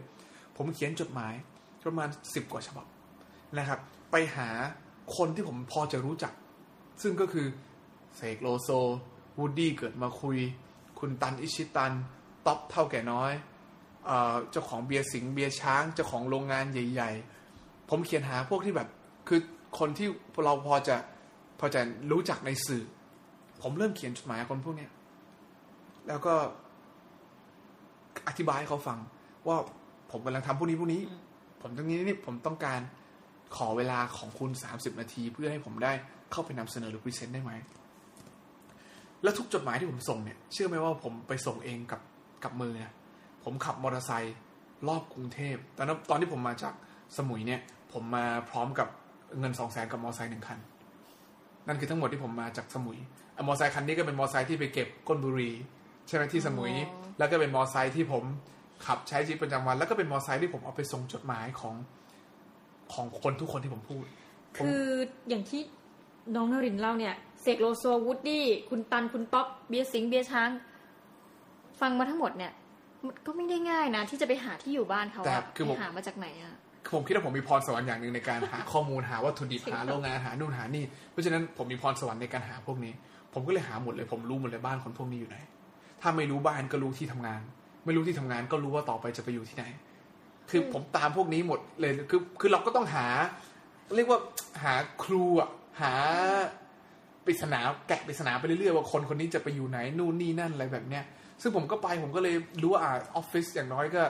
[0.61, 1.33] ผมเขียนจดหมาย
[1.85, 2.85] ประมาณสิบกว่าฉบับ
[3.57, 3.79] นะครับ
[4.11, 4.49] ไปหา
[5.17, 6.33] คนที่ผมพอจะรู้จัก
[7.01, 7.47] ซึ่งก็คือ
[8.15, 8.69] เสกโลโซ
[9.37, 10.37] วู้ดดี้เกิดมาคุย
[10.99, 11.91] คุณตันอิชิตัน
[12.45, 13.31] ท็อปเถ้าแก่น้อย
[14.51, 17.11] เจ้าของเบียร์สิงห์เบียร์ช้างเจ้าของโรงงานใหญ่
[17.49, 18.89] ๆ ผมเขียนหาพวกที่แบบ
[19.27, 19.39] คือ
[19.79, 20.07] คนที่
[20.43, 20.95] เราพอจะ
[21.59, 21.81] พอจะ
[22.11, 22.83] รู้จักในสื่อ
[23.61, 24.91] ผมเริ่มเขียนจดหมายคนพวกเนี้ย
[26.07, 26.33] แล้วก็
[28.27, 28.99] อธิบายให้เขาฟัง
[29.47, 29.57] ว่า
[30.11, 31.01] ผมกำลังทำพวกนี้พวกนี้
[31.61, 32.81] ผมตรงนี้นี่ผมต้องการ
[33.55, 35.93] ขอเวลาของคุณสามสิบนาทีเพื่อให้ผมได้
[36.31, 37.51] เข้าไปนำเสนอหรือ present ได้ไหม
[39.23, 42.01] แล้วทุกจดหมายที่ผมส่งเนี่ย เชื่อไหมว่าผมไปส่งเองกับ
[42.43, 42.93] กับมือนะ
[43.43, 44.35] ผมขับมอเตอร์ไซค์
[44.87, 46.73] รอบกรุงเทพตอนนั้นตอนที่ผมมาจาก
[47.17, 47.61] สมุยเนี่ย
[47.93, 48.87] ผมมาพร้อมกับ
[49.39, 50.59] เงินสองแสนกับมอเตอร์ไซค์หนึ่งคัน
[51.67, 52.97] นั่นคือทั้งหมดที่ผมมาจากสมุย
[53.37, 55.51] มอเตอร์ไซค์คันนี้ก็เป็นมอเตอร์ไซค์ที่ไปเก็บก้นบุหรี
[56.07, 56.73] ใช่ไหมที่สมุย
[57.17, 58.23] แล้วก็เป็นมอเตอร์ไซค์ที่ผม
[58.85, 61.75] ขับใช้ชีวิตประจำวัน แล้วก็เป็นมอเตอร์ไซค์ที่ผมเอาไปส่งจดหมายของ
[62.93, 64.03] ของคนทุกคนที่ผมพูด
[64.57, 64.83] คือ
[65.29, 65.61] อย่างที่
[66.35, 70.49] น้องนรินทร์เล่าเนี่ยเสกโลโซวู้ดดี้คุณตันคุณท็อปเบียร์สิงห์เบียร์ช้าง
[71.79, 72.51] ฟังมาทั้งหมดเนี่ย
[73.05, 76.55] มันก็ไม่ได้ง่ายนะ ที่จะไปหาที่อยู่บ้านเขาแต่อะคือผมไปหามาจากไหนอะ
[76.93, 82.93] ผมคิดว่าผมมีพรสวรรค์อย่างหนึ่งในการหาข้อมูลหาวัตถุดิบหาโรงงานหานู่นหานี่ เพราะฉะนั้นผมมีพรสวรรค์ในการหาพวกนี้
[83.33, 85.37] ผมก็เลยหาหมดเลย ผมรู้หมดเลยบ้านคนพวกนี้อยู่ไหน
[86.01, 87.41] ถ้าไม่รู้บ้านก็รู้ที่ทำงาน
[87.85, 89.65] ไม่รู้ที่ทำงานก็รู้ว่าต่อไปจะไปอยู่ที่ไหน
[90.49, 93.05] คือผมตามพวกนี้หมดเลยคือคือเราก็ต้องหา
[93.95, 94.19] เรียกว่า
[94.63, 94.73] หา
[95.03, 95.49] ครูอะ
[95.81, 95.93] หา
[97.25, 101.03] ปริศนาแกะปริศนาไปเรื่อยๆว่าคนคนนี้จะไปอยู่ไหนนู่นนี่นั่นอะไรแบบเนี้ย
[101.41, 104.03] ซึ่งผมก็ไปผมก็เลยรู้ว่าอ่าออฟฟิศอย่างน้อยก็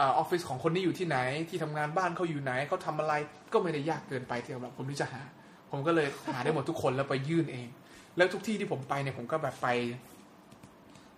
[0.00, 3.14] ออฟฟิศของคนนี้อยู่ที่ไหน ที่ทำงานบ้านเขาอยู่ไหนเขาทำอะไร
[3.52, 5.22] ก็ไม่ได้ยากเกินไปที่สำหรับผมที่จะหา
[5.70, 7.68] ผมก็เลยหาได้หมดทุกคนแล้วไปยื่นเอง
[8.16, 9.68] แล้วทุกที่ที่ผมไปเนี่ยผมก็แบบไป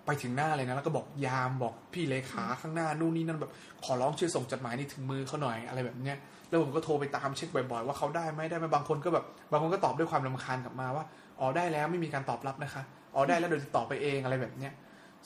[0.08, 3.52] ไปถึงหน้าเลยนะ แล้วก็บอกยามบอกพี่เลขาข้างหน้านู่นนี่นั่นแบบ
[3.84, 6.16] ขอร้องช่วยส่งจดหมายนี้ถึงมือเขาหน่อยอะไรแบบเนี้ย
[6.48, 11.04] แล้วผมก็โทรไปตามเช็คบ่อยๆ ว่าเขาได้ไหมได้ไหมบางคนก็แบบบางคนก็ตอบด้วยความรำคาญกลับมาว่า
[11.40, 12.82] อ๋อได้แล้วไม่มีการตอบรับนะคะ
[13.14, 14.72] อ๋อได้แล้วเดี๋ยวจะตอบไปเองอะไรแบบเนี้ย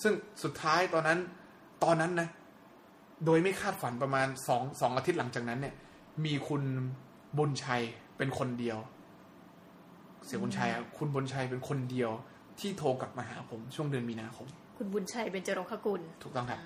[0.03, 0.13] ซึ่ง
[0.43, 1.19] สุดท้ายตอนนั้น
[1.85, 2.29] ตอนนั้นนะ
[3.27, 5.75] โดยไม่คาดฝันประมาณสองสองอาทิตย์หลังจากนั้นเนี่ย
[6.25, 6.63] มีคุณ
[7.39, 7.83] บุญชัย
[8.19, 8.79] เป็นคนเดียว
[10.27, 12.11] เสียบุญชัยอะคุณบุญชัยเป็นคนเดียว
[12.61, 14.47] ที่โทรกลับมาหาผมช่วงเดือนมีนาคม
[14.83, 16.61] คุณบุญชัยเป็นเจรงคกุล ถูกต้องครับ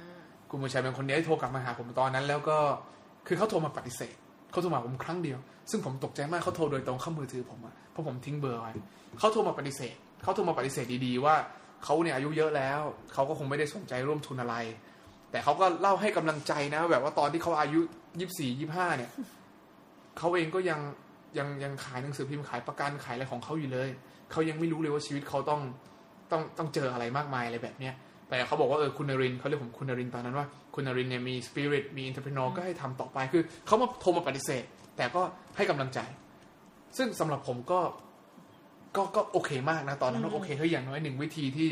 [0.50, 2.58] คุณบุญชัยเป็นคนเดียวที่โทรกลับมาหาผมตอนนั้น แล้วก็
[3.26, 4.14] คือเขาโทรมาปฏิเสธ
[4.50, 5.38] เขาโทรมาผมครั้งเดียว
[5.70, 8.72] ซึ่งผมตกใจมากเขาโทรโดยตรงเข้ามือถือผมอะเพราะผมทิ้งเบอร์ไว้
[9.18, 11.34] เขาโทรมาปฏิเสธเขาโทรมาปฏิเสธดีๆว่า
[11.84, 12.80] เขาเนี่ยอายุเยอะแล้ว
[13.12, 14.56] เขาก็คงไม่ได้สนใจร่วมทุนอะไร
[15.30, 17.80] แต่เขาก็เล่าให้กำลังใจนะ แบบว่าตอนที่เขาอายุ
[18.20, 19.10] ยี่สี่ยี่ห้าเนี่ย
[20.18, 20.80] เขาเองก็ยัง
[21.38, 23.88] ยังยังขายหนังสือพิมพ์ขายประกันขายอะไรของเขาอยู่เลย
[24.32, 25.60] เขายังไม่รู้เลยว่าชีวิตเขาต้อง
[26.30, 27.94] ต้องต้องเจออะไรมากมายอะไรแบบเนี้ย
[28.28, 34.64] แต่เขาบอกว่าเออคุณนรินทร์เขาเรียกผมคุณนรินทร์ตอนนั้นว่า คุณนรินทร์เนี่ยมีสปิริตมี entrepreneur ก็ให้ทำต่อไปคือเขามาโทรมาปฏิเสธ
[34.96, 35.22] แต่ก็
[35.56, 36.00] ให้กำลังใจ
[36.96, 37.80] ซึ่งสำหรับผมก็
[38.96, 41.70] ก็ก็โอเคมากนะ ตอนนั้นว่าโอเคเฮ้ยอย่างน้อยหนึ่งวิธีที่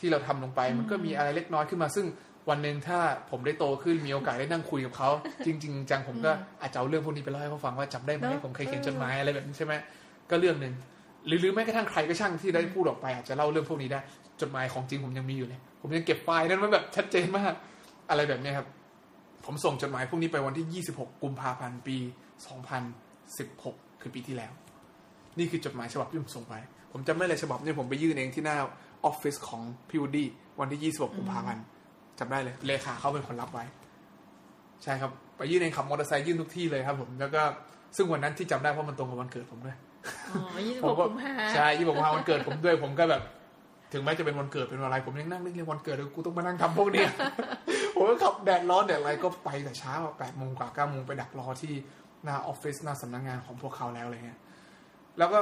[0.00, 2.06] ที่เราทำลงไป มันก็มีอะไรเล็กน้อยขึ้นมา ซึ่ง
[2.50, 2.98] วันหนึ่งถ้า
[3.30, 5.10] ผมได้โตขึ้นมีโอกาสได้นั่งคุยกับเขา
[5.46, 9.74] จริง ๆ จังผมก็อาจจะเอาเรื่องพวกนี้ไปเล่าให้เขาฟังว่าจำได้ไหมเนอะผมเคยเขียนจดหมายอะไรแบบนี้ใช่ไหม
[10.30, 10.74] ก็เรื่องหนึ่ง
[11.26, 14.00] หรือหรือแม้กระทั่งใครก็ช่างที่ได้พูดออกไปอาจจะเล่าเรื่องพวกนี้ได้
[14.40, 17.54] จดหมายของจริงผมยังมีอยู่เลย ผมยังเก็บไฟล์นั้นไว้แบบชัดเจนมาก
[18.10, 18.68] อะไรแบบเนี้ยครับ
[19.44, 21.96] ผมส่งจดหมายพวกนี้ไปวันที่ 26 กุมภาพันธ์ปี
[23.18, 24.52] 2016 คือปีที่แล้ว
[25.38, 26.54] นี่คือจดหมายฉบับที่ผมส่งไป
[26.92, 28.56] ผมจำได้เลยฉบับนี้ผมไปยื่นเองที่หน้า
[29.04, 30.26] ออฟฟิศของพิวดี้
[30.60, 31.64] วันที่ 26 กุมภาพันธ์
[32.18, 33.64] จำได้เลย เลขาเขาเป็นคนรับไว้
[34.82, 37.42] ใช่ครับ ไปยื่นเองขับมอเตอร์ไซค์ยื่นทุกที่เลยครับ ผมแล้วก็
[37.96, 39.76] ซึ่งวันนั้นที่จำได้เพราะมันตรงกับวันเกิดผมด้วย
[40.30, 43.22] อ๋อยี่สิบผหมกก็กุมภาใช่ยี่สิบกุมภาพันธ์วันเกิดผมด้วยผมก็แบบ
[43.92, 47.10] ถึงแม้จะเป็นวันเกิดเป็นวันอะไรผมยังนั่งนึกเลยวันเกิดแล้วกูต้องมานั่งทำพวกเนี้ย
[47.94, 51.72] ผมก็ขับแดดร้อนแดดอะไรก็ไปแต่เช้าแปดโมงกว่าเก้าโมงไปดักรอที่
[52.24, 54.40] หน้าออฟฟิศหน้าสำนักงานของพวกเขาแล้วอะไรเงี้ย
[55.18, 55.38] แล้วก็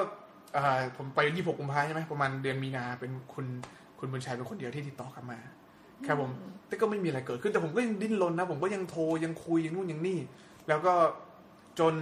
[0.97, 3.47] ผมไปยี่สิบหกกุมภาใช่ไหมประมาณเดือนมีนาเป็นคุณ
[3.99, 5.39] คุณบุญชัยเป็นคนเดียวที่ติดต่อกลับมา
[6.07, 6.31] ครับผม
[6.67, 10.19] แต่ก็ไม่มีอะไรเกิดขึ้นแต่ผมก็ยังดิ้นรนนะ ผมก็ยังโทรยังคุยยังนู่นยังนี่
[10.69, 10.95] แล้วก็
[11.79, 11.95] จน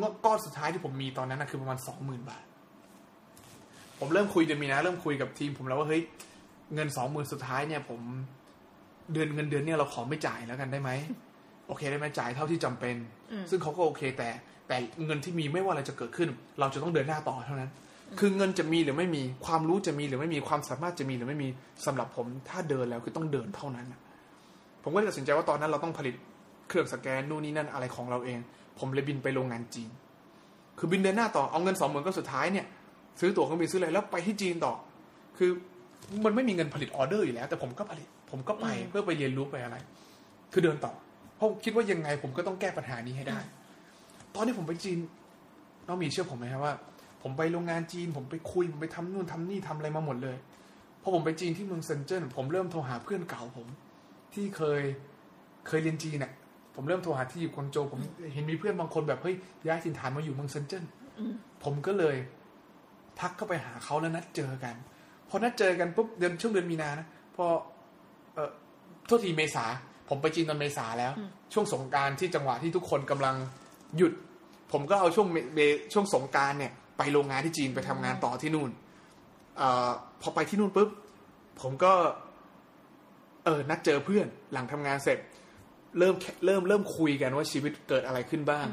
[0.00, 2.44] งบก้อนสุดท้ายที่ผมมีตอนนั้นนะคือประมาณสองหมื่นบาท
[3.98, 6.02] ผมเริ่มคุยเดือนมีนาเริ่มคุยกับทีม ผมแล้วว่าเฮ้ย
[6.74, 8.00] เงินสองหมื่นสุดท้ายเนี่ย ผม
[9.12, 10.90] เดือนเงินเดือนเนี่ยเราขอไม่จ่ายแล้วกันได้ไหม
[11.66, 12.96] โอเคได้ไหมจ่ายเท่าที่จำเป็น
[13.50, 14.28] ซึ่งเขาก็โอเคแต่
[14.68, 16.28] แต่เงินที่มีไม่ว่าอะไรจะเกิดขึ้น
[16.60, 17.70] เราจะต้องเดินหน้าต่อเท่านั้น
[18.20, 21.48] คือเงินจะมีหรือไม่มีความรู้จะมีหรือไม่มีความสามารถจะมีหรือไม่มี
[21.86, 24.00] สำหรับผม ถ้าเดินแล้วคือต้องเดินเท่านั้นน่ะ
[24.82, 26.14] ผมก็เลยตัดสินใจว่าตอนนั้นเราต้องผลิต
[26.68, 28.38] เครื่องสแกนนู่นนี่นั่นอะไรของเราเอง
[28.78, 29.90] ผมเลยบินไปโรงงานจีน
[30.78, 32.66] คือบินเดินหน้าต่อเอาเงินสองหมื่นก็สุดท้ายเนี่ย
[33.20, 34.74] ซื้อตั๋วเครื่องบินซื้ออะไรแล้วไปที่จีนต่อ
[35.38, 35.50] คือ
[36.24, 39.76] มันไม่มีเงินผลิตออเดอร์อยู่แล้ว แต่ผมก็ผลิต ผมก็ไปเพื่อไปเรียนรู้ไปอะไร
[40.52, 40.92] คือเดินต่อ
[41.36, 43.38] เพราะคิดว่ายังไงผมก็ต้องแก้ปัญหานี้ให้ได้
[44.34, 44.98] ตอนที่ผมไปจีน
[45.86, 46.74] น้องมีเชื่อผมไหมครับว่า
[47.22, 50.36] ผมไปโรงงานจีน ผมไปคุย ผมไปทำนู่นทำนี่ทำอะไรมาหมดเลย
[51.02, 53.66] พอผมไปจีนที่เมืองเซินเจิ้นผมเริ่มโทรหาเพื่อนเก่าผม
[54.34, 54.82] ที่เคย
[55.66, 56.32] เคยเรียนจีนเนี่ย
[56.74, 58.00] ผมเริ่มโทรหาที่อยู่กวางโจวผม
[58.34, 59.34] เห็นมีเพื่อนบางคนแบบเฮ้ย
[59.66, 60.84] ย้ายถิ่นฐานมาอยู่เมืองเซินเจิ้น
[61.64, 62.16] ผมก็เลย
[63.20, 64.74] ทักเข้าไปหาเขาแล้วนัดเจอกัน
[65.28, 67.06] พอนัดเจอกันปุ๊บเดือนช่วงเดือนมีนานะ
[67.36, 67.44] พอ
[68.34, 68.50] เออ
[69.06, 69.64] โทษทีเมษา
[70.08, 71.12] ผมไปจีนตอนเมษาแล้ว
[71.52, 73.36] ช่วงสงกรารที่จังหวะที่ทุกคนกำลัง
[73.96, 74.12] หยุด
[74.72, 75.60] ผมก็เอาช่วงเมเม
[75.92, 78.70] ช่วงสงกรารเนี่ย ไปโรงงานที่จีนไปทำงานต่อที่นู่น
[79.58, 79.90] เออ
[80.22, 80.88] พอไปที่นู่นปุ๊บ
[81.60, 81.92] ผมก็
[83.44, 85.18] เออนัดเจอเพื่อนหลังทำงานเสร็จ
[85.98, 86.14] เริ่ม
[86.44, 88.66] เริ่มเริ่มคุยกันว่าชีวิตเกิดอะไรขึ้นบ้าง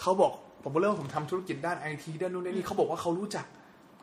[0.00, 3.46] เขาบอกผมก็เริ่มผมทำธุรกิจด้านไอทีด้านนู้นด้านนี้เขาบอกว่าเขารู้จัก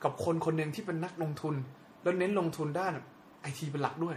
[0.04, 1.56] กับคนคนหนึ่งที่เป็นนักลงทุน
[2.04, 2.94] แล้วเน้นลงทุนด้าน
[3.42, 4.16] ไอทีเป็นหลักด้วย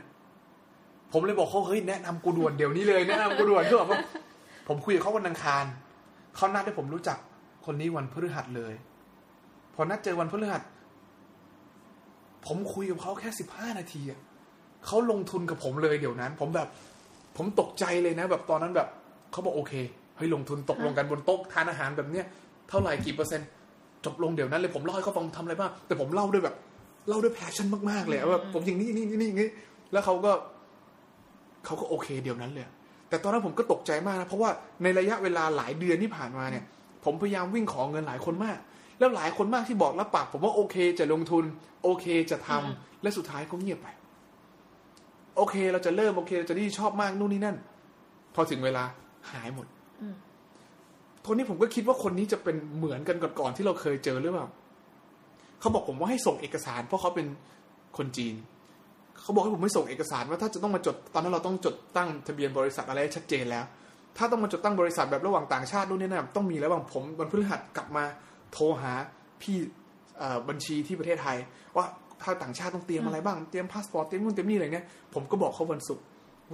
[1.12, 3.88] ผมเลยบอกเขาเฮ้ยแนะนำกูด่วนเดี๋ยวนี้เลยแนะนำกูด่วนคือแบบ
[4.68, 5.64] ผมคุยกับเขาวันอังคาร
[6.36, 7.18] เขานัดให้ผมรู้จัก
[7.66, 8.74] คนนี้วันพฤหัสเลย
[9.74, 10.62] พอนัดเจอวันพฤหัส
[12.46, 14.20] ผมคุยกับเขาแค่สิบห้านาทีอะ
[14.86, 16.68] เขาลงทุนกับผมเลยเดี๋ยวนั้น ผมแบบ
[17.36, 18.88] ผมตกใจเลยนะ แบบตอนนั้นแบบ
[19.32, 19.72] เขาบอกโอเค
[20.16, 22.26] เฮ้ยลงทุนตกลงกันบนโต๊ะทานอาหารแบบเนี้ย
[22.68, 23.48] เท่าไหร่กี่เปอร์เซ็นต์
[24.04, 26.56] จบลงเดี๋ยวนั้นเลยผมเล่าให้เขาฟังทำอะไรบ้างแต่ผมเล่าด้วยแบบ
[27.08, 29.50] เล่าด้วย passion มากๆเลยแบบผมอย่างนี้นี่นี่นี่อย่างนี้
[29.92, 30.32] แล้วเขาก็
[31.64, 32.66] เขาก็โอเคเดี๋ยวนั้นเลย
[33.08, 34.50] แต่ตอนนั้นผมก็ตกใจมากนะเพราะว่า
[34.82, 36.64] ในระยะเวลาหลายเดือนที่ผ่านมาเนี่ย
[37.04, 38.58] ผมพยายามวิ่งขอเงินหลายคนมาก
[38.98, 41.44] แล้วหลายคนมากที่บอกรับปากผมว่าโอเคจะลงทุน
[41.82, 43.88] โอเคจะทำและสุดท้ายก็เงียบไป
[45.36, 47.56] โอเคเราจะเริ่มโอเคเราจะนี่ชอบมากนู่นนี่นั่น
[48.34, 48.84] พอถึงเวลา
[49.32, 49.66] หายหมด
[51.28, 54.46] คนนี้ผมก็คิดว่าคนนี้จะเป็นเหมือนกันก่อนๆที่เราเคยเจอหรือเปล่า
[55.60, 57.26] เขาบอกผมว่าให้ส่งเอกสาร เพราะเขาเป็น
[57.96, 58.34] คนจีน
[59.20, 63.64] เขาบอกให้ผมไม่ส่งเอกสารว่าถ้าจะต้องมาจดตอนนั้นเราต้องจดตั้งทะเบียนบริษัทอะไรชัดเจนแล้ว
[64.16, 68.04] ถ้าต้องมาจดตั้งบริษัทแบบระหว่างต่างชาตินู่นนี่นั่นต้องมีแล้วบางผมวันพฤหัสกลับมา
[68.52, 68.92] โทรหา
[69.42, 69.56] พี่
[70.48, 71.36] บัญชีที่ประเทศไทย
[71.76, 71.84] ว่า
[72.22, 76.04] ถ้าต่างชาติต้องเตรียมอะไรบ้างเตรียมพาสปอร์ตเตรียมนู่นเตรียมนี่อะไรเงี้ยผมก็บอกเขาวันศุกร์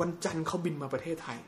[0.00, 1.38] วันจันทร์เขาบินมาประเทศไทย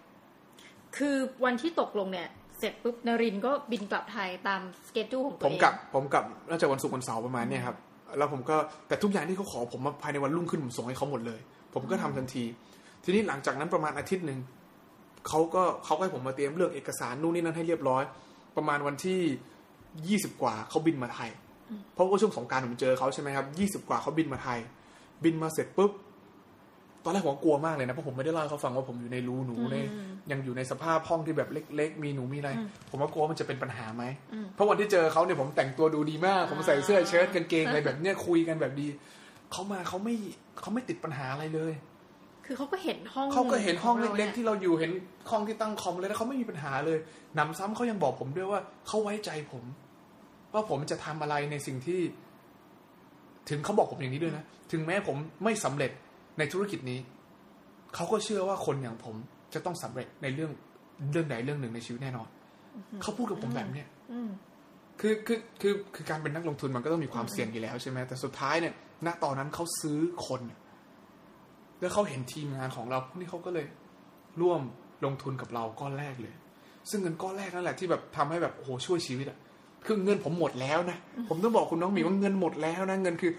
[0.97, 2.29] คือวันที่ตกลงเนี่ย
[2.59, 7.77] เสร็จปุ๊บนรินก็บินกลับไทยตาม schedule ของตัวเองผมกลับผมกลับน่าจะวันศุกร์วันเสาร์ประมาณเนี้ยครับ
[8.19, 8.57] แล้วผมก็
[8.89, 11.41] แต่ทุกอย่างที่เขาขอผมมาภายในวันรุ่งขึ้นผมส่งให้เขาหมดเลย
[11.75, 12.45] ผมก็ทำทันที
[13.05, 14.39] ทีนี้หลังจากนั้นประมาณอาทิตย์หนึ่ง
[15.29, 18.03] เขาก็เขาให้ผมมาเตรียมเรื่องเอกสารนู่นนี่นั่นให้เรียบร้อย
[18.57, 19.21] ประมาณวันที่
[20.09, 21.31] ยี่สิบกว่าเขาบินมาไทย
[21.95, 24.59] เพราะว่าช่วงสงการผมเจอเขาใช่ไหมครับยี่สิบกว่าเขาบินมาไทย
[25.25, 25.93] บินมาเสร็จปุ๊บ
[27.07, 29.77] ตอนแรกผมกลัวมากเลยนะเพราะผมไม่ได้เล่าให้เขาฟังว่าผมอยู่ในรูหนูใน
[30.31, 32.51] ยังอยู่ในสภาพห้องที่แบบเล็ก ๆ มีหนูมีอะไร
[32.91, 34.05] ผมก็กลัวว่ามันจะเป็นปัญหาไหม
[34.55, 38.87] เพราะวันที่เจอเขาเนี่ยผมแต่งตัวดูดีมาก ผมใส่เสื้อเชิ้ตกางเกงอะไรแบบเนี้ยคุยกันแบบดี
[39.53, 40.15] เขามาเขาไม่
[40.61, 41.73] เขาไม่ติดปัญหาอะไรเลย
[42.47, 44.93] คือเขาก็เห็นห้องเขาก็เห็นห้องขราเล็กนี่ยๆที่เราอยู่เห็น
[45.31, 46.99] ห้องที่ตั้งคอมเลยแล้วเขาไม่มีปัญหาเลย
[47.35, 49.65] หนำซ้ำเขายังบอกผมด้วยว่าเขาไว้ใจผม
[50.53, 52.01] ว่าผมจะทำอะไรในสิ่งที่
[53.51, 55.91] ถึงเขาบอกผมอย่างนี้ด้วยนะถึงแม้ผมไม่สำเร็จ
[56.39, 56.99] ในธุรกิจนี้
[57.95, 59.17] เขาก็เชื่อว่าคนอย่างผม
[59.55, 60.51] จะต้องสำเร็จในเรื่อง
[61.13, 62.29] เรื่องใดเรื่องหนึ่งในชีวิตแน่นอน
[63.03, 64.31] เขาพูดกับผมแบบเนี้ยอืม
[65.01, 68.75] คือคือคือคือการเป็นนักลงทุนมันก็ต้องมีความเสี่ยงอยู่แล้วใช่ไหมแต่สุดท้ายเนี่ย
[69.07, 70.41] ณตอนนั้นเขาซื้อคน
[71.81, 73.67] แล้วเขาเห็นทีมงานของเราพวกนี้เขาก็เลย
[74.41, 74.61] ร่วม
[75.05, 76.35] ลงทุนกับเราก้อนแรกเลย
[76.91, 79.39] ซึ่งเงินก้อนแรกนั่นแหละที่แบบทำให้แบบโอ้โหช่วยชีวิตอะ
[79.87, 83.33] คือเงินผมหมดแล้วนะ ผมต้องบอกคุณน้องหมีว่าเงินหมดแล้วนะ เงินคือ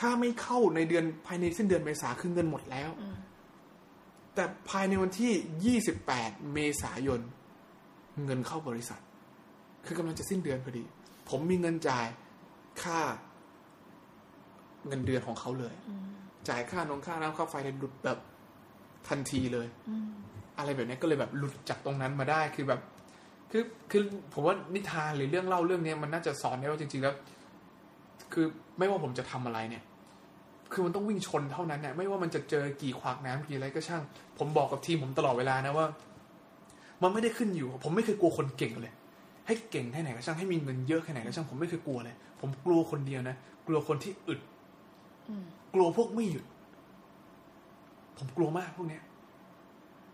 [0.00, 2.90] ถ้าไม่เข้าในเดือนภายในสิ้นเดือนเมษาคือเงินหมดแล้ว
[4.34, 7.20] แต่ภายในวันที่ 28 เมษายน
[8.24, 9.00] เงินเข้าบริษัท
[9.86, 10.84] คือกำลังจะสิ้นเดือนพอดี
[11.28, 12.06] ผมมีเงินจ่าย
[12.82, 13.00] ค่า
[14.86, 15.74] เงินเดือนของเขาเลย
[16.48, 18.18] จ่ายค่านงค่าน้ำค่าไฟเลยหลุดแบบ
[19.08, 19.66] ทันทีเลย
[20.58, 22.80] อะไรแบบนี้ก็เลยแบบหลุดจากตรงนั้นมาได้คือแบบ
[23.50, 24.02] คือคือ
[24.32, 27.14] ผมว่านิทานหรือเรื่องเล่าเรื่องนี้มันน่าจะสอนได้ว่าจริง ๆ แล้ว
[28.32, 28.46] คือ
[28.78, 29.82] ไม่ว่าผมจะทำอะไรเนี่ย
[30.72, 34.02] คือมันต้องวิ่งชนเท่านั้นเนี่ยไม่ว่ามันจะเจอกี่ขวากน้ำกี่อะไรก็ช่าง
[34.38, 35.86] ผมบอกกับทีมผมตลอดเวลานะว่า
[37.02, 38.92] มันไม่ได้ขึ้นอยู่ ผมไม่เคยกลัวคนเก่งเลย
[39.46, 43.36] ให้เก่งแค่ไหนก็ช่างให้มีเงินเยอะแค่ไหนก็ช่างผมไม่เคยกลัวเลย ผมกลัวคนเดียวนะ
[43.66, 44.40] กลัวคนที่อึด
[45.74, 46.44] กลัวพวกไม่หยุด
[48.18, 49.02] ผมกลัวมากพวกเนี้ย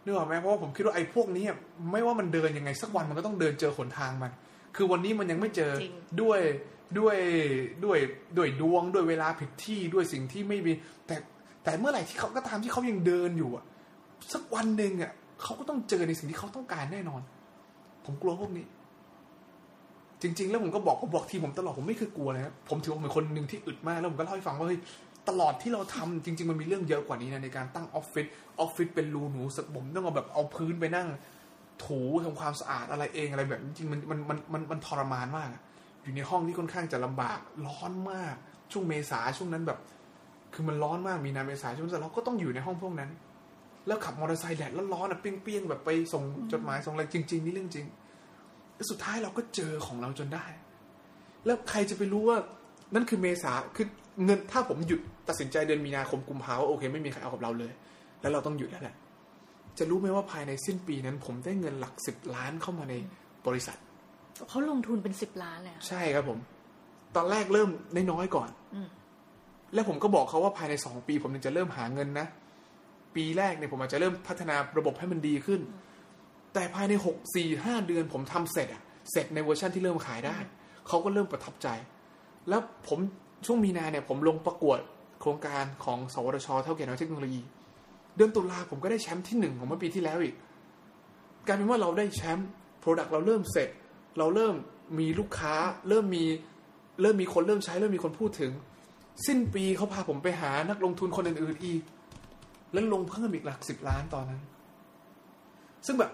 [0.05, 1.57] นึกออกไหมเพราะว่าผมคิดว่าไอ้พวกนี้อะ
[1.93, 4.33] ไม่ว่ามันเดินยังไงสักวันมันก็ต้องเดินเจอหนทางมัน
[4.77, 6.41] คือวันนี้มันยังไม่เจอจริงด้วย
[6.99, 7.17] ด้วย
[7.85, 7.99] ด้วย
[8.37, 10.73] ด้วยดวงด้วยเวลาผิดที่ด้วยสิ่งที่ไม่มี
[11.07, 11.17] แต่
[11.65, 13.65] แต่เมื่อไหร่ที่เขาก็ตามที่เขายังเดินอยู่อะ
[14.33, 15.13] สักวันหนึ่งอะ
[15.43, 17.21] เขาก็ต้องเจอในสิ่งที่เขาต้องการแน่นอน
[18.05, 18.67] ผมกลัวพวกนี้
[20.23, 24.81] จริง ๆ แล้วผมก็บอกผมบอกทีผมตลอดผมไม่เคยกลัวเลยนะผมถือว่าผมเป็นคนหนึ่งที่อึดมากแล้วผมก็เล่าให้ฟังว่าเฮ้ย
[25.29, 28.27] ตลอดที่เราทำจริง ๆ มันมีเรื่องเยอะกว่านี้นะในการตั้งออฟฟิศ
[28.61, 31.09] ออฟฟิศเป็นรูหนูสักผมต้องเอาแบบเอาพื้นไปนั่ง
[31.85, 35.63] ถูทำความสะอาดอะไรเองอะไรแบบจริงๆมันมันมันมันมันทรมานมากอะ
[36.05, 38.35] อยู่ในห้องที่ค่อนข้างจะลำบาก ร้อนมาก
[38.73, 39.79] ช่วงเมษาช่วงนั้นแบบ
[40.55, 43.11] คือมันร้อนมากมีนาเมษาช่วงนั้นเราก็ต้องอยู่ในห้องพวกนั้น
[43.87, 46.23] แล้วขับมอเตอร์ไซค์แดดแล้วร้อนอะเปรี้ยงๆแบบไปส่ง
[46.53, 47.87] จดหมายส่งอะไรจริง ๆ นี่เรื่องจริง
[48.91, 50.47] สุดท้ายเราก็เจอของเราจนได้
[51.47, 52.39] แล้วใครจะไปรู้ว่า
[52.95, 53.87] นั่นคือเมษาคือ
[54.25, 57.73] เงินถ้าผมหยุดตัดสินใจเดือนมีนาคมกุมภาว่าโอเค ไม่มีใครเอากับเราเลย
[58.21, 58.95] แล้วเราต้องหยุดแล้วแหละ
[59.79, 62.95] จะรู้ไหมว่าภายในสิ้นปีนั้น ผมได้เงินหลักสิบล้านเข้ามาใน
[63.47, 63.79] บริษัท
[64.49, 66.39] เขาลงทุนเป็นสิบล้านเลยอะใช่ครับผม
[67.17, 67.71] ตอนแรกเริ่ม
[68.11, 68.89] น้อยๆก่อนอืม
[69.75, 72.27] แล้วผมก็บอกเขาว่าภายในสองปี ผมถึงจะเริ่มหาเงินนะ
[73.17, 75.61] ปีแรกเนี่ยผมอาจจะเริ่มพัฒนาระบบให้มันดีขึ้น
[76.55, 78.83] แต่ภายในหกสี่ห้าเดือนผมทำเสร็จอะ
[79.13, 80.37] เสร็จในเวอร์ชันที่เริ่มขายได้
[80.89, 81.69] เขาก็เริ่มประทับใจ
[82.49, 82.99] แล้วผม
[83.47, 84.79] ช่วงมีนาเนี่ย ผมลงประกวด
[85.21, 87.43] โครงการของสวทช เท่าแก่น้อยเทคโนโลยี
[88.17, 90.35] เดือนตุลาผมก็ได้แชมป์ที่หนึ่งของเมื่อปีที่แล้วอีก
[91.47, 92.49] กลายเป็นว่าเราได้แชมป์
[92.81, 93.69] product เราเริ่มเสร็จ
[94.19, 94.55] เราเริ่ม
[94.99, 95.55] มีลูกค้า
[95.89, 96.25] เริ่มมี
[97.01, 98.53] เริ่มมีคนเริ่มใช้ เริ่มมีคนพูดถึง
[99.27, 101.83] สิ้นปีเขาพาผมไปหานักลงทุนคนอื่นๆอีก
[102.73, 104.41] แล้วลงเพิ่มอีกหลักสิบล้านตอนนั้น
[105.87, 106.11] ซึ่งแบบ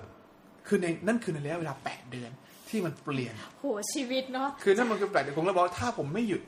[0.66, 2.30] คือในนั่นคือในระยะเวลาแปดเดือน
[2.68, 6.42] ที่มันเปลี่ยนโหชีวิตเนาะคือนั่นมันคือแปดเดือนผมเลยบอกว่าถ้าผมไม่หยุด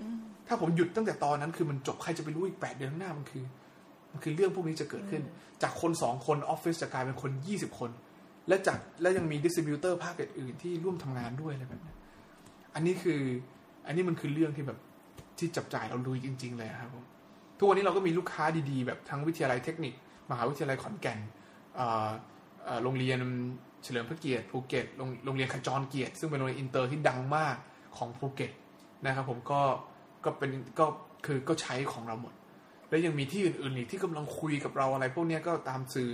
[0.49, 3.45] ถ้าผมหยุดตั้งแต่ตอนนั้น คือมันจบใครจะไปรู้อีกแปดเดือนข้างหน้ามันคือ
[4.13, 5.23] มันคือเรื่องพวกนี้จะเกิดขึ้น
[5.63, 7.91] จากคนสองคนออฟฟิศจะกลายเป็นคนยี่สิบคน
[8.49, 11.95] และจากและยังมี distributor ภาคอื่นๆที่ร่วมทำงานด้วยอะไรแบบนี้
[12.75, 13.21] อันนี้คือ
[13.87, 14.79] อันนี้มันคือเรื่องที่แบบ
[15.39, 17.05] ที่จับจ่ายเราลุยจริง ๆ เลยครับผม
[17.59, 19.95] ทุกวันนี้เราก็มีลูกค้าดีๆ แบบทั้งวิทยาลัยเทคนิค
[20.31, 21.19] มหาวิทยาลัยขอนแก่น
[22.83, 23.19] โรงเรียน
[23.85, 24.87] เฉลิมพระเกียรติภูเก็ต
[25.25, 27.57] โรงเรียนขจรเกียรติซึ่งเป็นโรงเรียนอินเตอร์ที่ดังมาก
[27.97, 28.53] ของภูเก็ต
[29.07, 29.61] นะครับผมก็
[30.25, 30.87] ก็เป็นก็
[31.27, 32.35] คือก็ใช้ของเราหมด
[32.89, 36.11] แล้วยังมีที่อื่นๆอีกที่กำลังคุยกับเราอะไร พวกนี้ก็ตามสื่อ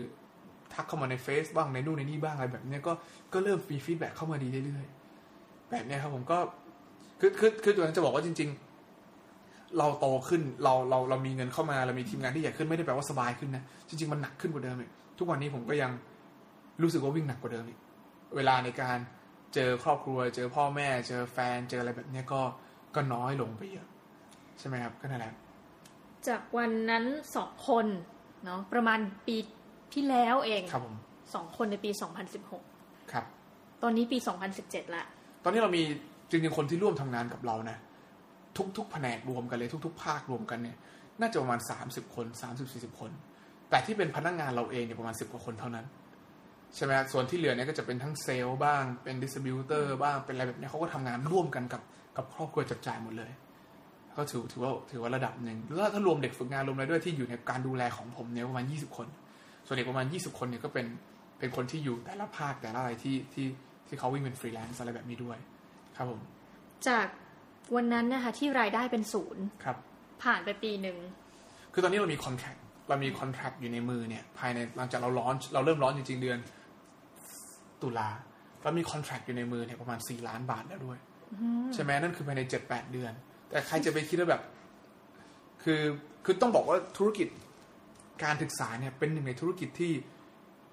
[0.75, 2.93] ทักเข้ามาในเฟซบ้างในนู่นในนี่บ้างอะไรแบบนี้ก็
[3.33, 6.39] ก็เริ่มมีฟีดแบ็เข้ามาดีเรื่อยๆแบบนี้ครับผมก็
[7.21, 15.91] คือคือคือตัวนั้นจะบอกว่าจริง ๆ เราโตขึ้นเราเราเรามีเงินเข้ามาเรามีทีมงานที่ใหญ่ขึ้นไม่ได้แปลว่าสบายขึ้นนะจริง ๆ มันหนักขึ้นกว่าเดิมอีกทุกวันนี้ผมก็ยัง
[16.83, 17.79] รู้สึกว่าวิ่งหนักกว่าเดิมอีก
[18.37, 18.99] เวลาในการ
[19.55, 22.41] เจอครอบครัว เจอพ่อแม่ เจอแฟนเจออะไรแบบนี้ก็
[22.95, 23.89] ก็น้อยลงไปเยอะ
[24.59, 25.35] ใช่ไหมครับก็นั่นแหละ
[26.29, 27.05] จากวันนั้น
[27.37, 27.87] สองคน
[28.45, 29.37] เนาะประมาณปี
[29.95, 30.97] ที่แล้วเองครับผม
[31.35, 31.91] สองคนในปี
[33.13, 34.19] ครับ2016ตอนนี้ปี
[34.57, 35.05] 2017 ละ
[35.45, 35.83] ตอนนี้เรามี
[36.31, 37.77] จริงๆคนที่ร่วมทำงานกับเรานะ
[38.77, 40.77] ทุกๆแผนกรวมกันเลยทุก ๆ ภาครวมกันเนี่ย
[41.21, 43.11] น่าจะประมาณสามสิบคนสามสิบสี่สิบคน
[43.71, 45.87] แต่ที่เป็นพนักงานเราเองเนี่ยประมาณสิบกว่าคนเท่านั้น
[46.75, 51.83] ใช่ไหมครับส่วนที่เหลือเนี่ยก็จะเป็นทั้งเซลล์บ้าง เป็น distributor บ้าง เป็นอะไรแบบเนี้ยเขาก็ทำงานร่วมกันกับ
[52.17, 53.31] กับครอบครัวจับจ่ายหมดเลย
[54.17, 59.07] ก็ถือถือว่าถือว่าระดับหนึ่งหรือว่าถ้ารวมเด็กฝึกงานรวมอะไรด้วยที่อยู่ในการดูแลของผมเนี่ยประมาณยี่สิบคน
[59.69, 60.87] ส่วนเด็กประมาณยี่สิบคนเนี่ยก็เป็น
[61.39, 63.47] เป็นคนที่อยู่แต่ละภาคแต่ละอะไรที่ที่
[63.87, 65.39] ที่เขาวิ่งเป็นฟรีแลนซ์อะไรแบบนี้ด้วย
[65.97, 66.21] ครับผม
[66.89, 67.07] จาก
[67.77, 69.77] วันนั้นนะคะที่รายได้เป็นศูนย์ครับ
[70.23, 70.97] ผ่านไปปีหนึ่ง
[71.73, 72.59] คือตอนนี้เรามี contact
[72.89, 76.39] เรามีคอนแท c t อยู่ในมือเนี่ย ภายในหลังจากเราร้อนเราเริ่มร้อนจริง ๆ เดือน
[77.83, 78.09] ตุลา
[78.63, 80.99] เรามีคอนแท c t อยู่ในมือเนี่ยประมาณสี่ล้านบาทแล้วด้วย
[81.75, 83.13] ใช่ไหมนั่นคือภายในเจ็ดแปดเดือน
[83.49, 84.43] แต่ใครจะไปคิดว่าแบบ
[85.63, 85.81] คือ
[86.25, 87.29] คือต้องบอกว่าธุรกิจ
[88.25, 89.93] การศึกษาเนี่ยเป็นหนึ่งในธุรกิจที่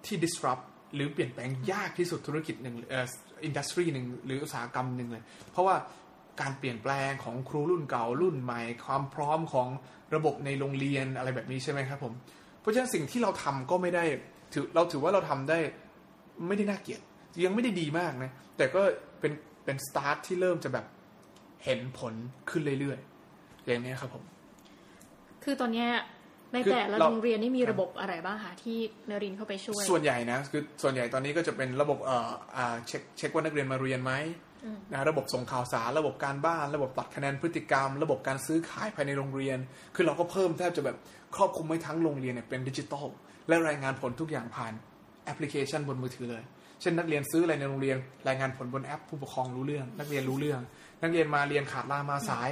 [0.06, 0.64] ที่ disrupt
[0.96, 3.06] หรือเปลี่ยนแปลงยากที่สุดธุรกิจหนึ่งเอ่อ
[3.46, 5.76] อินดัสทรีหนึ่งหรืออุตสาหกรรมหนึ่งเลย เพราะว่า
[6.42, 9.68] การเปลี่ยนแปลงของครูรุ่นเก่ารุ่นใหม่ ความพร้อมของ
[10.16, 12.14] ระบบในโรงเรียนอะไรแบบนี้ใช่ไหมครับผม
[12.62, 14.04] เพราะฉะนั้นสิ่งที่เราทำก็ไม่ได้
[14.54, 15.60] ถือเราถือว่าเราทำได้
[16.48, 17.02] ไม่ได้น่าเกลียด
[17.46, 18.82] ยังไม่ได้ดีมากนะ แต่ก็
[19.20, 19.34] เป็น
[19.66, 20.86] เป็นสตาร์ทที่เริ่มจะแบบ
[21.64, 22.14] เห็นผล
[22.50, 24.24] ขึ้นเรื่อยๆอย่างนี้ครับผม
[25.44, 25.90] คือตอนเนี้ย
[26.52, 28.78] ในคือแต่ละเราโรงเรียนนี่มีครับระบบอะไรบ้างคะที่
[29.10, 34.14] นรินทร์เข้าไปช่วย ส่วนใหญ่นะคือส่วนใหญ่ตอนนี้ก็จะเป็นระบบเอ่ออ่า check check ว่านักเรียนมาเรียนไหม
[34.66, 39.58] อืมนะระบบส่งข่าวสารระบบการบ้าน ระบบตัดคะแนนพฤติกรรม ระบบการซื้อขายภายในโรงเรียน
[39.96, 40.98] คือเราก็เพิ่มแทบจะแบบ
[41.36, 43.08] ครอบคลุมไม่ทั้งโรงเรียนเนี่ยเป็นดิจิตอล
[43.48, 44.74] และรายงานผลทุกอย่างผ่าน
[45.26, 46.44] แอปพลิเคชันบนมือถือเลย
[46.82, 47.98] เช่นนักเรียนซื้ออะไรในโรงเรียน
[48.28, 50.62] รายงานผลบนแอปผู้ปกครองรู้เรื่อง นักเรียนรู้เรื่อง
[51.02, 52.50] นักเรียนมาเรียนขาดลามาสาย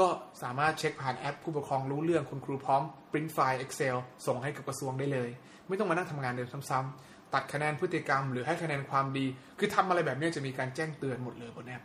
[0.00, 0.08] ก็
[0.42, 3.96] สามารถเช็คผ่านแอปผู้ปกครองรู้เรื่องคุณครูพร้อมปริ้นไฟล์ Excel
[4.26, 5.30] ส่งให้กับกระทรวงได้เลย
[5.68, 9.26] ไม่ต้องมานั่งทำงานเดิมซ้ำๆตัดคะแนนพฤติกรรม หรือให้คะแนนความดี
[9.58, 11.82] คือทำอะไรแบบนี้จะมีการแจ้งเตือนหมดเลยบนแอป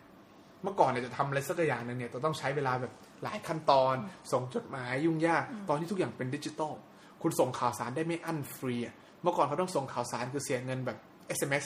[0.64, 2.94] เมื่อก่อนเนี่ยจะทำอะไรสักอย่างหนึ่งเนี่ยจะต้องใช้เวลาแบบ
[3.24, 3.96] หลายขั้นตอน
[4.32, 6.74] ส่งจดหมายยุ่งยาก ตอนนี้ทุกอย่างเป็นดิจิตอล
[7.22, 10.98] คุณส่งข่าวสารได้ไม่อั้นฟรีอะเมื่อก่อนเขาต้องส่งข่าวสารคือเสียเงินแบบ
[11.38, 11.66] SMS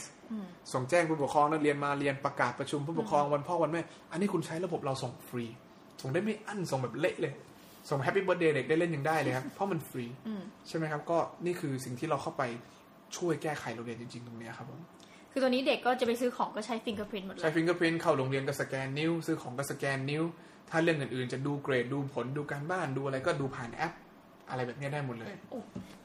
[0.73, 3.81] ส่งแจ้งผู้ปกครองนักเรียนมาเรียนประกาศประชุมผู้ปกครองวันพ่อวันแม่
[4.11, 5.45] อันนี้คุณใช้ระบบเราส่งฟรี
[6.01, 7.33] ส่งได้ไม่อั้นส่งแบบเละเลย
[7.89, 12.43] ส่ง happy birthday เด็กได้เล่นยังได้เลยครับเพราะมันฟรีอืมใช่ไหมครับ ก็นี่คือสิ่งที่เราเข้าไป
[13.17, 14.79] ช่วยแก้ไขโรงเรียนจริง ๆ ตรงเนี้ยครับผม
[15.31, 20.23] คือตัวนี้เด็กก็จะไปซื้อของก็ใช้ฟิงเกอร์พรินต์หมดเลใช้ยฟิงเกอร์พินเข้าโรงเรียนก็สแกนนิ้ว ซื้อของก็สแกนนิ้ว
[20.69, 23.93] ถ้าเรื่องอื่นๆ จะดูเกรดดูผลดูการบ้านดูอะไรก็ดูผ่านแอป
[24.49, 25.59] อะไรแบบนี้ได้หมดเลยโอ้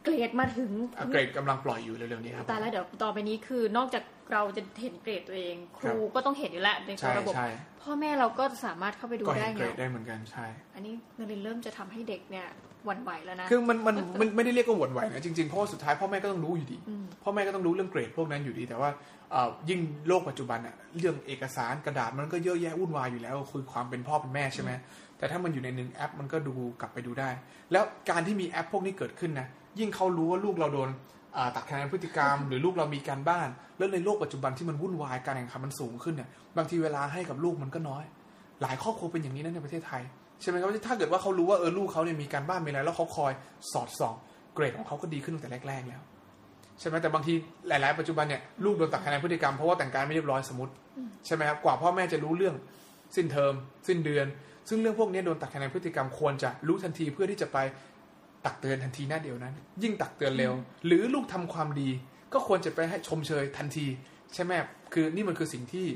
[0.05, 7.49] เกรดมาถึงอะเกรดกำลังปล่อยอยู่เร็วๆนี้ครับตายแล้วเดี๋ยวต่อไปนี้คือนอกจากเราจะเห็นเกรดตัวเอง ครูก็ต้องเห็นอยู่แล้วในตัใช่วระบบใช่ใช่
[7.83, 12.47] พ่อแม่เราก็สามารถเข้าไปดูก็ได้เห็นเกไงรดได้เหมือนกันใช่ อันนี้นารินเริ่มจะทำให้เด็กเนี่ย
[12.87, 18.91] หวั่นไหวแล้วนะคือมันมันมันไม่ได้เรียกว่าหวั่นไหวนะจริงๆเพราะว่าสุดท้ายพ่อแม่ก็ต้องรู้อยู่ดีอืมพ่อแม่ก็ต้องรู้เรื่องเกรดพวกนั้นอยู่ดี แต่ว่า
[19.31, 24.71] เอ่อยิ่งโลกปัจจุบันอะเรื่องเอกสารกระดาษมันก็เยอะแยะวุ่นวายอยู่แล้วคือความเป็นพ่อเป็นแม่ใช่ไหม
[25.21, 27.31] แต่ถ้ามันอยู่ในหนึ่งแอป มันก็ดูกลับไปดูได้
[27.73, 29.47] แล้วการที่มีแอปพวกนี้เกิดขึ้นนะ
[29.79, 30.89] ยิ่งเขารู้ว่าลูกเราโดน
[31.55, 33.49] ตัดคะแนนพฤติกรรม หรือลูกเรามีการบ้าน
[33.79, 38.05] แล้วในโลกปัจจุบันที่มันวุ่นวายการแข่งขันมันสูงขึ้นเนี่ยบางทีเวลาให้กับลูกมันก็น้อย
[38.63, 40.03] หลายครอบครัวเป็นอย่างนี้นะในประเทศไทย
[40.41, 43.33] ใช่ไหมครับถ้าเกิดว่าเขารู้ว่าเออลูกเขาเนี่ยมีการบ้านมีอะไรแล้วเขาคอย
[43.73, 44.15] สอดส่อง
[44.55, 46.01] เกรดของเขาก็ดีขึ้นตั้งแต่แรก ๆ แล้ว
[46.81, 47.35] ใช่ไหมแต่บางที
[47.69, 50.73] หลาย ๆ ปัจจุบันเนี่ยลูกโดนตัดคะแนนพฤติกรรมเพราะว่าแต่งกายไม่เรียบร้อยสมมติ
[51.27, 52.55] ใช่ไหมครับกว่าพ่อแม่จะรู้เรื่อง
[53.17, 53.55] สิ้นเทอม
[53.89, 54.27] สิ้นเดือน
[54.69, 57.59] ซึ่งเรื่องพวกนี้โดนตัดคะแนนพฤติกรรมควรจะรู้ทันทีเพื่อที่จะไป
[58.45, 60.53] ตักเตือนทันทีหน้าเดียวนั้น ยิ่งตักเตือนเร็ว
[60.87, 61.91] หรือลูกทำความดี
[62.32, 63.87] ก็ควรจะไปให้ชมเชยทันที
[64.35, 64.53] ใช่ไหม
[64.93, 65.87] คือนี่มันคือสิ่งที่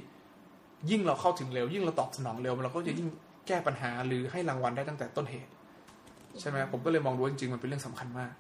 [0.91, 3.09] ยิ่งเราเข้าถึงเร็ว ยิ่งเราตอบสนองเร็วเราก็จะยิ่ง
[3.47, 5.51] แก้ปัญหาหรือให้รางวัลได้ตั้งแต่ต้นเหตุ
[6.41, 8.33] ใช่ไหมผมก็เลยมองดูว่าจริงๆมันเป็นเรื่องสำคัญมาก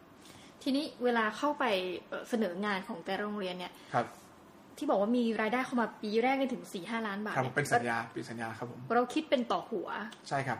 [0.62, 1.64] ทีนี้เวลาเข้าไป
[2.08, 4.06] เอ่อเสนองานของแต่ละโรงเรียนเนี่ยครับ
[4.78, 9.88] ที่บอกว่ามีรายได้เข้ามาปีแรกได้ถึงสี่ห้าล้านบาทครับเนี่ยเป็นสัญญาเป็นสัญญาครับผมเราคิดเป็นต่อหัว
[10.28, 10.58] ใช่ครับ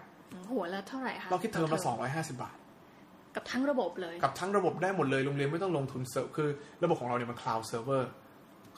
[0.52, 2.56] หัวละเท่าไหร่คะเราคิดเทอมละต่สองร้อยห้าสิบบาท
[3.36, 6.48] กับทั้งระบบเลย กับทั้งระบบได้หมดเลยโรงเรียนไม่ต้องลงทุนเซิร์ฟคือ
[6.82, 8.10] ระบบของเราเนี่ยมัน cloud server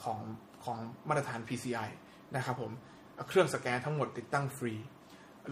[0.03, 0.19] ของ
[0.65, 0.77] ของ
[1.09, 1.89] มาตรฐาน PCI
[2.35, 2.71] นะครับผม
[3.29, 4.75] เครื่องสแกนทั้งหมดติดตั้งฟรี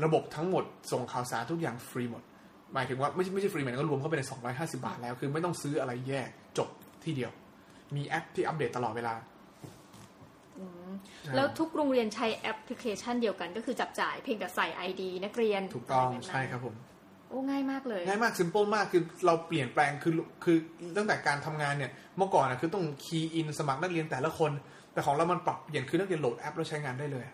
[0.04, 2.22] ระบบทั้งหมดส่งข่าวสารทุกอย่างฟรีหมด
[2.74, 4.22] หมายถึงว่าไม่ใช่ไม่ใช่ฟรีหมายถึงว่ารวมเข้าไปใน
[4.54, 6.28] 250 บาทแล้ว คือไม่ต้องซื้ออะไรแยก
[6.58, 6.68] จบ
[7.04, 7.32] ที่เดียว
[7.96, 9.33] มีแอปที่อัปเดตตลอดเวลาอืม
[11.34, 16.74] แล้วทุกโรงเรียนใช้แอปพลิเคชันเดียวกันก็คือจับจ่ายเพียงแต่ใส่ ID นักเรียนถูกต้องะไแนั้นใช่ครับผม
[17.28, 20.12] โอ้ง่ายมากเลย ง่ายมากซิม p ป e มากคือเราเปลี่ยนแปลงคือ
[20.44, 20.56] คือ
[20.96, 24.52] ตั้งแต่การทำงานเนี่ยเมื่อก่อนนะคือต้อง key in สมัครนักเรียนแต่ละคน
[24.92, 27.26] แต่ของเรามันปรับเปลี่ยนคือนักเรียนโหลดแอปแล้วใช้งานได้เลย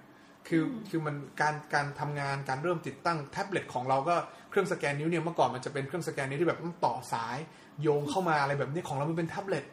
[0.49, 4.15] คือคือมันการการทำงานการเริ่มติดตั้งแท็บเล็ตของเราก็
[4.51, 7.37] เครื่องสแกนนิ้วเนี่ยเมื่อก่อนมันจะเป็นเครื่องสแกนนิ้วที่แบบต้องต่อสาย
[7.83, 9.65] โยงเข้ามาอะไรแบบนี้ของเรามันเป็นแท็บเล็ต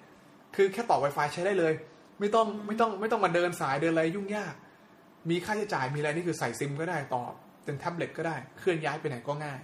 [0.56, 1.74] คือแค่ต่อ Wi-Fi ใช้ได้เลย
[2.20, 4.54] ไม่ต้องไม่ต้องไม่ต้องมาเดินสายเดินอะไรยุ่งยาก
[5.30, 7.24] มีค่าใช้จ่ายมีอะไรนี่คือใส่ซิมก็ได้ต่อ
[7.66, 9.60] เป็นแท็บเล็ตก็ได้เคลื่อนย้ายไปไหนก็ง่าย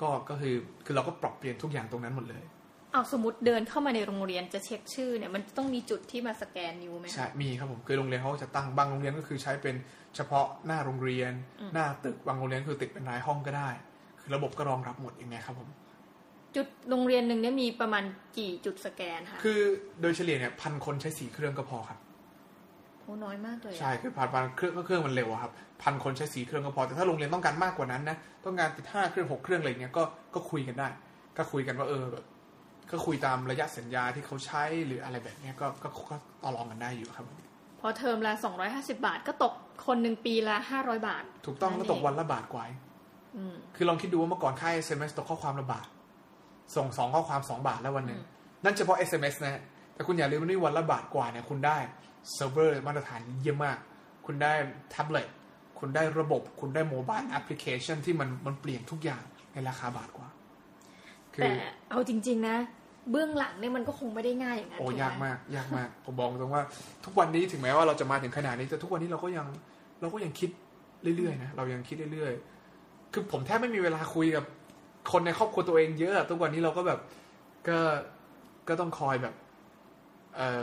[0.00, 0.54] ก็ก็คือ
[0.84, 2.44] คือเราก็ปรับเปลี่ยนทุกอย่างตรงนั้นหมดเลย
[2.92, 9.76] เอาสมมติเดินเข้ามาในโรงเรียนจะเช็คชื่อเนี่ยมันต้องมีจุดที่มาสแกนนิ้วไหมคะใช่มีครับผมคือโรงเรียนเขาจะตั้งบางโรงเรียนก็คือใช้เป็น
[10.16, 11.32] เฉพาะหน้าโรงเรียน
[11.74, 13.68] หน้าตึกบางโรงเรียนคือติดเป็นรายห้องก็ได้
[14.20, 15.68] คือระบบก็รองรับหมดอย่างเงี้ยครับผม
[16.56, 18.04] จุดโรงเรียนหนึ่งเนี่ยมีประมาณ
[18.38, 19.60] กี่จุดสแกนคะคือ
[20.00, 21.98] โดยเฉลี่ยเนี่ยพันคนใช้สี่เครื่องก็พอครับ
[23.00, 25.52] โอ้น้อยมากเลยอะใช่คือผ่านพันเครื่องก็เครื่องมันเร็วอะครับ
[25.82, 30.02] พันคนใช้สี่เครื่องก็พอแต่ถ้าโรงเรียนต้องการมากกว่านั้นนะต้องการติดห้าเครื่องหกเครื่องอะไรเงี้ยก็
[30.34, 30.88] ก็คุยกันได้
[31.36, 32.24] ก็คุยกันว่าเออแบบ
[32.90, 37.38] ก็คุยตามระยะสัญญาที่เขาใช้หรืออะไรแบบเนี้ยก็ก็ก็ต่อรองกันได้อยู่ครับผม
[37.80, 38.32] พอเทอมละ
[38.66, 39.52] 250บาท ก็ตก
[39.86, 42.64] คนหนึ่งปีละ500บาท ถูกต้องก็ตกวันละบาทกว่า
[43.36, 45.86] อืมคือลองคิดดูว่าเมื่อก่อนค่า SMS ตกข้อความละบาท
[46.74, 48.20] ส่งสองข้อความสองบาทแล้ววันหนึ่ง
[48.64, 49.60] นั่นเฉพาะ SMS นะ
[49.94, 51.78] แต่คุณอย่าลืมว่านี่วันละบาทกว่าเนี่ยคุณได้
[52.34, 53.78] เซิร์ฟเวอร์มาตรฐานเยี่ยมมาก
[54.26, 54.52] คุณได้
[54.90, 55.28] แท็บเล็ต
[55.78, 59.22] คุณได้ระบบ คุณได้ mobile application ที่มันมันเปลี่ยนทุกอย่าง
[59.52, 60.28] ในราคาบาทกว่า
[61.34, 61.52] คืแต่
[61.90, 62.56] เอาจริง ๆ นะ
[63.10, 66.62] เบื้องหลังเนี่ยมันก็คงไม่ได้ง่ายอย่างนั้นโอ้ถูไหยากมากยากมาก ผมบอกตรงว่า
[67.04, 69.46] ทุกวันนี้ถึงแม้ว่าเราจะมาถึงขนาดนี้แต่ทุกวันนี้เราก็ยัง
[70.00, 70.50] เราก็ยังคิด
[71.16, 74.44] เรื่อยๆนะเรายังคิดเรื่อยๆ คือผมแทบไม่มีเวลาคุยกับ
[75.12, 77.00] คนในครอบครัวตัวเองเยอะทุกวันนี้เราก็แบบ
[77.68, 77.78] ก็
[78.68, 79.34] ก็ต้องคอยแบบ
[80.36, 80.60] เอ่อ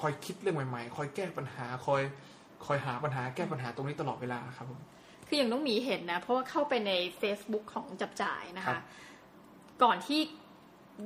[0.00, 2.02] คอยคิดเรื่องใหม่ๆ คอยแก้ปัญหาคอย
[2.66, 4.80] คอยหาปัญหาแก้ปัญหาตรงนี้ตลอดเวลาครับผม
[5.26, 8.82] คืออย่างน้องหมีเห็นนะ เพราะว่าเข้าไปใน Facebook ของจับจ่ายนะครัคะบ
[9.82, 10.20] ก่อนที่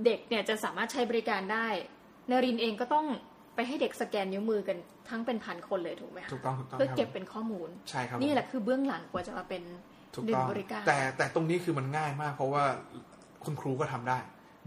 [0.04, 1.66] เด็กเนี่ยจะสามารถใช้บริการได้
[2.30, 3.06] นารินเองก็ต้อง
[3.54, 4.76] ไปให้เด็กสแกนนิ้วมือกัน
[5.08, 9.62] ทั้งเป็นพันคนเลยถูกไหมคะถูกต้องถูกต้องเพื่อครับเก็บเป็นข้อมูลใช่ครับผมนี่แหละคือเบื้องหลังกว่าจะมาเป็น
[10.16, 12.64] ถูกหนึ่ต้งองบริการแต่แต่ตรงนี้คือมันง่ายมาก เพราะว่า
[13.44, 14.18] คุณครูก็ทำได้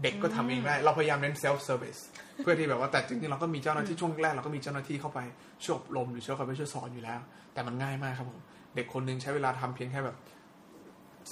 [0.02, 2.00] เด็กก็ทำเองได้ เราพยายามเน้น self service
[2.42, 5.20] เพื่อที่แบบว่าแต่จริงๆเราก็มีเจ้าหน้าที่ช่วงแรกเราก็มีเจ้าหน้าที่เข้าไป
[5.64, 7.20] ช่วยอบรมหรือช่วยเขาไปช่วยสอนอยู่แล้ว
[7.52, 8.40] แต่มันง่ายมากครับผม
[8.74, 10.16] เด็กคนหนึงใช้เวลาทำเพียงแค่แบบ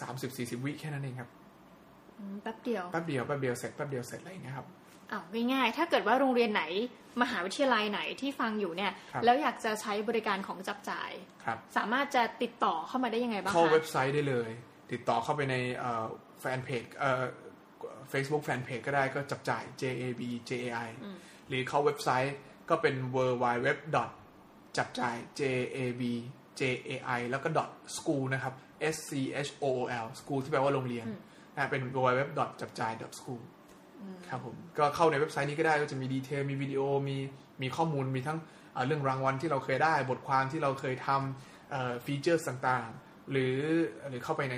[0.01, 1.29] สามสิบสี่สิบวิแค่นั้นเองครับ
[2.19, 4.67] อืมแป๊บเดียวแป๊บเดียวแป๊บเดียวเสร็จแป๊บเดียวเสร็จอะไรอย่างเงี้ยครับ
[5.11, 6.65] อ้าวง่ายๆ ถ้าเกิดว่าโรงเรียนไหน
[7.23, 11.11] มหาวิทยาลัยไหนที่ฟังอยู่เนี่ยครับแล้วอยากจะใช้บริการของจับจ่าย
[11.45, 14.51] ครับสามารถจะติดต่อเข้ามาได้ยังไงบ้างเข้าคะเว็บไซต์ได้เลย
[14.93, 15.57] ติดต่อเข้าไปใน
[16.41, 17.23] แฟนเพจเอ่อ
[18.13, 21.17] Facebook แฟนเพจก็ได้ก็จับจ่าย J A B J A I อืม
[21.49, 22.37] หรือเข้าเว็บไซต์
[22.71, 23.69] ก็เป็น w w w
[24.79, 25.43] จับจ่าย J
[25.77, 26.03] A B
[26.61, 27.49] J A I แล้วก็
[27.97, 28.55] .school นะครับ
[28.95, 29.13] S C
[29.47, 31.07] H O O L school ที่แปลว่าโรงเรียน
[31.55, 32.23] นะเป็น www
[32.61, 33.43] จับจ่าย school
[34.29, 37.17] ครับผมก็เข้าในเว็บไซต์นี้ก็ได้ก็จะมี detail มีวิดีโอมี
[37.63, 38.39] มีข้อมูลมีทั้ง
[38.73, 43.57] เอ่อเรื่องรางวัลที่เราเคยได้ บทความที่เราเคยทำ feature ต่างๆ หรือ
[44.09, 44.57] หรือเข้าไปใน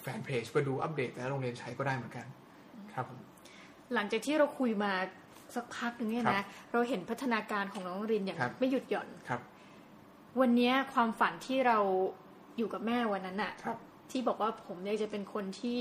[0.00, 2.26] แฟนเพจเพื่อดูอัปเดตและโรงเรียนใช้ก็ได้เหมือนกัน
[2.92, 3.20] ครับผม
[3.94, 4.92] หลังจากที่เราคุยมา
[5.54, 9.40] สักพักหนึงเนี่ยครันะบเราเห็นพัฒนาการของน้องรินอย่างครับไม่หยุดหย่อนครับ
[10.40, 11.78] วันเนี้ยความฝันที่เรา
[12.56, 13.78] อยู่กับแม่วันนั้นน่ะครับ
[14.10, 15.78] ที่บอกว่าผมเนี่ยจะเป็นคนที่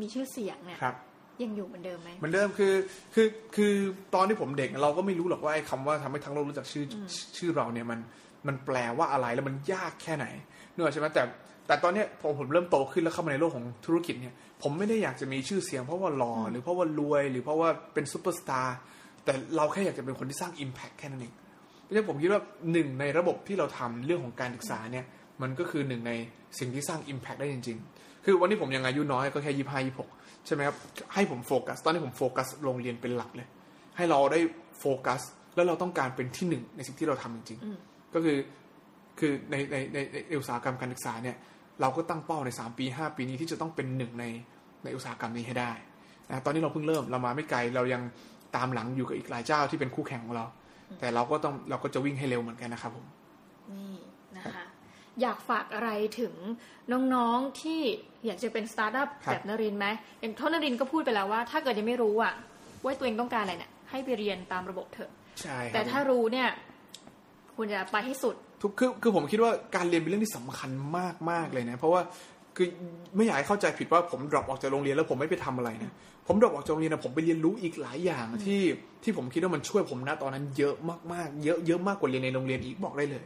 [0.00, 0.96] มีชื่อเสียงเนี่ยครับ
[1.42, 2.74] ยังอยู่เหมือนเดิมไหมเหมือนเดิมคือ
[3.14, 3.26] คือ
[3.56, 3.72] คือ
[4.14, 6.94] ตอนที่ผมเด็กเราก็ไม่รู้หรอกว่าไอ้คำว่าทำให้ทั้งโลกรู้จักชื่ออ
[7.38, 7.98] ชื่อเราเนี่ยมัน
[8.46, 10.26] มันแปลว่าอะไรแล้วมันยากแค่ไหน
[10.72, 11.22] เนกอะใช่ไหมแต่
[11.66, 18.76] แต่ตอนเนี้ยพอผมเริ่มโตขึ้นแล้วเข้ามาในโลกของธุรกิจเนี่ย ผมไม่ได้อยากจะมีชื่อเสียงเพราะว่าหล่ออหรือเพราะว่ารวยหรือเพราะว่าเป็นซูเปอร์สตาร์
[19.24, 21.34] แต่เราแค่อยากจะเป็นคนที่สร้าง Impact แค่นั้นเอง
[21.82, 22.40] เพราะฉะนั้นผมคิดว่า
[22.72, 25.04] หนึ่งในระบบที่เราทำเรื่องของการศึกษาเนี่ย
[25.42, 26.12] มันก็คือหนึ่งใน
[26.58, 30.08] สิ่งที่สร้าง Impact ได้จริง ๆ คือวันนี้ผมยังอายุน้อยก็แค่ยี่ห้ายี่หก
[30.46, 30.76] ใช่ไหมครับ
[31.14, 33.48] ให้ผมโฟกัส ตอนนี้ผมโฟกัสโรงเรียนเป็นหลักเลย
[33.96, 34.40] ให้เราได้
[34.80, 35.20] โฟกัส
[35.54, 38.38] แล้วเราต้องการเป็นที่หนึ่งในสิ่งที่เราทำจริงอืมๆก็คือ
[39.18, 39.98] คือในในใน
[40.28, 41.36] ในอุตสาหกรรมการศึกษาเนี่ย
[41.80, 44.24] เราก็ตั้งเป้าใน3ปี5ปีนี้ที่จะต้องเป็นหนึ่งใน
[44.84, 45.72] ในอุตสาหกรรมนี้ให้ได้
[46.28, 48.02] นะตอนนี้เราเพิ่งเริ่มเรามาไม่ไกลเรายัง
[48.56, 50.44] ตามหลังอยู่กับอีกหลายเจ้าที่เป็นคู่แข่งของเรา
[51.00, 53.06] แต่เราก็ต้องเราก็จะวิ่งให้เร็วเหมือนกันนะครับผม
[53.72, 53.94] นี่
[54.36, 54.64] นะคะ
[55.22, 55.90] อยากฝากอะไร
[56.20, 56.34] ถึง
[57.14, 57.80] น้องๆที่
[58.26, 59.86] อยากจะเป็นสตาร์ทอัพครับแบบนรินทร์ไหม
[60.20, 62.34] อย่างท่านนรินทร์ก็พูดไปแล้วว่า ถ้าเกิดยังไม่รู้อะ
[62.84, 65.10] ว่าตัวเองต้องการอะไรเนี่ยให้ไปเรียนตามระบบเถอะ
[65.42, 66.48] ใช่ครับแต่ถ้ารู้เนี่ย
[67.56, 72.00] คุณจะไปให้สุดทุกคือคือผมคิดว่าการเรียนเป็นเรื่องที่สำคัญมากมากเลยนะ เพราะว่า
[72.56, 72.66] คือ
[73.16, 75.92] ไม่อยากให้เข้าใจผิดว่าผม drop ออกจากโรงเรียนแล้วผมไม่ไปทำอะไรนะ
[76.26, 78.62] ผม drop ออกจากโรงเรียนนะผมไปเรียนรู้อีกหลายอย่างที่
[79.02, 80.74] ที่ผมคิดว่ามันช่วยผมนะตอนนั้นเยอะ
[81.12, 83.24] มากๆ เยอะเยอะมากกว่าเรียนในโรงเรียนอีกบอกได้เลย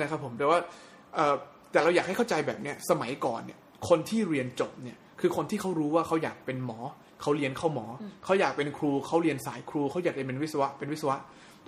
[0.00, 0.66] นะครับผมแต่ว่าเอ่อ
[1.72, 3.58] แต่เราอยากให้เข้าใจแบบเนี้ยสมัยก่อนเนี่ย
[3.88, 6.78] คนที่เรียนจบเนี่ยคือคนที่เขารู้ว่าเขาอยากเป็นหมอ
[7.22, 11.16] เขาเรียนเข้าหมออเขาอยากเป็นครู เขาเรียนสายครู เขาอยากเรียนเป็นวิศวะ เป็นวิศวะ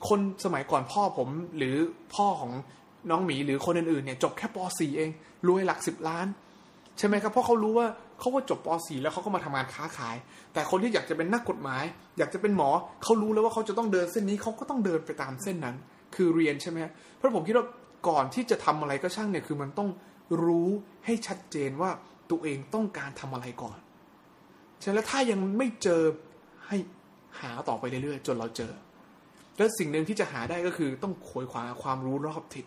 [0.08, 1.76] คนสมัยก่อนพ่อผมหรือ
[2.14, 2.52] พ่อของ
[3.10, 5.10] น้องหมีหรือคนอื่นๆเนี่ยจบแค่ป .4 เอง
[5.48, 6.26] รวยหลักสิบล้าน
[6.98, 7.86] ใช่ไหมครับเพราะเขารู้ว่า
[8.20, 10.16] เขาก็จบป .4 แล้วเขาก็มาทำงานค้าขาย
[10.52, 11.84] แต่คนที่อยากจะเป็นนักกฎหมาย
[12.18, 12.70] อยากจะเป็นหมอ
[13.02, 15.76] เขารู้แล้วว่าเขาจะต้องเดินเส้นนี้เขาก็ต้องเดินไปตามเส้นนั้น
[16.14, 16.78] คือเรียนใช่ไหม
[17.16, 17.66] เพราะผมคิดว่า
[18.09, 19.89] ก่อนที่จะทำอะไรก็ช่างเนี่ยคือมันต้อง
[20.44, 20.68] รู้
[21.06, 21.90] ให้ชัดเจนว่า
[22.31, 23.78] ตัวเองต้องการทำอะไรก่อน
[24.81, 26.02] ใช่แล้วถ้ายังไม่เจอ
[26.68, 26.77] ให้
[27.40, 28.72] หาต่อไปเรื่อยๆจนเราเจอ
[29.56, 32.64] แล้วสิ่งหนึ่งที่จะหาได้ก็คือต้องขวยขวาความรู้รอบทิศ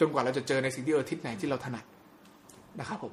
[0.00, 1.84] จนกว่าเราจะเจอในสิ่งที่เออทิศไหนที่เราถนัด
[2.78, 3.12] นะครับผม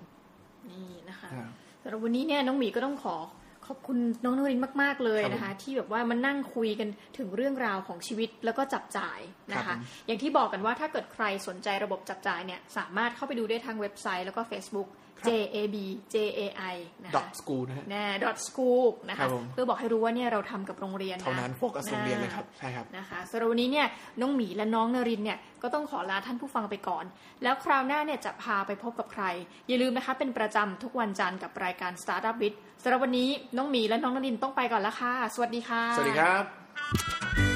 [0.70, 1.48] นี่นะคะอ่า
[1.82, 3.41] สำหรับวันนี้เนี่ยน้องหมีก็ต้องขอข
[3.72, 9.20] อบคุณน้องนรินทร์มาก ๆ เลยนะคะ ที่แบบว่ามานั่งคุยกันถึงเรื่องราวของชีวิตแล้วก็จับจ่าย
[9.54, 14.88] นะครัคะบผมอย่างที่บอกกันว่าถ้าเกิดใครสนใจระบบจับจ่ายเนี่ยสามารถเข้าไปดูได้ทางเว็บไซต์แล้วก็ Facebook
[15.28, 15.76] JAB
[16.14, 23.88] JAI นะดอคะทสกูลนะฮะแน่ dot school นะครัคะบผมเพื่อบอกให้รู้ว่าเนี่ยเราทำกับโรงเรียนนะเท่านั้นโฟกัสโรงเรียนเลยครับใช่ครับนะคะสำหรับวันนี้เนี่ย
[24.22, 27.06] น้องหมีและน้องนรินทร์เนี่ยก็ต้องขอลาท่านผู้ฟังไปก่อน
[27.44, 29.24] แล้วคราวหน้าเนี่ยจะพาไปพบกับใคร
[29.68, 32.54] อย่าลืมนะคะเป็นประจำทุกวันจันทร์กับรายการ Startup Bit
[32.84, 37.51] สำหรับวันนี้น้องหมีและน้องนรินทร์ต้องไปก่อนแล้วค่ะ สวัสดีค่ะ สวัสดีครับ